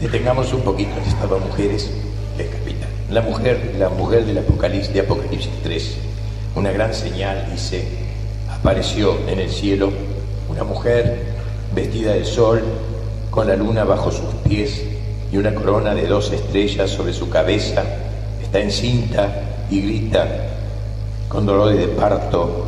Detengamos 0.00 0.50
un 0.54 0.62
poquito 0.62 0.92
en 0.96 1.02
estas 1.02 1.28
dos 1.28 1.42
mujeres 1.42 1.90
de 2.38 2.46
capital. 2.46 2.88
La 3.10 3.20
mujer, 3.20 3.74
la 3.78 3.90
mujer 3.90 4.24
del 4.24 4.38
Apocalipsis, 4.38 4.94
de 4.94 5.00
Apocalipsis 5.00 5.50
3, 5.62 5.96
una 6.54 6.72
gran 6.72 6.94
señal, 6.94 7.48
dice, 7.52 7.84
apareció 8.50 9.18
en 9.28 9.40
el 9.40 9.50
cielo 9.50 9.92
una 10.48 10.64
mujer 10.64 11.18
vestida 11.74 12.14
de 12.14 12.24
sol, 12.24 12.62
con 13.30 13.46
la 13.46 13.56
luna 13.56 13.84
bajo 13.84 14.10
sus 14.10 14.34
pies 14.48 14.89
y 15.32 15.36
una 15.36 15.54
corona 15.54 15.94
de 15.94 16.06
dos 16.06 16.32
estrellas 16.32 16.90
sobre 16.90 17.12
su 17.12 17.28
cabeza, 17.28 17.82
está 18.42 18.60
encinta 18.60 19.28
y 19.70 19.80
grita 19.80 20.26
con 21.28 21.46
dolor 21.46 21.74
de 21.74 21.86
parto 21.88 22.66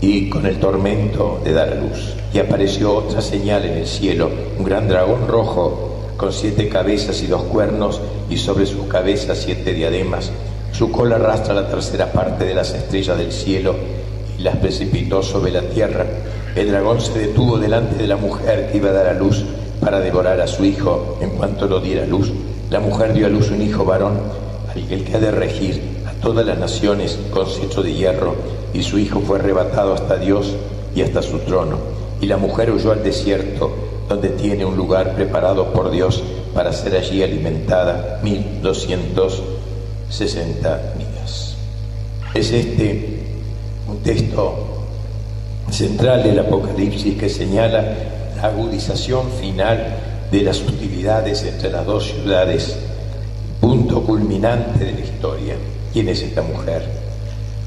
y 0.00 0.28
con 0.28 0.44
el 0.46 0.58
tormento 0.58 1.40
de 1.42 1.52
dar 1.52 1.70
a 1.70 1.74
luz. 1.76 2.14
Y 2.34 2.38
apareció 2.38 2.94
otra 2.94 3.22
señal 3.22 3.64
en 3.64 3.78
el 3.78 3.86
cielo, 3.86 4.30
un 4.58 4.64
gran 4.64 4.88
dragón 4.88 5.26
rojo 5.28 5.88
con 6.16 6.32
siete 6.32 6.68
cabezas 6.68 7.22
y 7.22 7.26
dos 7.26 7.42
cuernos, 7.44 8.00
y 8.28 8.36
sobre 8.36 8.66
sus 8.66 8.86
cabezas 8.86 9.38
siete 9.38 9.72
diademas. 9.72 10.30
Su 10.72 10.90
cola 10.90 11.16
arrastra 11.16 11.54
la 11.54 11.68
tercera 11.68 12.12
parte 12.12 12.44
de 12.44 12.54
las 12.54 12.74
estrellas 12.74 13.18
del 13.18 13.32
cielo 13.32 13.74
y 14.38 14.42
las 14.42 14.56
precipitó 14.56 15.22
sobre 15.22 15.52
la 15.52 15.62
tierra. 15.62 16.06
El 16.54 16.70
dragón 16.70 17.00
se 17.00 17.18
detuvo 17.18 17.58
delante 17.58 17.96
de 17.96 18.06
la 18.06 18.16
mujer 18.16 18.70
que 18.70 18.78
iba 18.78 18.90
a 18.90 18.92
dar 18.92 19.06
a 19.06 19.14
luz 19.14 19.44
para 19.82 20.00
devorar 20.00 20.40
a 20.40 20.46
su 20.46 20.64
hijo 20.64 21.18
en 21.20 21.30
cuanto 21.30 21.66
lo 21.66 21.80
diera 21.80 22.06
luz. 22.06 22.32
La 22.70 22.78
mujer 22.80 23.12
dio 23.12 23.26
a 23.26 23.28
luz 23.28 23.50
un 23.50 23.60
hijo 23.60 23.84
varón, 23.84 24.14
al 24.74 25.04
que 25.04 25.16
ha 25.16 25.20
de 25.20 25.32
regir 25.32 25.82
a 26.06 26.12
todas 26.22 26.46
las 26.46 26.58
naciones 26.58 27.18
con 27.30 27.46
cetro 27.46 27.82
de 27.82 27.92
hierro, 27.92 28.34
y 28.72 28.82
su 28.82 28.98
hijo 28.98 29.20
fue 29.20 29.40
arrebatado 29.40 29.92
hasta 29.92 30.16
Dios 30.16 30.54
y 30.94 31.02
hasta 31.02 31.20
su 31.20 31.40
trono. 31.40 31.76
Y 32.20 32.26
la 32.26 32.36
mujer 32.36 32.70
huyó 32.70 32.92
al 32.92 33.02
desierto 33.02 33.72
donde 34.08 34.28
tiene 34.30 34.64
un 34.64 34.76
lugar 34.76 35.14
preparado 35.14 35.72
por 35.72 35.90
Dios 35.90 36.22
para 36.54 36.72
ser 36.72 36.96
allí 36.96 37.22
alimentada 37.22 38.20
1260 38.22 40.94
días. 40.96 41.56
Es 42.34 42.52
este 42.52 43.18
un 43.88 43.98
texto 43.98 44.54
central 45.70 46.22
del 46.22 46.38
Apocalipsis 46.38 47.18
que 47.18 47.28
señala 47.28 47.80
la 47.80 48.11
agudización 48.42 49.30
final 49.40 49.96
de 50.30 50.42
las 50.42 50.60
hostilidades 50.60 51.44
entre 51.44 51.70
las 51.70 51.86
dos 51.86 52.08
ciudades, 52.08 52.76
punto 53.60 54.02
culminante 54.02 54.84
de 54.84 54.92
la 54.92 55.00
historia. 55.00 55.54
¿Quién 55.92 56.08
es 56.08 56.22
esta 56.22 56.42
mujer? 56.42 56.82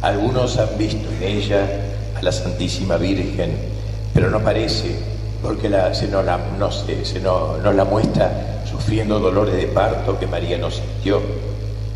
Algunos 0.02 0.58
han 0.58 0.78
visto 0.78 1.08
en 1.22 1.38
ella 1.38 1.66
a 2.18 2.22
la 2.22 2.32
Santísima 2.32 2.98
Virgen, 2.98 3.52
pero 4.14 4.30
no 4.30 4.42
parece 4.42 4.96
porque 5.42 5.70
la, 5.70 5.94
se, 5.94 6.08
nos 6.08 6.26
la, 6.26 6.40
no, 6.60 6.72
se, 6.72 7.20
la 7.22 7.86
muestra 7.86 8.64
sufriendo 8.70 9.20
dolores 9.20 9.56
de 9.56 9.68
parto 9.68 10.20
que 10.20 10.28
María 10.28 10.58
no 10.58 10.70
sintió. 10.70 11.22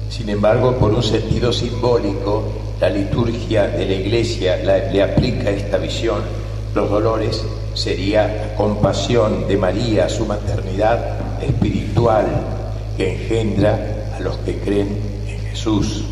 Sin 0.09 0.29
embargo, 0.29 0.75
por 0.77 0.93
un 0.93 1.03
sentido 1.03 1.51
simbólico, 1.51 2.43
la 2.79 2.89
liturgia 2.89 3.67
de 3.67 3.85
la 3.85 3.93
Iglesia 3.93 4.55
le 4.57 5.03
aplica 5.03 5.49
esta 5.49 5.77
visión. 5.77 6.21
Los 6.73 6.89
dolores 6.89 7.43
sería 7.79 8.27
la 8.27 8.55
compasión 8.55 9.47
de 9.47 9.55
María, 9.55 10.09
su 10.09 10.25
maternidad 10.25 11.41
espiritual, 11.41 12.25
que 12.97 13.13
engendra 13.13 14.13
a 14.15 14.19
los 14.19 14.35
que 14.39 14.57
creen 14.57 14.97
en 15.27 15.39
Jesús. 15.49 16.03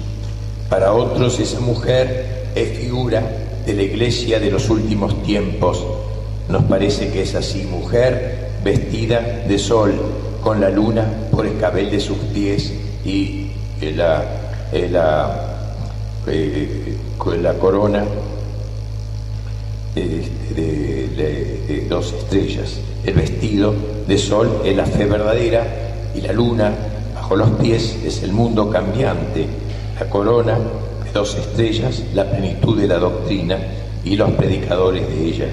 Para 0.70 0.93
otros 0.93 1.39
esa 1.39 1.59
mujer 1.59 2.45
es 2.55 2.78
figura 2.78 3.22
de 3.65 3.74
la 3.74 3.82
iglesia 3.82 4.39
de 4.39 4.49
los 4.49 4.70
últimos 4.70 5.22
tiempos. 5.24 5.86
Nos 6.47 6.63
parece 6.63 7.09
que 7.09 7.24
es 7.24 7.36
así, 7.36 7.63
mujer 7.63 8.47
vestida 8.63 9.20
de 9.45 9.59
sol, 9.59 9.93
con 10.41 10.61
la 10.61 10.70
luna 10.70 11.05
por 11.32 11.45
el 11.45 11.57
cabel 11.57 11.91
de 11.91 11.99
sus 11.99 12.18
pies 12.34 12.72
y 13.03 13.51
la, 13.82 14.24
la, 14.72 15.57
eh, 16.28 16.95
con 17.18 17.43
la 17.43 17.53
corona 17.55 18.05
de, 20.00 21.86
dos 21.89 22.14
estrellas. 22.14 22.80
El 23.06 23.14
vestido 23.14 23.74
de 24.08 24.18
sol 24.18 24.62
es 24.66 24.76
la 24.76 24.86
fe 24.86 25.06
verdadera 25.06 25.66
y 26.16 26.22
la 26.22 26.34
luna 26.34 26.74
bajo 27.16 27.36
los 27.36 27.50
pies 27.52 27.98
es 28.06 28.24
el 28.24 28.32
mundo 28.34 28.70
cambiante. 28.70 29.45
La 30.00 30.10
corona 30.10 30.58
de 31.04 31.12
dos 31.12 31.36
estrellas, 31.36 32.04
la 32.14 32.30
plenitud 32.30 32.80
de 32.80 32.88
la 32.88 33.00
doctrina 33.00 33.58
y 34.04 34.16
los 34.16 34.32
predicadores 34.32 35.08
de 35.08 35.26
ella. 35.26 35.48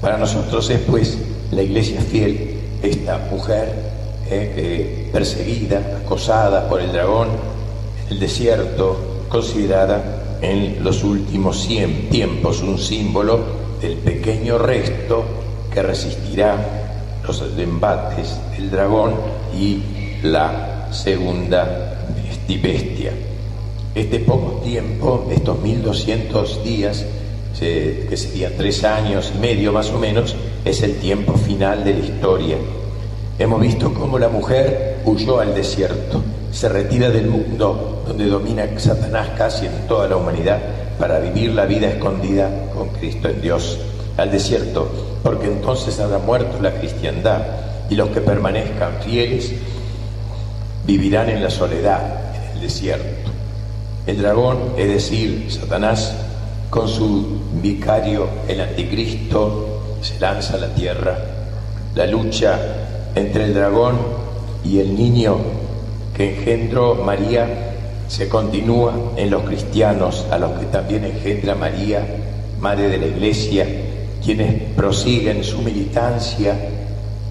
Para 0.00 0.18
nosotros 0.18 0.68
es 0.70 0.80
pues 0.80 1.18
la 1.50 1.62
iglesia 1.62 2.00
fiel, 2.00 2.58
esta 2.82 3.18
mujer 3.30 3.72
eh, 4.30 5.08
perseguida, 5.12 6.00
acosada 6.04 6.68
por 6.68 6.80
el 6.80 6.92
dragón 6.92 7.28
el 8.10 8.18
desierto, 8.18 9.24
considerada 9.28 10.17
en 10.40 10.82
los 10.82 11.04
últimos 11.04 11.60
100 11.66 12.08
tiempos 12.10 12.62
un 12.62 12.78
símbolo 12.78 13.40
del 13.80 13.94
pequeño 13.96 14.58
resto 14.58 15.24
que 15.72 15.82
resistirá 15.82 17.20
los 17.26 17.42
embates 17.56 18.38
del 18.56 18.70
dragón 18.70 19.14
y 19.56 19.82
la 20.22 20.88
segunda 20.90 21.88
bestia. 22.56 23.12
Este 23.94 24.20
poco 24.20 24.60
tiempo, 24.64 25.28
estos 25.30 25.60
1200 25.60 26.64
días, 26.64 27.04
que 27.58 28.16
serían 28.16 28.52
tres 28.56 28.84
años 28.84 29.32
y 29.34 29.38
medio 29.38 29.72
más 29.72 29.90
o 29.90 29.98
menos, 29.98 30.34
es 30.64 30.82
el 30.82 30.96
tiempo 30.96 31.34
final 31.34 31.84
de 31.84 31.94
la 31.94 32.00
historia. 32.00 32.56
Hemos 33.38 33.60
visto 33.60 33.92
cómo 33.92 34.18
la 34.18 34.28
mujer 34.28 35.00
huyó 35.04 35.40
al 35.40 35.54
desierto, 35.54 36.22
se 36.52 36.68
retira 36.68 37.10
del 37.10 37.26
mundo 37.26 38.02
donde 38.06 38.26
domina 38.26 38.66
Satanás 38.78 39.28
casi 39.36 39.66
en 39.66 39.86
toda 39.86 40.08
la 40.08 40.16
humanidad 40.16 40.58
para 40.98 41.18
vivir 41.20 41.52
la 41.52 41.66
vida 41.66 41.88
escondida 41.88 42.48
con 42.74 42.88
Cristo 42.90 43.28
en 43.28 43.40
Dios 43.40 43.78
al 44.16 44.30
desierto, 44.30 44.90
porque 45.22 45.46
entonces 45.46 45.98
habrá 46.00 46.18
muerto 46.18 46.60
la 46.60 46.72
cristiandad 46.72 47.42
y 47.88 47.94
los 47.94 48.08
que 48.10 48.20
permanezcan 48.20 48.94
fieles 49.02 49.52
vivirán 50.84 51.28
en 51.28 51.42
la 51.42 51.50
soledad, 51.50 52.34
en 52.34 52.56
el 52.56 52.60
desierto. 52.62 53.30
El 54.06 54.22
dragón, 54.22 54.72
es 54.76 54.88
decir, 54.88 55.46
Satanás, 55.50 56.14
con 56.70 56.88
su 56.88 57.40
vicario, 57.62 58.26
el 58.48 58.60
anticristo, 58.60 59.98
se 60.00 60.18
lanza 60.18 60.54
a 60.54 60.60
la 60.60 60.68
tierra. 60.68 61.18
La 61.94 62.06
lucha 62.06 62.58
entre 63.14 63.44
el 63.44 63.54
dragón 63.54 63.98
y 64.64 64.80
el 64.80 64.96
niño 64.96 65.36
que 66.18 66.34
engendró 66.36 66.96
María 66.96 67.46
se 68.08 68.28
continúa 68.28 69.12
en 69.14 69.30
los 69.30 69.44
cristianos, 69.44 70.26
a 70.32 70.36
los 70.36 70.50
que 70.58 70.66
también 70.66 71.04
engendra 71.04 71.54
María, 71.54 72.04
Madre 72.58 72.88
de 72.88 72.98
la 72.98 73.06
Iglesia, 73.06 73.64
quienes 74.24 74.60
prosiguen 74.74 75.44
su 75.44 75.62
militancia 75.62 76.56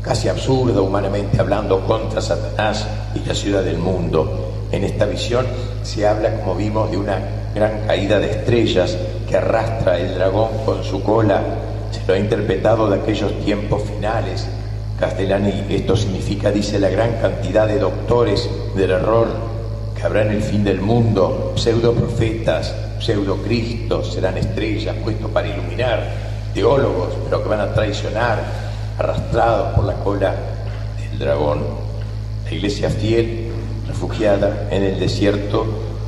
casi 0.01 0.29
absurda 0.29 0.79
humanamente 0.79 1.37
hablando 1.37 1.81
contra 1.85 2.21
Satanás 2.21 2.87
y 3.13 3.27
la 3.27 3.35
ciudad 3.35 3.61
del 3.61 3.77
mundo. 3.77 4.53
En 4.71 4.85
esta 4.85 5.05
visión 5.05 5.45
se 5.83 6.07
habla, 6.07 6.39
como 6.39 6.55
vimos, 6.55 6.89
de 6.89 6.95
una 6.95 7.19
gran 7.53 7.85
caída 7.85 8.19
de 8.19 8.31
estrellas 8.31 8.97
que 9.27 9.35
arrastra 9.35 9.99
el 9.99 10.15
dragón 10.15 10.51
con 10.65 10.81
su 10.85 11.03
cola. 11.03 11.43
Se 11.91 12.07
lo 12.07 12.13
ha 12.13 12.19
interpretado 12.19 12.89
de 12.89 13.01
aquellos 13.01 13.37
tiempos 13.41 13.81
finales 13.81 14.47
Castellani, 14.99 15.65
esto 15.69 15.95
significa, 15.95 16.51
dice, 16.51 16.79
la 16.79 16.89
gran 16.89 17.13
cantidad 17.21 17.67
de 17.67 17.77
doctores 17.77 18.49
del 18.75 18.91
error 18.91 19.27
que 19.95 20.03
habrá 20.03 20.23
en 20.23 20.31
el 20.31 20.41
fin 20.41 20.63
del 20.63 20.81
mundo, 20.81 21.53
pseudo 21.55 21.93
profetas, 21.93 22.73
pseudo 22.99 23.37
cristos, 23.37 24.13
serán 24.13 24.37
estrellas 24.37 24.95
puestos 25.03 25.29
para 25.31 25.47
iluminar, 25.47 26.03
teólogos, 26.53 27.09
pero 27.25 27.43
que 27.43 27.49
van 27.49 27.61
a 27.61 27.73
traicionar, 27.73 28.43
arrastrados 28.97 29.75
por 29.75 29.85
la 29.85 29.93
cola 29.95 30.35
del 30.99 31.19
dragón. 31.19 31.59
La 32.45 32.51
iglesia 32.51 32.89
fiel, 32.89 33.51
refugiada 33.87 34.67
en 34.71 34.83
el 34.83 34.99
desierto, 34.99 35.65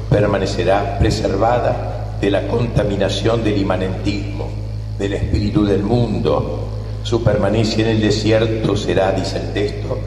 permanecerá 0.09 0.97
preservada 0.97 2.15
de 2.19 2.31
la 2.31 2.47
contaminación 2.47 3.43
del 3.43 3.57
imanentismo, 3.57 4.49
del 4.97 5.13
espíritu 5.13 5.63
del 5.63 5.83
mundo, 5.83 6.68
su 7.03 7.23
permanencia 7.23 7.83
en 7.83 7.91
el 7.91 8.01
desierto 8.01 8.75
será, 8.75 9.11
dice 9.11 9.37
el 9.37 9.53
texto, 9.53 9.97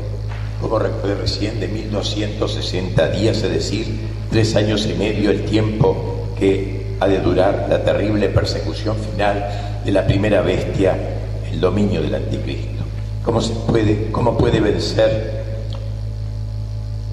como 0.60 0.78
recuerdo 0.78 1.20
recién, 1.20 1.58
de 1.58 1.68
1260 1.68 3.08
días, 3.08 3.42
es 3.42 3.50
decir, 3.50 3.86
tres 4.30 4.54
años 4.54 4.86
y 4.86 4.94
medio 4.94 5.30
el 5.30 5.44
tiempo 5.44 6.28
que 6.38 6.96
ha 7.00 7.08
de 7.08 7.20
durar 7.20 7.66
la 7.68 7.82
terrible 7.82 8.28
persecución 8.28 8.96
final 8.96 9.80
de 9.84 9.92
la 9.92 10.06
primera 10.06 10.40
bestia, 10.42 10.96
el 11.50 11.60
dominio 11.60 12.00
del 12.00 12.14
anticristo. 12.14 12.84
¿Cómo 13.24 13.40
se 13.40 13.52
puede, 13.52 14.10
cómo 14.12 14.36
puede 14.36 14.60
vencer 14.60 15.42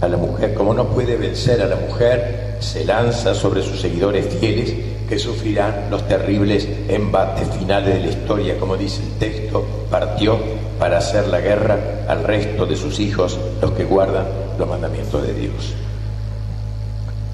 a 0.01 0.07
la 0.07 0.17
mujer? 0.17 0.53
¿Cómo 0.53 0.73
no 0.73 0.87
puede 0.87 1.17
vencer 1.17 1.61
a 1.61 1.67
la 1.67 1.75
mujer? 1.75 2.57
Se 2.59 2.85
lanza 2.85 3.33
sobre 3.33 3.63
sus 3.63 3.79
seguidores 3.79 4.27
fieles 4.39 4.73
que 5.09 5.17
sufrirán 5.17 5.87
los 5.89 6.07
terribles 6.07 6.67
embates 6.87 7.49
finales 7.57 7.95
de 7.95 7.99
la 7.99 8.07
historia, 8.11 8.59
como 8.59 8.77
dice 8.77 9.01
el 9.01 9.13
texto, 9.13 9.65
partió 9.89 10.37
para 10.77 10.99
hacer 10.99 11.27
la 11.27 11.41
guerra 11.41 12.05
al 12.07 12.23
resto 12.23 12.67
de 12.67 12.75
sus 12.75 12.99
hijos, 12.99 13.39
los 13.59 13.71
que 13.71 13.85
guardan 13.85 14.25
los 14.59 14.69
mandamientos 14.69 15.25
de 15.25 15.33
Dios. 15.33 15.73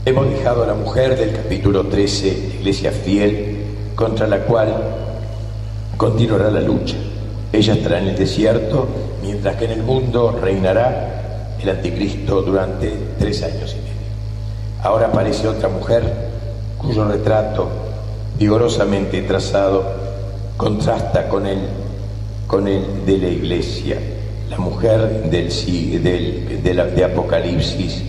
Hemos 0.06 0.30
dejado 0.30 0.64
a 0.64 0.68
la 0.68 0.74
mujer 0.74 1.18
del 1.18 1.34
capítulo 1.34 1.86
13, 1.88 2.28
iglesia 2.60 2.92
fiel, 2.92 3.66
contra 3.94 4.26
la 4.26 4.40
cual 4.40 4.74
continuará 5.98 6.50
la 6.50 6.62
lucha. 6.62 6.96
Ella 7.52 7.74
estará 7.74 8.00
en 8.00 8.08
el 8.08 8.16
desierto, 8.16 8.88
mientras 9.22 9.58
que 9.58 9.66
en 9.66 9.72
el 9.72 9.84
mundo 9.84 10.32
reinará 10.42 11.56
el 11.62 11.70
anticristo 11.70 12.42
durante 12.42 12.94
tres 13.20 13.44
años 13.44 13.74
y 13.74 13.80
medio. 13.80 13.96
Ahora 14.82 15.08
aparece 15.08 15.48
otra 15.48 15.68
mujer 15.68 16.35
cuyo 16.78 17.06
retrato 17.06 17.70
vigorosamente 18.38 19.22
trazado 19.22 19.84
contrasta 20.58 21.28
con 21.28 21.46
el, 21.46 21.60
con 22.48 22.68
el 22.68 23.06
de 23.06 23.18
la 23.18 23.28
iglesia, 23.28 23.98
la 24.50 24.58
mujer 24.58 25.30
del, 25.30 25.50
del, 26.04 26.96
de, 26.96 27.04
Apocalipsis, 27.04 28.04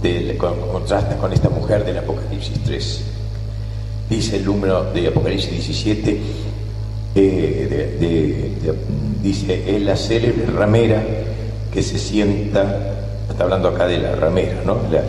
del, 0.00 0.36
contrasta 0.36 1.16
con 1.16 1.32
esta 1.32 1.48
mujer 1.48 1.84
del 1.84 1.98
Apocalipsis 1.98 2.62
3. 2.64 3.04
Dice 4.08 4.36
el 4.36 4.44
número 4.44 4.84
de 4.92 5.08
Apocalipsis 5.08 5.50
17, 5.50 6.20
eh, 7.14 8.54
dice, 9.22 9.76
es 9.76 9.82
la 9.82 9.96
célebre 9.96 10.46
ramera 10.46 11.02
que 11.72 11.82
se 11.82 11.98
sienta, 11.98 12.94
está 13.28 13.44
hablando 13.44 13.68
acá 13.68 13.86
de 13.86 13.98
la 13.98 14.14
ramera, 14.14 14.62
¿no? 14.64 14.78
la, 14.90 15.02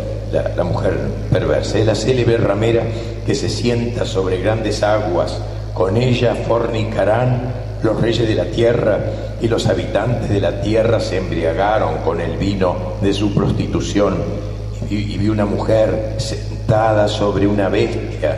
mujer 0.63 0.97
perversa. 1.31 1.79
Es 1.79 1.85
la 1.85 1.95
célebre 1.95 2.37
ramera 2.37 2.83
que 3.25 3.35
se 3.35 3.49
sienta 3.49 4.05
sobre 4.05 4.41
grandes 4.41 4.83
aguas. 4.83 5.39
Con 5.73 5.97
ella 5.97 6.35
fornicarán 6.47 7.53
los 7.83 8.01
reyes 8.01 8.27
de 8.27 8.35
la 8.35 8.45
tierra 8.45 8.99
y 9.41 9.47
los 9.47 9.67
habitantes 9.67 10.29
de 10.29 10.41
la 10.41 10.61
tierra 10.61 10.99
se 10.99 11.17
embriagaron 11.17 11.97
con 12.03 12.19
el 12.19 12.37
vino 12.37 12.93
de 13.01 13.13
su 13.13 13.33
prostitución. 13.33 14.15
Y, 14.89 14.95
y 14.95 15.17
vi 15.17 15.29
una 15.29 15.45
mujer 15.45 16.15
sentada 16.17 17.07
sobre 17.07 17.47
una 17.47 17.69
bestia 17.69 18.37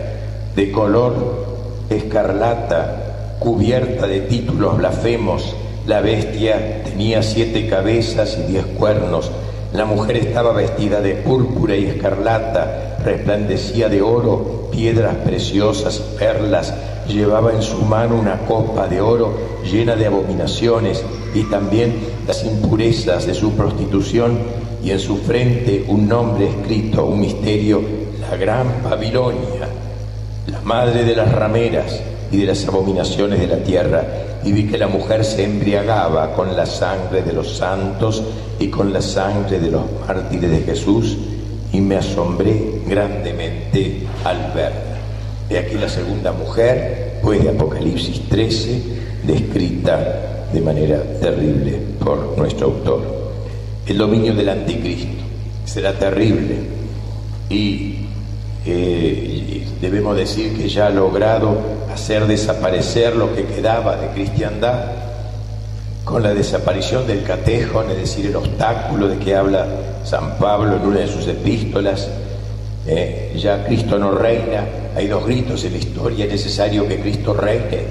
de 0.56 0.72
color 0.72 1.48
escarlata, 1.90 3.36
cubierta 3.40 4.08
de 4.08 4.22
títulos 4.22 4.78
blasfemos. 4.78 5.56
La 5.86 6.02
bestia 6.02 6.84
tenía 6.84 7.24
siete 7.24 7.68
cabezas 7.68 8.38
y 8.38 8.52
diez 8.52 8.66
cuernos 8.78 9.32
la 9.74 9.86
mujer 9.86 10.18
estaba 10.18 10.52
vestida 10.52 11.00
de 11.00 11.16
púrpura 11.16 11.76
y 11.76 11.86
escarlata, 11.86 12.98
resplandecía 13.04 13.88
de 13.88 14.02
oro, 14.02 14.70
piedras 14.72 15.16
preciosas 15.18 16.00
y 16.00 16.18
perlas, 16.18 16.74
llevaba 17.08 17.54
en 17.54 17.62
su 17.62 17.82
mano 17.84 18.16
una 18.16 18.40
copa 18.40 18.88
de 18.88 19.02
oro 19.02 19.34
llena 19.64 19.96
de 19.96 20.08
abominaciones 20.08 21.04
y 21.34 21.44
también 21.44 21.96
las 22.28 22.44
impurezas 22.44 23.26
de 23.26 23.34
su 23.34 23.52
prostitución 23.54 24.40
y 24.84 24.92
en 24.92 25.00
su 25.00 25.18
frente 25.18 25.86
un 25.88 26.08
nombre 26.08 26.50
escrito, 26.50 27.06
un 27.06 27.20
misterio, 27.20 27.82
la 28.20 28.38
gran 28.38 28.68
Babilonia, 28.84 29.68
la 30.48 30.62
madre 30.62 31.04
de 31.04 31.16
las 31.16 31.32
rameras 31.32 32.00
y 32.32 32.38
de 32.38 32.46
las 32.46 32.68
abominaciones 32.68 33.40
de 33.40 33.48
la 33.48 33.64
tierra, 33.64 34.04
y 34.44 34.52
vi 34.52 34.68
que 34.68 34.78
la 34.78 34.88
mujer 34.88 35.26
se 35.26 35.44
embriagaba 35.44 36.34
con 36.34 36.56
la 36.56 36.66
sangre 36.66 37.22
de 37.22 37.34
los 37.34 37.58
santos 37.58 38.24
y 38.60 38.68
con 38.68 38.94
la 38.94 39.02
sangre 39.02 39.60
de 39.60 39.72
los 39.72 39.84
mártires 40.08 40.52
de 40.52 40.62
Jesús, 40.62 41.18
y 41.72 41.82
me 41.82 41.98
asombré 41.98 42.82
grandemente 42.88 44.08
al 44.24 44.52
verla. 44.54 44.98
De 45.50 45.58
aquí 45.58 45.76
la 45.76 45.90
segunda 45.90 46.32
mujer, 46.32 47.20
pues 47.22 47.44
de 47.44 47.50
Apocalipsis 47.50 48.28
13, 48.30 48.82
descrita 49.24 50.48
de 50.54 50.62
manera 50.62 51.02
terrible 51.20 51.80
por 52.04 52.38
nuestro 52.38 52.68
autor. 52.68 53.02
El 53.86 53.98
dominio 53.98 54.34
del 54.36 54.50
anticristo 54.50 55.24
será 55.66 55.94
terrible 55.98 56.58
y 57.50 58.09
eh, 58.66 59.66
debemos 59.82 60.16
decir 60.16 60.56
que 60.56 60.68
ya 60.68 60.88
ha 60.88 60.90
logrado 60.90 61.58
hacer 61.94 62.28
desaparecer 62.28 63.16
lo 63.16 63.34
que 63.34 63.46
quedaba 63.46 63.96
de 63.96 64.08
cristiandad 64.10 64.86
con 66.04 66.24
la 66.24 66.34
desaparición 66.34 67.06
del 67.06 67.24
catejón, 67.24 67.90
es 67.92 67.98
decir, 67.98 68.26
el 68.26 68.36
obstáculo 68.36 69.08
de 69.08 69.18
que 69.18 69.36
habla 69.36 69.68
San 70.04 70.38
Pablo 70.38 70.78
en 70.78 70.82
una 70.82 71.00
de 71.00 71.08
sus 71.08 71.28
epístolas. 71.28 72.10
Eh, 72.88 73.34
ya 73.38 73.64
Cristo 73.66 74.00
no 74.00 74.12
reina, 74.12 74.66
hay 74.96 75.08
dos 75.08 75.26
gritos 75.26 75.64
en 75.66 75.74
la 75.74 75.78
historia, 75.78 76.26
es 76.26 76.32
necesario 76.32 76.88
que 76.88 77.00
Cristo 77.00 77.34
reine, 77.34 77.84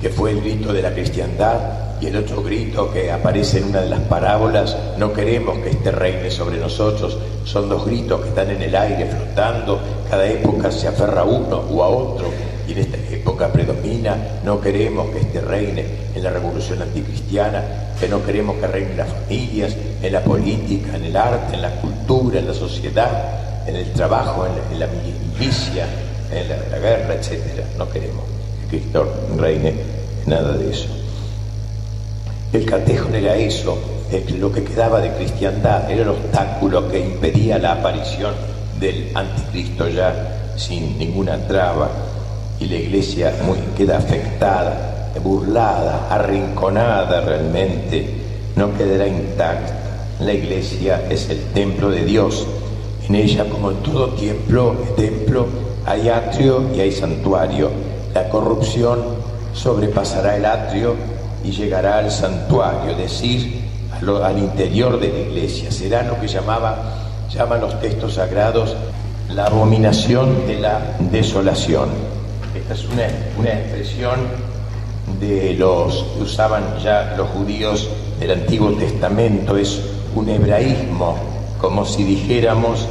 que 0.00 0.10
fue 0.10 0.32
el 0.32 0.42
grito 0.42 0.72
de 0.72 0.82
la 0.82 0.92
cristiandad, 0.92 1.85
y 2.00 2.06
el 2.06 2.16
otro 2.16 2.42
grito 2.42 2.92
que 2.92 3.10
aparece 3.10 3.58
en 3.58 3.64
una 3.64 3.80
de 3.80 3.90
las 3.90 4.00
parábolas, 4.00 4.76
no 4.98 5.12
queremos 5.12 5.58
que 5.58 5.70
este 5.70 5.90
reine 5.90 6.30
sobre 6.30 6.58
nosotros, 6.58 7.18
son 7.44 7.68
dos 7.68 7.86
gritos 7.86 8.20
que 8.20 8.28
están 8.28 8.50
en 8.50 8.62
el 8.62 8.74
aire 8.74 9.06
flotando, 9.06 9.80
cada 10.10 10.26
época 10.26 10.70
se 10.70 10.88
aferra 10.88 11.22
a 11.22 11.24
uno 11.24 11.56
o 11.70 11.82
a 11.82 11.88
otro, 11.88 12.26
y 12.68 12.72
en 12.72 12.78
esta 12.78 12.96
época 13.14 13.48
predomina, 13.48 14.16
no 14.44 14.60
queremos 14.60 15.08
que 15.10 15.20
este 15.20 15.40
reine 15.40 15.84
en 16.14 16.22
la 16.22 16.30
revolución 16.30 16.82
anticristiana, 16.82 17.62
que 17.98 18.08
no 18.08 18.24
queremos 18.24 18.56
que 18.56 18.66
reine 18.66 18.90
en 18.90 18.96
las 18.98 19.08
familias, 19.08 19.76
en 20.02 20.12
la 20.12 20.22
política, 20.22 20.96
en 20.96 21.04
el 21.04 21.16
arte, 21.16 21.54
en 21.54 21.62
la 21.62 21.70
cultura, 21.80 22.40
en 22.40 22.48
la 22.48 22.54
sociedad, 22.54 23.66
en 23.66 23.76
el 23.76 23.92
trabajo, 23.92 24.46
en 24.46 24.78
la, 24.78 24.86
milicia, 24.86 25.86
en 26.30 26.48
la, 26.48 26.56
la 26.70 26.78
guerra, 26.78 27.14
etc. 27.14 27.64
No 27.78 27.88
queremos 27.88 28.24
que 28.68 28.78
Cristo 28.78 29.08
reine 29.36 29.74
nada 30.26 30.52
de 30.52 30.70
eso. 30.70 30.88
El 32.56 32.64
catejón 32.64 33.14
era 33.14 33.36
eso, 33.36 33.76
lo 34.38 34.50
que 34.50 34.64
quedaba 34.64 34.98
de 35.02 35.12
cristiandad, 35.12 35.90
era 35.90 36.04
el 36.04 36.08
obstáculo 36.08 36.88
que 36.88 37.00
impedía 37.00 37.58
la 37.58 37.72
aparición 37.72 38.32
del 38.80 39.10
anticristo 39.14 39.86
ya 39.90 40.54
sin 40.56 40.98
ninguna 40.98 41.36
traba 41.46 41.90
y 42.58 42.64
la 42.64 42.76
iglesia 42.76 43.34
muy, 43.44 43.58
queda 43.76 43.98
afectada, 43.98 45.12
burlada, 45.22 46.08
arrinconada 46.08 47.20
realmente, 47.20 48.08
no 48.56 48.74
quedará 48.74 49.06
intacta. 49.06 49.74
La 50.20 50.32
iglesia 50.32 51.02
es 51.10 51.28
el 51.28 51.42
templo 51.52 51.90
de 51.90 52.06
Dios. 52.06 52.46
En 53.06 53.16
ella, 53.16 53.44
como 53.50 53.70
en 53.70 53.82
todo 53.82 54.14
templo, 54.14 54.76
templo 54.96 55.46
hay 55.84 56.08
atrio 56.08 56.62
y 56.74 56.80
hay 56.80 56.90
santuario. 56.90 57.68
La 58.14 58.30
corrupción 58.30 58.98
sobrepasará 59.52 60.36
el 60.36 60.46
atrio 60.46 61.15
y 61.46 61.52
llegará 61.52 61.98
al 61.98 62.10
santuario, 62.10 62.90
es 62.90 62.98
decir, 62.98 63.60
al 64.22 64.38
interior 64.38 64.98
de 64.98 65.08
la 65.08 65.18
iglesia. 65.20 65.70
Será 65.70 66.02
lo 66.02 66.20
que 66.20 66.26
llamaba, 66.26 66.76
llaman 67.32 67.60
los 67.60 67.80
textos 67.80 68.14
sagrados 68.14 68.74
la 69.30 69.46
abominación 69.46 70.46
de 70.46 70.60
la 70.60 70.96
desolación. 71.10 71.88
Esta 72.54 72.74
es 72.74 72.84
una, 72.84 73.02
una 73.38 73.52
expresión 73.52 74.20
de 75.20 75.54
los 75.54 76.04
que 76.16 76.22
usaban 76.22 76.78
ya 76.82 77.14
los 77.16 77.28
judíos 77.30 77.88
del 78.20 78.30
Antiguo 78.32 78.72
Testamento, 78.72 79.56
es 79.56 79.80
un 80.14 80.28
hebraísmo, 80.28 81.16
como 81.60 81.84
si 81.84 82.04
dijéramos 82.04 82.86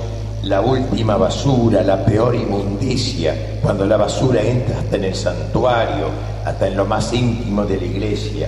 la 0.46 0.62
última 0.62 1.18
basura, 1.18 1.82
la 1.82 2.06
peor 2.06 2.36
inmundicia, 2.36 3.58
cuando 3.64 3.84
la 3.86 3.98
basura 3.98 4.44
entra 4.44 4.80
hasta 4.80 4.96
en 4.96 5.06
el 5.06 5.16
santuario, 5.16 6.06
hasta 6.46 6.68
en 6.68 6.78
lo 6.78 6.86
más 6.86 7.12
íntimo 7.14 7.66
de 7.66 7.78
la 7.78 7.86
iglesia. 7.86 8.48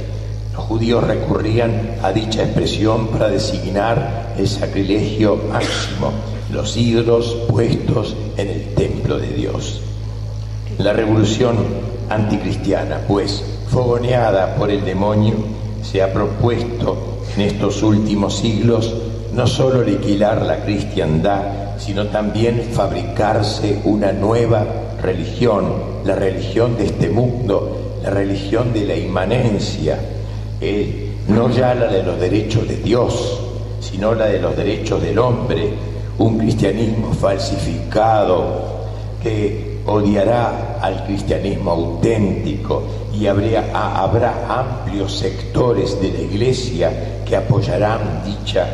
Los 0.53 0.63
judíos 0.65 1.03
recurrían 1.03 1.95
a 2.03 2.11
dicha 2.11 2.43
expresión 2.43 3.07
para 3.07 3.29
designar 3.29 4.35
el 4.37 4.47
sacrilegio 4.47 5.39
máximo, 5.51 6.11
los 6.51 6.77
ídolos 6.77 7.35
puestos 7.49 8.15
en 8.37 8.47
el 8.47 8.75
templo 8.75 9.17
de 9.17 9.29
Dios. 9.29 9.81
La 10.77 10.93
revolución 10.93 11.57
anticristiana, 12.09 12.99
pues, 13.07 13.43
fogoneada 13.69 14.55
por 14.55 14.69
el 14.69 14.85
demonio, 14.85 15.33
se 15.81 16.03
ha 16.03 16.13
propuesto 16.13 17.23
en 17.35 17.41
estos 17.41 17.81
últimos 17.81 18.37
siglos 18.37 18.93
no 19.33 19.47
solo 19.47 19.83
liquidar 19.83 20.43
la 20.43 20.63
cristiandad, 20.63 21.66
sino 21.77 22.07
también 22.07 22.69
fabricarse 22.73 23.81
una 23.85 24.11
nueva 24.11 24.65
religión, 25.01 25.73
la 26.05 26.15
religión 26.15 26.77
de 26.77 26.85
este 26.85 27.09
mundo, 27.09 27.99
la 28.03 28.09
religión 28.09 28.73
de 28.73 28.85
la 28.85 28.95
inmanencia, 28.95 29.97
eh, 30.59 31.13
no 31.27 31.49
ya 31.49 31.75
la 31.75 31.87
de 31.87 32.03
los 32.03 32.19
derechos 32.19 32.67
de 32.67 32.77
Dios, 32.77 33.39
sino 33.79 34.13
la 34.13 34.27
de 34.27 34.39
los 34.39 34.55
derechos 34.55 35.01
del 35.01 35.19
hombre, 35.19 35.69
un 36.17 36.37
cristianismo 36.37 37.13
falsificado 37.13 38.77
que 39.21 39.81
odiará 39.85 40.79
al 40.81 41.05
cristianismo 41.05 41.71
auténtico 41.71 42.83
y 43.13 43.27
habrá 43.27 44.45
amplios 44.49 45.17
sectores 45.17 45.99
de 46.01 46.11
la 46.11 46.19
iglesia 46.19 47.23
que 47.25 47.35
apoyarán 47.35 48.23
dicha 48.25 48.67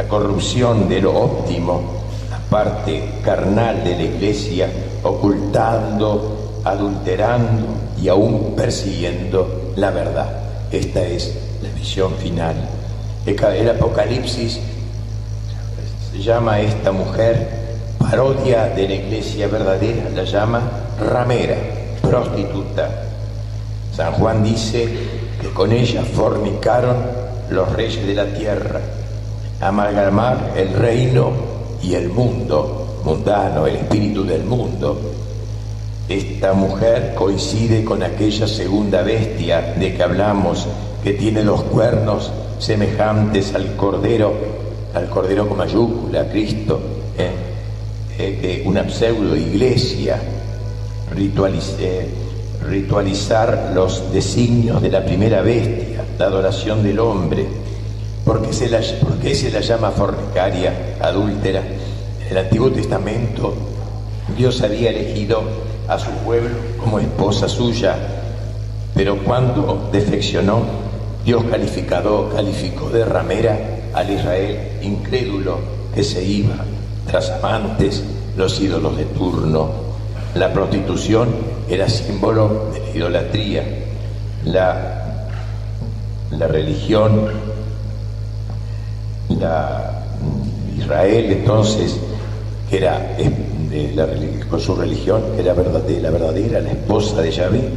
la 0.00 0.08
corrupción 0.08 0.88
de 0.88 1.02
lo 1.02 1.14
óptimo, 1.14 1.82
la 2.30 2.38
parte 2.38 3.16
carnal 3.22 3.84
de 3.84 3.96
la 3.96 4.02
iglesia, 4.04 4.66
ocultando, 5.02 6.62
adulterando 6.64 7.66
y 8.00 8.08
aún 8.08 8.54
persiguiendo 8.56 9.72
la 9.76 9.90
verdad. 9.90 10.40
Esta 10.72 11.02
es 11.02 11.34
la 11.62 11.68
visión 11.78 12.14
final. 12.14 12.56
El 13.26 13.68
Apocalipsis 13.68 14.58
llama 16.18 16.54
a 16.54 16.60
esta 16.62 16.92
mujer 16.92 17.46
parodia 17.98 18.68
de 18.68 18.88
la 18.88 18.94
iglesia 18.94 19.48
verdadera, 19.48 20.08
la 20.16 20.24
llama 20.24 20.62
ramera, 20.98 21.56
prostituta. 22.00 23.02
San 23.94 24.14
Juan 24.14 24.42
dice 24.42 24.88
que 25.42 25.50
con 25.50 25.70
ella 25.72 26.02
fornicaron 26.04 26.96
los 27.50 27.70
reyes 27.70 28.06
de 28.06 28.14
la 28.14 28.24
tierra, 28.24 28.80
amalgamar 29.60 30.52
el 30.56 30.72
reino 30.72 31.32
y 31.82 31.94
el 31.94 32.08
mundo 32.08 33.00
mundano, 33.04 33.66
el 33.66 33.76
espíritu 33.76 34.24
del 34.24 34.44
mundo. 34.44 34.98
Esta 36.08 36.52
mujer 36.52 37.14
coincide 37.14 37.84
con 37.84 38.02
aquella 38.02 38.48
segunda 38.48 39.02
bestia 39.02 39.74
de 39.78 39.94
que 39.94 40.02
hablamos, 40.02 40.66
que 41.02 41.12
tiene 41.12 41.44
los 41.44 41.62
cuernos 41.62 42.32
semejantes 42.58 43.54
al 43.54 43.76
cordero, 43.76 44.32
al 44.94 45.08
cordero 45.08 45.48
con 45.48 45.58
mayúscula, 45.58 46.28
Cristo, 46.28 46.80
¿eh? 47.16 47.30
Eh, 48.18 48.62
una 48.66 48.86
pseudo 48.90 49.34
iglesia, 49.34 50.20
ritualizar 52.68 53.72
los 53.74 54.12
designios 54.12 54.82
de 54.82 54.90
la 54.90 55.02
primera 55.02 55.40
bestia 55.40 55.90
la 56.20 56.26
adoración 56.26 56.82
del 56.82 56.98
hombre. 56.98 57.46
Porque 58.30 58.52
se 58.52 58.68
la, 58.68 58.78
¿Por 59.00 59.18
qué 59.18 59.34
se 59.34 59.50
la 59.50 59.58
llama 59.58 59.90
fornicaria, 59.90 60.94
adúltera? 61.00 61.62
En 62.20 62.28
el 62.30 62.38
Antiguo 62.38 62.70
Testamento 62.70 63.52
Dios 64.36 64.62
había 64.62 64.90
elegido 64.90 65.42
a 65.88 65.98
su 65.98 66.12
pueblo 66.24 66.56
como 66.78 67.00
esposa 67.00 67.48
suya, 67.48 67.96
pero 68.94 69.18
cuando 69.24 69.88
defeccionó, 69.90 70.62
Dios 71.24 71.42
calificado, 71.50 72.30
calificó 72.32 72.88
de 72.90 73.04
ramera 73.04 73.58
al 73.94 74.08
Israel 74.08 74.78
incrédulo 74.80 75.58
que 75.92 76.04
se 76.04 76.22
iba 76.22 76.54
tras 77.08 77.30
amantes, 77.30 78.04
los 78.36 78.60
ídolos 78.60 78.96
de 78.96 79.06
turno. 79.06 79.70
La 80.36 80.52
prostitución 80.52 81.30
era 81.68 81.88
símbolo 81.88 82.70
de 82.72 82.78
la 82.78 82.90
idolatría. 82.96 83.64
La 84.44 85.00
la 86.30 86.46
religión, 86.46 87.28
Israel 90.78 91.32
entonces, 91.32 91.96
que 92.68 92.78
era 92.78 93.16
con 94.48 94.60
su 94.60 94.74
religión, 94.74 95.22
era 95.38 95.54
verdadera, 95.54 96.02
la 96.02 96.10
verdadera, 96.10 96.60
la 96.60 96.70
esposa 96.70 97.22
de 97.22 97.30
Yahvé, 97.30 97.68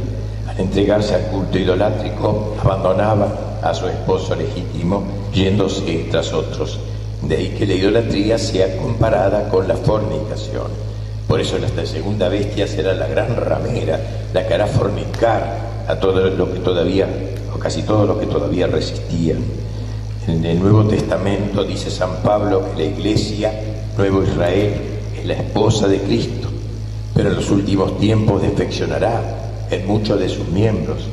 al 0.48 0.60
entregarse 0.60 1.14
al 1.14 1.22
culto 1.26 1.58
idolátrico, 1.58 2.56
abandonaba 2.62 3.60
a 3.62 3.72
su 3.72 3.86
esposo 3.86 4.34
legítimo, 4.34 5.04
yéndose 5.32 6.06
tras 6.10 6.32
otros. 6.32 6.78
De 7.22 7.36
ahí 7.36 7.48
que 7.56 7.66
la 7.66 7.74
idolatría 7.74 8.36
sea 8.36 8.76
comparada 8.76 9.48
con 9.48 9.66
la 9.66 9.76
fornicación. 9.76 10.66
Por 11.26 11.40
eso 11.40 11.56
la 11.58 11.86
segunda 11.86 12.28
bestia 12.28 12.66
será 12.66 12.92
la 12.92 13.06
gran 13.06 13.34
ramera, 13.36 13.98
la 14.34 14.46
que 14.46 14.54
hará 14.54 14.66
fornicar 14.66 15.84
a 15.88 15.96
todo 15.96 16.28
lo 16.28 16.52
que 16.52 16.58
todavía, 16.58 17.08
o 17.54 17.58
casi 17.58 17.82
todo 17.82 18.04
lo 18.04 18.20
que 18.20 18.26
todavía 18.26 18.66
resistía. 18.66 19.36
En 20.26 20.42
el 20.42 20.58
Nuevo 20.58 20.84
Testamento 20.84 21.64
dice 21.64 21.90
San 21.90 22.22
Pablo 22.22 22.70
que 22.70 22.82
la 22.82 22.88
iglesia, 22.88 23.52
Nuevo 23.98 24.22
Israel, 24.22 24.72
es 25.18 25.26
la 25.26 25.34
esposa 25.34 25.86
de 25.86 26.00
Cristo, 26.00 26.48
pero 27.12 27.28
en 27.28 27.36
los 27.36 27.50
últimos 27.50 27.98
tiempos 27.98 28.40
defeccionará 28.40 29.66
en 29.70 29.86
muchos 29.86 30.18
de 30.18 30.30
sus 30.30 30.48
miembros. 30.48 31.08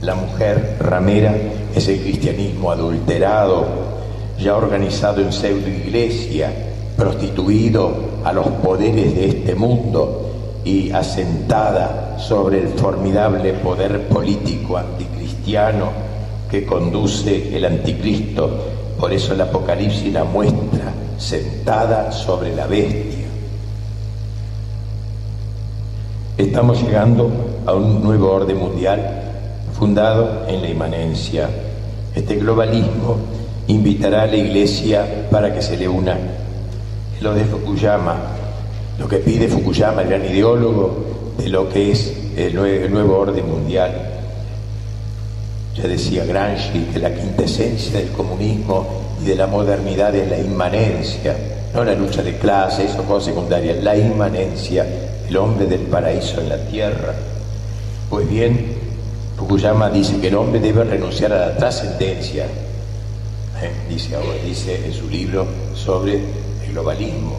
La 0.00 0.14
mujer 0.14 0.78
ramera 0.80 1.36
es 1.74 1.86
el 1.88 2.00
cristianismo 2.00 2.70
adulterado, 2.70 3.66
ya 4.38 4.56
organizado 4.56 5.20
en 5.20 5.34
pseudo 5.34 5.68
iglesia, 5.68 6.50
prostituido 6.96 7.92
a 8.24 8.32
los 8.32 8.46
poderes 8.46 9.14
de 9.14 9.28
este 9.28 9.54
mundo 9.54 10.30
y 10.64 10.92
asentada 10.92 12.18
sobre 12.18 12.60
el 12.62 12.68
formidable 12.68 13.52
poder 13.52 14.08
político 14.08 14.78
anticristiano 14.78 16.05
que 16.50 16.64
conduce 16.64 17.56
el 17.56 17.64
anticristo. 17.64 18.50
Por 18.98 19.12
eso 19.12 19.34
el 19.34 19.40
Apocalipsis 19.40 20.12
la 20.12 20.24
muestra 20.24 20.92
sentada 21.18 22.12
sobre 22.12 22.54
la 22.54 22.66
bestia. 22.66 23.26
Estamos 26.38 26.82
llegando 26.82 27.30
a 27.64 27.72
un 27.72 28.02
nuevo 28.02 28.30
orden 28.30 28.58
mundial 28.58 29.22
fundado 29.78 30.44
en 30.48 30.62
la 30.62 30.68
inmanencia. 30.68 31.48
Este 32.14 32.36
globalismo 32.36 33.16
invitará 33.68 34.22
a 34.22 34.26
la 34.26 34.36
Iglesia 34.36 35.28
para 35.30 35.52
que 35.52 35.62
se 35.62 35.76
le 35.76 35.88
una 35.88 36.16
lo 37.20 37.34
de 37.34 37.44
Fukuyama, 37.44 38.16
lo 38.98 39.08
que 39.08 39.18
pide 39.18 39.48
Fukuyama, 39.48 40.02
el 40.02 40.08
gran 40.08 40.24
ideólogo 40.24 41.34
de 41.38 41.48
lo 41.48 41.68
que 41.68 41.92
es 41.92 42.14
el, 42.36 42.54
nuevo 42.54 43.18
orden 43.18 43.48
mundial. 43.48 44.15
Ya 45.76 45.86
decía 45.86 46.24
Gramsci 46.24 46.86
que 46.92 46.98
la 46.98 47.14
quintesencia 47.14 47.98
del 47.98 48.10
comunismo 48.10 48.86
y 49.22 49.26
de 49.26 49.34
la 49.34 49.46
modernidad 49.46 50.14
es 50.14 50.30
la 50.30 50.38
inmanencia, 50.38 51.36
no 51.74 51.84
la 51.84 51.94
lucha 51.94 52.22
de 52.22 52.38
clases 52.38 52.96
o 52.98 53.02
cosas 53.02 53.26
secundarias, 53.26 53.82
la 53.82 53.94
inmanencia, 53.94 54.86
el 55.28 55.36
hombre 55.36 55.66
del 55.66 55.80
paraíso 55.80 56.40
en 56.40 56.48
la 56.48 56.56
tierra. 56.66 57.14
Pues 58.08 58.26
bien, 58.26 58.74
Fukuyama 59.36 59.90
dice 59.90 60.18
que 60.18 60.28
el 60.28 60.36
hombre 60.36 60.60
debe 60.60 60.82
renunciar 60.84 61.34
a 61.34 61.48
la 61.48 61.56
trascendencia, 61.56 62.44
¿eh? 62.44 63.70
dice, 63.90 64.16
dice 64.46 64.86
en 64.86 64.94
su 64.94 65.10
libro 65.10 65.46
sobre 65.74 66.20
globalismo. 66.70 67.36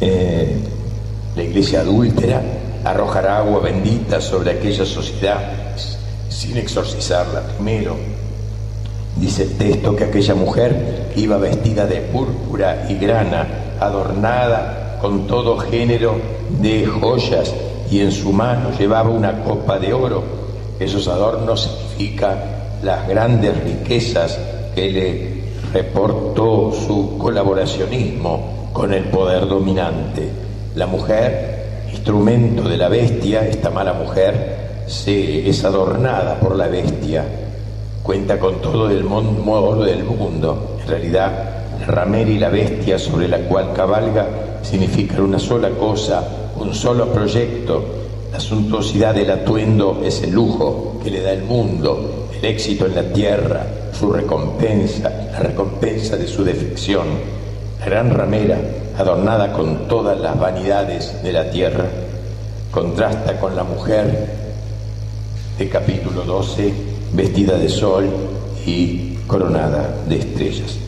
Eh, 0.00 0.56
la 1.34 1.42
iglesia 1.42 1.80
adúltera 1.80 2.42
arrojará 2.84 3.38
agua 3.38 3.60
bendita 3.60 4.20
sobre 4.20 4.50
aquella 4.50 4.84
sociedad 4.84 5.64
sin 6.34 6.56
exorcizarla 6.56 7.40
primero. 7.40 7.96
Dice 9.16 9.44
el 9.44 9.52
texto 9.52 9.94
que 9.94 10.04
aquella 10.04 10.34
mujer 10.34 11.12
iba 11.14 11.38
vestida 11.38 11.86
de 11.86 12.00
púrpura 12.00 12.86
y 12.88 12.96
grana, 12.96 13.76
adornada 13.78 14.98
con 15.00 15.26
todo 15.26 15.56
género 15.58 16.16
de 16.60 16.86
joyas 16.86 17.54
y 17.90 18.00
en 18.00 18.10
su 18.10 18.32
mano 18.32 18.70
llevaba 18.76 19.10
una 19.10 19.44
copa 19.44 19.78
de 19.78 19.92
oro. 19.92 20.24
Esos 20.80 21.06
adornos 21.06 21.62
significan 21.62 22.38
las 22.82 23.08
grandes 23.08 23.56
riquezas 23.62 24.36
que 24.74 24.90
le 24.90 25.44
reportó 25.72 26.72
su 26.72 27.16
colaboracionismo 27.16 28.70
con 28.72 28.92
el 28.92 29.04
poder 29.04 29.46
dominante. 29.46 30.28
La 30.74 30.86
mujer, 30.88 31.84
instrumento 31.92 32.68
de 32.68 32.76
la 32.76 32.88
bestia, 32.88 33.46
esta 33.46 33.70
mala 33.70 33.92
mujer, 33.92 34.63
se, 34.86 35.48
es 35.48 35.64
adornada 35.64 36.38
por 36.40 36.56
la 36.56 36.68
bestia, 36.68 37.24
cuenta 38.02 38.38
con 38.38 38.60
todo 38.60 38.90
el 38.90 39.04
modo 39.04 39.84
del 39.84 40.04
mundo. 40.04 40.76
En 40.82 40.88
realidad, 40.88 41.32
la 41.80 41.86
ramera 41.86 42.30
y 42.30 42.38
la 42.38 42.48
bestia 42.48 42.98
sobre 42.98 43.28
la 43.28 43.38
cual 43.38 43.72
cabalga 43.72 44.26
significan 44.62 45.22
una 45.22 45.38
sola 45.38 45.70
cosa, 45.70 46.22
un 46.56 46.74
solo 46.74 47.06
proyecto. 47.08 47.82
La 48.32 48.40
suntuosidad 48.40 49.14
del 49.14 49.30
atuendo 49.30 50.02
es 50.04 50.22
el 50.22 50.32
lujo 50.32 50.98
que 51.02 51.10
le 51.10 51.22
da 51.22 51.32
el 51.32 51.42
mundo, 51.42 52.28
el 52.36 52.44
éxito 52.44 52.86
en 52.86 52.94
la 52.94 53.04
tierra, 53.04 53.64
su 53.92 54.12
recompensa, 54.12 55.10
la 55.32 55.38
recompensa 55.38 56.16
de 56.16 56.26
su 56.26 56.44
defección. 56.44 57.06
La 57.80 57.86
gran 57.86 58.10
ramera, 58.10 58.58
adornada 58.98 59.52
con 59.52 59.88
todas 59.88 60.18
las 60.18 60.38
vanidades 60.38 61.22
de 61.22 61.32
la 61.32 61.50
tierra, 61.50 61.84
contrasta 62.70 63.38
con 63.38 63.54
la 63.54 63.62
mujer 63.62 64.43
de 65.58 65.68
capítulo 65.68 66.22
12, 66.22 66.72
vestida 67.12 67.56
de 67.56 67.68
sol 67.68 68.08
y 68.66 69.14
coronada 69.26 70.04
de 70.08 70.16
estrellas. 70.16 70.78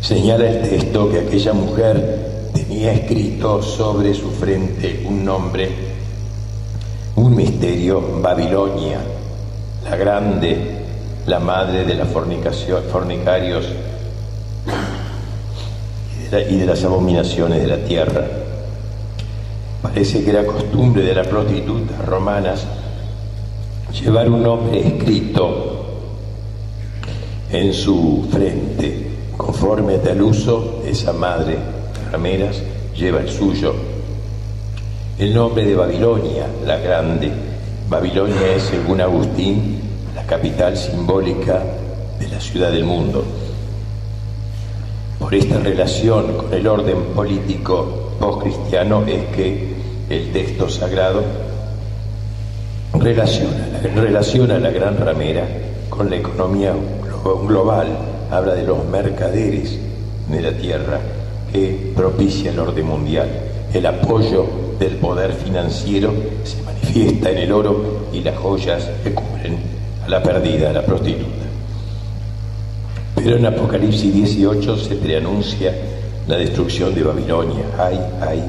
Señala 0.00 0.48
el 0.50 0.68
texto 0.68 1.10
que 1.10 1.20
aquella 1.20 1.52
mujer 1.52 2.50
tenía 2.52 2.92
escrito 2.92 3.62
sobre 3.62 4.12
su 4.14 4.30
frente 4.30 5.04
un 5.08 5.24
nombre, 5.24 5.70
un 7.16 7.36
misterio, 7.36 8.20
Babilonia, 8.20 8.98
la 9.84 9.96
grande, 9.96 10.82
la 11.26 11.38
madre 11.38 11.84
de 11.84 11.94
la 11.94 12.04
fornicación, 12.06 12.82
fornicarios 12.90 13.66
y 16.50 16.56
de, 16.56 16.66
las 16.66 16.82
abominaciones 16.84 17.62
de 17.62 17.68
la 17.68 17.84
tierra. 17.84 18.41
Parece 19.82 20.22
que 20.22 20.30
era 20.30 20.46
costumbre 20.46 21.02
de 21.02 21.14
las 21.14 21.26
prostitutas 21.26 22.06
romanas 22.06 22.64
llevar 23.92 24.30
un 24.30 24.42
nombre 24.42 24.80
escrito 24.80 25.84
en 27.50 27.74
su 27.74 28.26
frente, 28.30 29.08
conforme 29.36 29.96
al 29.96 30.22
uso 30.22 30.80
de 30.82 30.90
esa 30.92 31.12
madre 31.12 31.58
rameras, 32.10 32.62
lleva 32.96 33.20
el 33.20 33.28
suyo. 33.28 33.74
El 35.18 35.34
nombre 35.34 35.64
de 35.64 35.74
Babilonia, 35.74 36.46
la 36.64 36.78
grande, 36.78 37.30
Babilonia 37.88 38.54
es, 38.54 38.62
según 38.62 39.00
Agustín, 39.00 39.80
la 40.14 40.24
capital 40.24 40.76
simbólica 40.76 41.62
de 42.18 42.28
la 42.28 42.40
ciudad 42.40 42.72
del 42.72 42.84
mundo. 42.84 43.22
Por 45.18 45.34
esta 45.34 45.58
relación 45.58 46.36
con 46.36 46.54
el 46.54 46.66
orden 46.66 47.04
político 47.14 48.12
post-cristiano 48.18 49.04
es 49.06 49.24
que 49.36 49.71
el 50.12 50.30
texto 50.30 50.68
sagrado 50.68 51.22
relaciona, 52.92 53.80
relaciona 53.94 54.58
la 54.58 54.70
gran 54.70 54.98
ramera 54.98 55.48
con 55.88 56.10
la 56.10 56.16
economía 56.16 56.74
global, 57.46 57.86
habla 58.30 58.54
de 58.54 58.64
los 58.64 58.84
mercaderes 58.84 59.78
de 60.28 60.40
la 60.42 60.52
tierra 60.52 61.00
que 61.50 61.92
propicia 61.96 62.50
el 62.50 62.58
orden 62.58 62.86
mundial, 62.86 63.28
el 63.72 63.86
apoyo 63.86 64.46
del 64.78 64.96
poder 64.96 65.32
financiero 65.32 66.12
se 66.44 66.62
fiesta 66.92 67.30
en 67.30 67.38
el 67.38 67.52
oro 67.52 68.08
y 68.12 68.20
las 68.20 68.36
joyas 68.36 68.90
que 69.02 69.14
cubren 69.14 69.56
a 70.04 70.08
la 70.10 70.22
perdida, 70.22 70.70
a 70.70 70.72
la 70.74 70.82
prostituta. 70.82 71.46
Pero 73.14 73.36
en 73.36 73.46
Apocalipsis 73.46 74.12
18 74.12 74.76
se 74.76 74.96
preanuncia 74.96 75.74
la 76.28 76.36
destrucción 76.36 76.94
de 76.94 77.02
Babilonia. 77.02 77.64
Ay, 77.78 77.98
ay, 78.20 78.42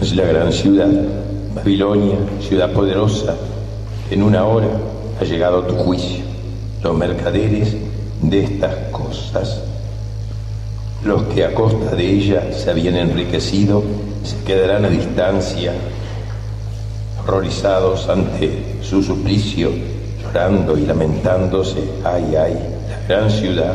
la 0.00 0.24
gran, 0.24 0.52
ciudad, 0.52 0.88
Babilonia, 1.54 2.16
ciudad 2.40 2.72
poderosa, 2.72 3.34
en 4.10 4.22
una 4.22 4.44
hora 4.44 4.68
ha 5.20 5.24
llegado 5.24 5.64
tu 5.64 5.74
juicio. 5.74 6.24
Los 6.82 6.96
mercaderes 6.96 7.76
de 8.22 8.44
estas 8.44 8.74
cosas, 8.92 9.60
los 11.04 11.24
que 11.24 11.44
a 11.44 11.52
costa 11.52 11.94
de 11.94 12.10
ella 12.10 12.52
se 12.52 12.70
habían 12.70 12.96
enriquecido, 12.96 13.82
se 14.22 14.36
quedarán 14.44 14.84
a 14.84 14.88
distancia 14.88 15.72
horrorizados 17.22 18.08
ante 18.08 18.78
su 18.82 19.02
suplicio, 19.02 19.70
llorando 20.22 20.78
y 20.78 20.86
lamentándose, 20.86 21.82
ay, 22.04 22.36
ay, 22.36 22.54
la 22.88 23.06
gran 23.06 23.30
ciudad, 23.30 23.74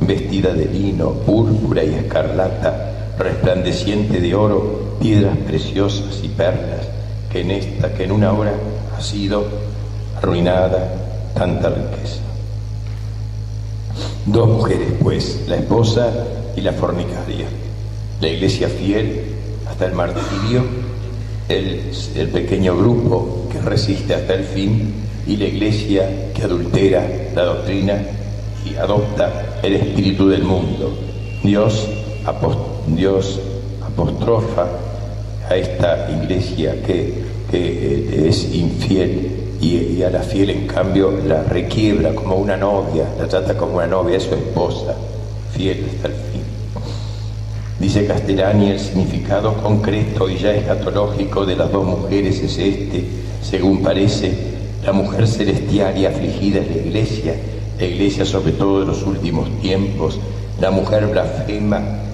vestida 0.00 0.54
de 0.54 0.66
lino, 0.66 1.10
púrpura 1.10 1.84
y 1.84 1.94
escarlata, 1.94 3.14
resplandeciente 3.18 4.20
de 4.20 4.34
oro, 4.34 4.85
piedras 5.00 5.36
preciosas 5.38 6.20
y 6.22 6.28
perlas, 6.28 6.86
que 7.30 7.40
en 7.40 7.50
esta, 7.50 7.92
que 7.94 8.04
en 8.04 8.12
una 8.12 8.32
hora 8.32 8.54
ha 8.96 9.00
sido 9.00 9.44
arruinada 10.16 11.32
tanta 11.34 11.68
riqueza. 11.70 12.20
Dos 14.26 14.48
mujeres, 14.48 14.88
pues, 15.02 15.44
la 15.46 15.56
esposa 15.56 16.10
y 16.56 16.60
la 16.60 16.72
fornicaria, 16.72 17.46
la 18.20 18.28
iglesia 18.28 18.68
fiel 18.68 19.34
hasta 19.68 19.86
el 19.86 19.92
martirio 19.92 20.64
el, 21.48 22.28
pequeño 22.32 22.76
grupo 22.76 23.48
que 23.50 23.60
resiste 23.60 24.14
hasta 24.14 24.34
el 24.34 24.44
fin 24.44 24.94
y 25.26 25.36
la 25.36 25.46
iglesia 25.46 26.32
que 26.32 26.42
adultera 26.42 27.06
la 27.34 27.44
doctrina 27.44 28.02
y 28.64 28.74
adopta 28.76 29.60
el 29.62 29.76
espíritu 29.76 30.28
del 30.28 30.42
mundo. 30.42 30.92
Dios, 31.42 31.86
Dios 32.88 33.40
apostrofa 33.96 34.66
a 35.48 35.56
esta 35.56 36.10
iglesia 36.10 36.82
que, 36.82 37.14
que 37.50 38.28
es 38.28 38.54
infiel 38.54 39.30
y, 39.58 40.02
a 40.02 40.10
la 40.10 40.20
fiel 40.20 40.50
en 40.50 40.66
cambio 40.66 41.10
la 41.26 41.42
requiebra 41.44 42.14
como 42.14 42.36
una 42.36 42.58
novia, 42.58 43.06
la 43.18 43.26
trata 43.26 43.56
como 43.56 43.76
una 43.76 43.86
novia, 43.86 44.18
es 44.18 44.24
su 44.24 44.34
esposa, 44.34 44.94
fiel 45.52 45.86
hasta 45.90 46.08
el 46.08 46.14
fin. 46.14 46.42
Dice 47.80 48.06
Castellani, 48.06 48.70
el 48.70 48.80
significado 48.80 49.54
concreto 49.54 50.28
y 50.28 50.36
ya 50.36 50.52
escatológico 50.52 51.46
de 51.46 51.56
las 51.56 51.72
dos 51.72 51.86
mujeres 51.86 52.40
es 52.40 52.58
este, 52.58 53.04
según 53.42 53.82
parece, 53.82 54.32
la 54.84 54.92
mujer 54.92 55.26
celestial 55.26 55.96
y 55.96 56.04
afligida 56.04 56.60
es 56.60 56.68
la 56.68 56.82
iglesia, 56.82 57.34
la 57.78 57.84
iglesia 57.84 58.26
sobre 58.26 58.52
todo 58.52 58.82
en 58.82 58.88
los 58.88 59.02
últimos 59.04 59.48
tiempos, 59.60 60.18
la 60.60 60.70
mujer 60.70 61.06
blasfema 61.06 62.05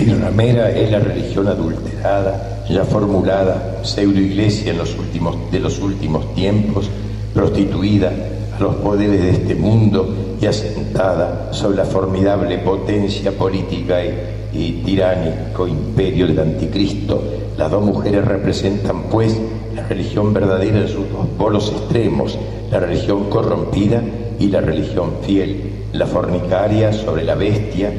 y 0.00 0.12
ramera 0.12 0.70
es 0.70 0.90
la 0.90 1.00
religión 1.00 1.48
adulterada, 1.48 2.64
ya 2.68 2.84
formulada 2.84 3.80
pseudo 3.82 4.20
iglesia 4.20 4.70
en 4.70 4.78
los 4.78 4.96
últimos, 4.96 5.50
de 5.50 5.58
los 5.58 5.80
últimos 5.80 6.34
tiempos, 6.34 6.88
prostituida 7.34 8.12
a 8.56 8.60
los 8.60 8.76
poderes 8.76 9.22
de 9.22 9.30
este 9.30 9.54
mundo 9.54 10.36
y 10.40 10.46
asentada 10.46 11.52
sobre 11.52 11.78
la 11.78 11.84
formidable 11.84 12.58
potencia 12.58 13.32
política 13.32 13.98
y, 14.04 14.82
tiránico 14.84 15.68
imperio 15.68 16.26
del 16.26 16.38
anticristo. 16.40 17.22
Las 17.56 17.70
dos 17.70 17.84
mujeres 17.84 18.24
representan, 18.24 19.04
pues, 19.04 19.38
la 19.74 19.86
religión 19.86 20.32
verdadera 20.32 20.80
en 20.80 20.88
sus 20.88 21.10
dos 21.10 21.26
polos 21.36 21.70
extremos, 21.70 22.38
la 22.70 22.80
religión 22.80 23.28
corrompida 23.28 24.02
y 24.38 24.48
la 24.48 24.60
religión 24.60 25.16
fiel, 25.22 25.86
la 25.92 26.06
fornicaria 26.06 26.92
sobre 26.92 27.24
la 27.24 27.34
bestia, 27.34 27.92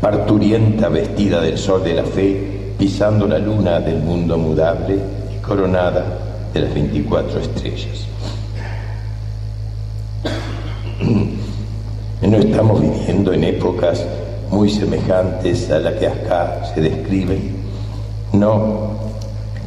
parturienta 0.00 0.88
vestida 0.88 1.40
del 1.40 1.58
sol 1.58 1.82
de 1.82 1.94
la 1.94 2.04
fe, 2.04 2.74
pisando 2.78 3.26
la 3.26 3.38
luna 3.38 3.80
del 3.80 4.00
mundo 4.00 4.38
mudable 4.38 4.96
y 5.34 5.42
coronada 5.42 6.04
de 6.52 6.60
las 6.60 6.74
24 6.74 7.40
estrellas. 7.40 8.06
No 12.20 12.36
estamos 12.36 12.82
viviendo 12.82 13.32
en 13.32 13.44
épocas 13.44 14.04
muy 14.50 14.68
semejantes 14.68 15.70
a 15.70 15.78
las 15.78 15.94
que 15.94 16.08
acá 16.08 16.62
se 16.74 16.80
describen. 16.80 17.52
No, 18.32 18.90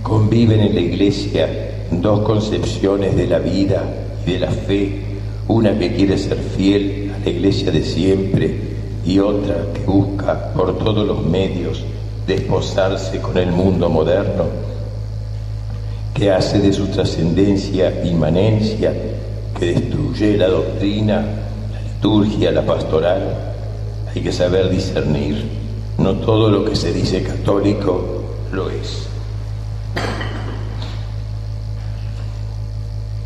conviven 0.03 0.59
en 0.59 0.75
la 0.75 0.81
iglesia 0.81 1.47
dos 1.89 2.19
concepciones 2.19 3.15
de 3.15 3.25
la 3.25 3.39
vida 3.39 3.83
y 4.27 4.33
de 4.33 4.39
la 4.39 4.51
fe, 4.51 5.01
una 5.47 5.79
que 5.79 5.95
quiere 5.95 6.17
ser 6.17 6.37
fiel 6.37 7.13
a 7.15 7.23
la 7.23 7.29
iglesia 7.31 7.71
de 7.71 7.83
siempre 7.83 8.70
y 9.05 9.19
otra 9.19 9.55
que 9.73 9.83
busca 9.85 10.51
por 10.53 10.77
todos 10.77 11.05
los 11.05 11.25
medios 11.25 11.83
desposarse 12.27 13.19
con 13.19 13.37
el 13.37 13.51
mundo 13.51 13.89
moderno, 13.89 14.45
que 16.13 16.31
hace 16.31 16.59
de 16.59 16.71
su 16.71 16.87
trascendencia 16.87 18.05
inmanencia, 18.05 18.93
que 19.57 19.65
destruye 19.65 20.37
la 20.37 20.47
doctrina, 20.47 21.15
la 21.71 21.81
liturgia, 21.81 22.51
la 22.51 22.65
pastoral. 22.65 23.53
Hay 24.13 24.21
que 24.21 24.31
saber 24.31 24.69
discernir. 24.69 25.61
No 25.97 26.15
todo 26.15 26.49
lo 26.49 26.65
que 26.65 26.75
se 26.75 26.91
dice 26.91 27.23
católico 27.23 28.23
lo 28.51 28.69
es. 28.69 29.07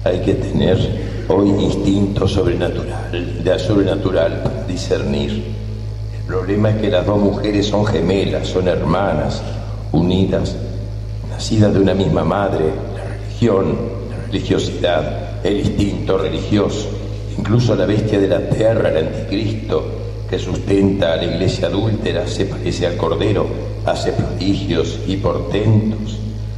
Hay 0.03 0.19
que 0.19 0.36
tener 0.36 1.26
hoy 1.28 1.49
instinto 1.49 2.28
sobrenatural, 2.28 3.43
de 3.43 3.59
sobrenatural 3.59 4.41
para 4.43 4.63
discernir 4.63 5.64
el 6.26 6.34
problema 6.34 6.71
es 6.71 6.78
que 6.78 6.89
las 6.89 7.05
dos 7.05 7.19
mujeres 7.19 7.67
son 7.67 7.86
gemelas, 7.86 8.47
son 8.47 8.67
hermanas, 8.67 9.43
unidas, 9.91 10.55
nacidas 11.30 11.71
de 11.71 11.80
una 11.80 11.93
misma 11.93 12.23
madre, 12.23 12.65
la 12.95 13.03
religión, 13.03 13.78
la 14.09 14.26
religiosidad, 14.26 15.45
el 15.45 15.59
instinto 15.59 16.17
religioso, 16.17 16.89
incluso 17.38 17.76
la 17.76 17.86
bestia 17.86 18.19
de 18.19 18.28
la 18.28 18.39
tierra, 18.49 18.89
el 18.89 19.05
anticristo, 19.05 19.86
que 20.28 20.39
sustenta 20.39 21.13
a 21.13 21.17
la 21.17 21.26
iglesia 21.26 21.67
adúltera, 21.67 22.26
se 22.26 22.45
parece 22.45 22.88
al 22.88 22.97
Cordero, 22.97 23.45
hace 23.86 24.11
prodigios 24.11 25.01
y 25.05 25.17
portentos, 25.17 26.17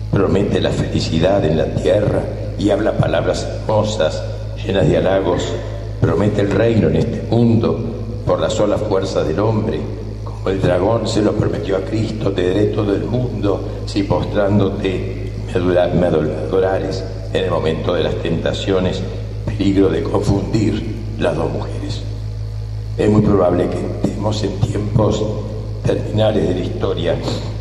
promete 0.09 0.61
la 0.61 0.71
felicidad 0.71 1.43
en 1.43 1.57
la 1.57 1.65
tierra 1.75 2.23
y 2.57 2.69
habla 2.69 2.93
palabras 2.93 3.45
hermosas, 3.45 4.23
llenas 4.65 4.87
de 4.87 4.95
halagos, 4.95 5.43
promete 5.99 6.39
el 6.39 6.51
reino 6.51 6.87
en 6.87 6.95
este 6.95 7.21
mundo 7.29 7.96
por 8.27 8.41
la 8.41 8.49
sola 8.49 8.77
fuerza 8.77 9.23
del 9.23 9.39
hombre, 9.39 9.79
como 10.21 10.49
el 10.49 10.61
dragón 10.61 11.07
se 11.07 11.21
lo 11.21 11.31
prometió 11.31 11.77
a 11.77 11.81
Cristo, 11.81 12.33
te 12.33 12.49
daré 12.49 12.65
todo 12.65 12.93
el 12.93 13.05
mundo 13.05 13.83
si 13.85 14.03
postrándote 14.03 15.31
me 15.55 16.07
adorares 16.07 17.03
en 17.33 17.45
el 17.45 17.49
momento 17.49 17.93
de 17.93 18.03
las 18.03 18.15
tentaciones, 18.15 19.01
peligro 19.45 19.89
de 19.89 20.03
confundir 20.03 20.95
las 21.17 21.35
dos 21.35 21.51
mujeres. 21.51 22.03
Es 22.97 23.09
muy 23.09 23.21
probable 23.21 23.69
que 23.69 23.77
estemos 24.07 24.43
en 24.43 24.59
tiempos 24.59 25.23
terminales 25.83 26.49
de 26.49 26.53
la 26.53 26.59
historia. 26.59 27.15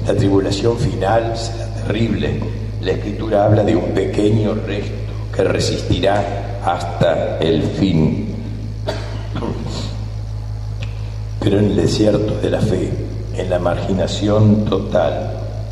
La 0.07 0.15
tribulación 0.15 0.77
final 0.77 1.37
será 1.37 1.69
terrible. 1.75 2.41
La 2.83 2.91
escritura 2.91 3.45
habla 3.45 3.63
de 3.63 3.77
un 3.77 3.95
pequeño 3.95 4.55
resto 4.67 4.95
que 5.35 5.45
resistirá 5.45 6.61
hasta 6.65 7.39
el 7.39 7.63
fin 7.63 8.36
pero 11.47 11.61
en 11.61 11.67
el 11.67 11.77
desierto 11.77 12.41
de 12.43 12.51
la 12.51 12.61
fe, 12.61 12.91
en 13.37 13.49
la 13.49 13.61
marginación 13.61 14.65
total, 14.65 15.31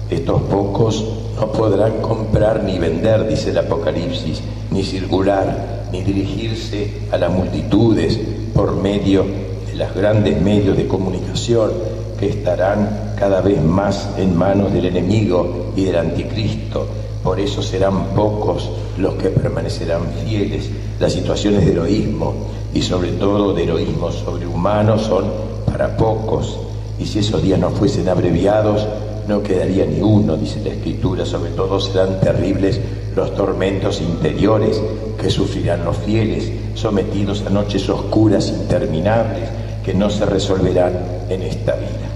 estos 0.09 0.43
pocos 0.43 1.05
no 1.35 1.51
podrán 1.51 2.01
comprar 2.01 2.62
ni 2.62 2.79
vender, 2.79 3.27
dice 3.27 3.51
el 3.51 3.59
Apocalipsis, 3.59 4.41
ni 4.70 4.85
circular, 4.85 5.89
ni 5.91 6.03
dirigirse 6.03 7.09
a 7.11 7.18
las 7.18 7.33
multitudes 7.33 8.20
por 8.55 8.77
medio 8.77 9.25
de 9.66 9.75
los 9.75 9.93
grandes 9.97 10.41
medios 10.41 10.77
de 10.77 10.87
comunicación 10.87 11.72
que 12.20 12.29
estarán 12.29 13.14
cada 13.18 13.41
vez 13.41 13.61
más 13.61 14.11
en 14.16 14.37
manos 14.37 14.72
del 14.72 14.87
enemigo 14.87 15.72
y 15.75 15.87
del 15.87 15.97
anticristo. 15.97 16.87
Por 17.25 17.41
eso 17.41 17.64
serán 17.64 18.14
pocos 18.14 18.70
los 18.97 19.14
que 19.14 19.31
permanecerán 19.31 20.03
fieles. 20.25 20.70
Las 21.01 21.14
situaciones 21.14 21.66
de 21.66 21.72
heroísmo 21.72 22.33
y 22.75 22.83
sobre 22.83 23.12
todo 23.12 23.55
de 23.55 23.62
heroísmo 23.62 24.11
sobrehumano 24.11 24.99
son 24.99 25.25
para 25.64 25.97
pocos, 25.97 26.59
y 26.99 27.07
si 27.07 27.20
esos 27.20 27.43
días 27.43 27.59
no 27.59 27.70
fuesen 27.70 28.09
abreviados, 28.09 28.87
no 29.29 29.43
quedaría 29.43 29.87
ni 29.87 30.01
uno, 30.01 30.37
dice 30.37 30.61
la 30.62 30.70
Escritura, 30.70 31.25
sobre 31.25 31.51
todo 31.53 31.81
serán 31.81 32.20
terribles 32.20 32.81
los 33.16 33.35
tormentos 33.35 34.01
interiores 34.01 34.81
que 35.20 35.31
sufrirán 35.31 35.85
los 35.85 35.97
fieles, 35.99 36.51
sometidos 36.75 37.45
a 37.47 37.51
noches 37.51 37.89
oscuras 37.89 38.49
interminables 38.49 39.49
que 39.85 39.95
no 39.95 40.11
se 40.11 40.27
resolverán 40.27 40.93
en 41.29 41.43
esta 41.43 41.75
vida. 41.77 42.09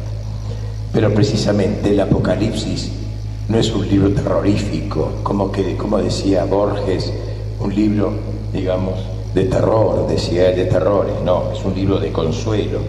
Pero 0.92 1.14
precisamente 1.14 1.90
el 1.90 2.00
Apocalipsis 2.00 2.90
no 3.48 3.58
es 3.58 3.72
un 3.72 3.88
libro 3.88 4.10
terrorífico, 4.10 5.12
como, 5.22 5.50
que, 5.50 5.76
como 5.76 5.98
decía 5.98 6.44
Borges, 6.44 7.12
un 7.60 7.74
libro, 7.74 8.12
digamos, 8.52 8.98
de 9.34 9.44
terror, 9.44 10.06
decía 10.08 10.50
él, 10.50 10.56
de 10.56 10.64
terrores, 10.66 11.14
no, 11.24 11.52
es 11.52 11.64
un 11.64 11.74
libro 11.74 11.98
de 11.98 12.10
consuelo, 12.12 12.80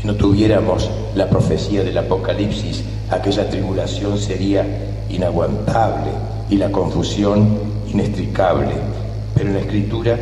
si 0.00 0.06
no 0.06 0.14
tuviéramos 0.14 0.88
la 1.14 1.28
profecía 1.28 1.84
del 1.84 1.98
Apocalipsis, 1.98 2.82
aquella 3.10 3.48
tribulación 3.50 4.16
sería 4.16 4.64
inaguantable 5.10 6.10
y 6.48 6.56
la 6.56 6.70
confusión 6.70 7.58
inextricable. 7.92 8.72
Pero 9.34 9.48
en 9.48 9.54
la 9.54 9.60
Escritura, 9.60 10.18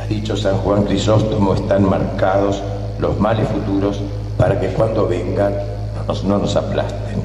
ha 0.00 0.06
dicho 0.06 0.36
San 0.36 0.56
Juan 0.56 0.84
Crisóstomo, 0.84 1.54
están 1.54 1.88
marcados 1.88 2.60
los 2.98 3.20
males 3.20 3.46
futuros 3.48 4.00
para 4.36 4.58
que 4.58 4.68
cuando 4.68 5.06
vengan 5.06 5.52
no 5.96 6.04
nos, 6.08 6.24
no 6.24 6.38
nos 6.38 6.56
aplasten. 6.56 7.20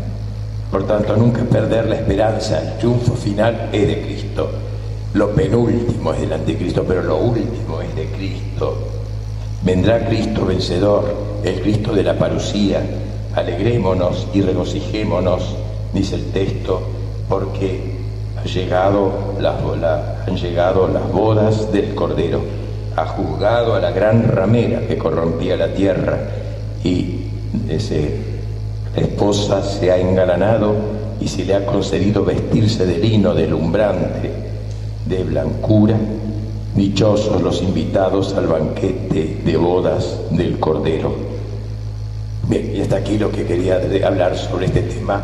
Por 0.69 0.85
tanto, 0.85 1.15
nunca 1.15 1.41
perder 1.43 1.87
la 1.87 1.95
esperanza, 1.95 2.61
el 2.61 2.77
triunfo 2.77 3.15
final 3.15 3.69
es 3.71 3.87
de 3.87 4.01
Cristo. 4.01 4.49
Lo 5.15 5.29
penúltimo 5.33 6.11
es 6.11 6.19
del 6.19 6.33
anticristo, 6.33 6.83
pero 6.85 7.01
lo 7.01 7.15
último 7.15 7.79
es 7.79 7.95
de 7.95 8.05
Cristo. 8.07 8.77
Vendrá 9.63 10.05
Cristo 10.05 10.45
vencedor, 10.45 11.05
el 11.41 11.61
Cristo 11.61 11.93
de 11.93 12.03
la 12.03 12.19
parucía. 12.19 12.81
Alegrémonos 13.33 14.27
y 14.33 14.41
regocijémonos, 14.41 15.55
dice 15.93 16.15
el 16.15 16.25
texto, 16.31 16.81
porque 17.29 17.79
han 18.37 18.43
llegado 18.43 19.35
las, 19.39 19.55
han 20.27 20.35
llegado 20.35 20.89
las 20.89 21.09
bodas 21.09 21.71
del 21.71 21.95
Cordero. 21.95 22.41
Ha 22.97 23.05
juzgado 23.05 23.73
a 23.73 23.79
la 23.79 23.91
gran 23.91 24.27
ramera 24.27 24.85
que 24.85 24.97
corrompía 24.97 25.55
la 25.55 25.73
tierra 25.73 26.19
y 26.83 27.21
ese, 27.69 28.17
la 28.93 29.01
esposa 29.01 29.63
se 29.63 29.93
ha 29.93 29.97
engalanado 29.97 30.75
y 31.21 31.29
se 31.29 31.45
le 31.45 31.55
ha 31.55 31.65
concedido 31.65 32.25
vestirse 32.25 32.85
de 32.85 32.97
lino 32.97 33.33
delumbrante, 33.33 34.44
de 35.05 35.23
blancura 35.23 35.97
Dichosos 36.75 37.41
los 37.41 37.61
invitados 37.61 38.33
al 38.33 38.47
banquete 38.47 39.39
de 39.45 39.55
bodas 39.55 40.19
del 40.29 40.59
Cordero. 40.59 41.15
Bien, 42.49 42.75
y 42.75 42.81
hasta 42.81 42.97
aquí 42.97 43.17
lo 43.17 43.31
que 43.31 43.45
quería 43.45 43.79
hablar 44.05 44.37
sobre 44.37 44.65
este 44.65 44.81
tema, 44.81 45.23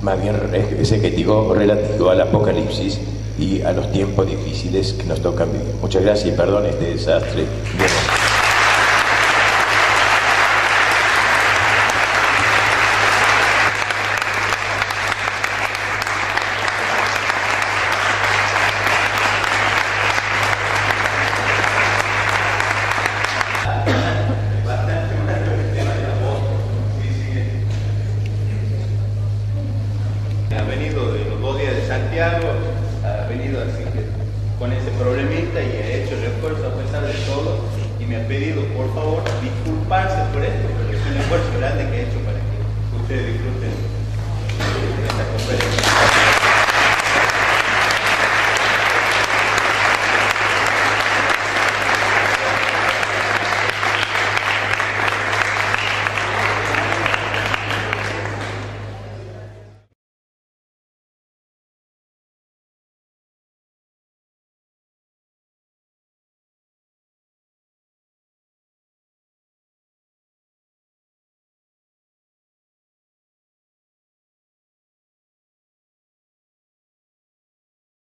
más 0.00 0.22
bien 0.22 0.36
ese 0.78 1.00
que 1.00 1.10
digo 1.10 1.52
relativo 1.54 2.08
al 2.08 2.20
apocalipsis 2.20 3.00
y 3.36 3.62
a 3.62 3.72
los 3.72 3.90
tiempos 3.90 4.28
difíciles 4.28 4.92
que 4.92 5.02
nos 5.02 5.20
tocan 5.20 5.50
vivir. 5.50 5.74
Muchas 5.80 6.04
gracias 6.04 6.34
y 6.34 6.36
perdón 6.36 6.66
este 6.66 6.92
desastre. 6.92 7.46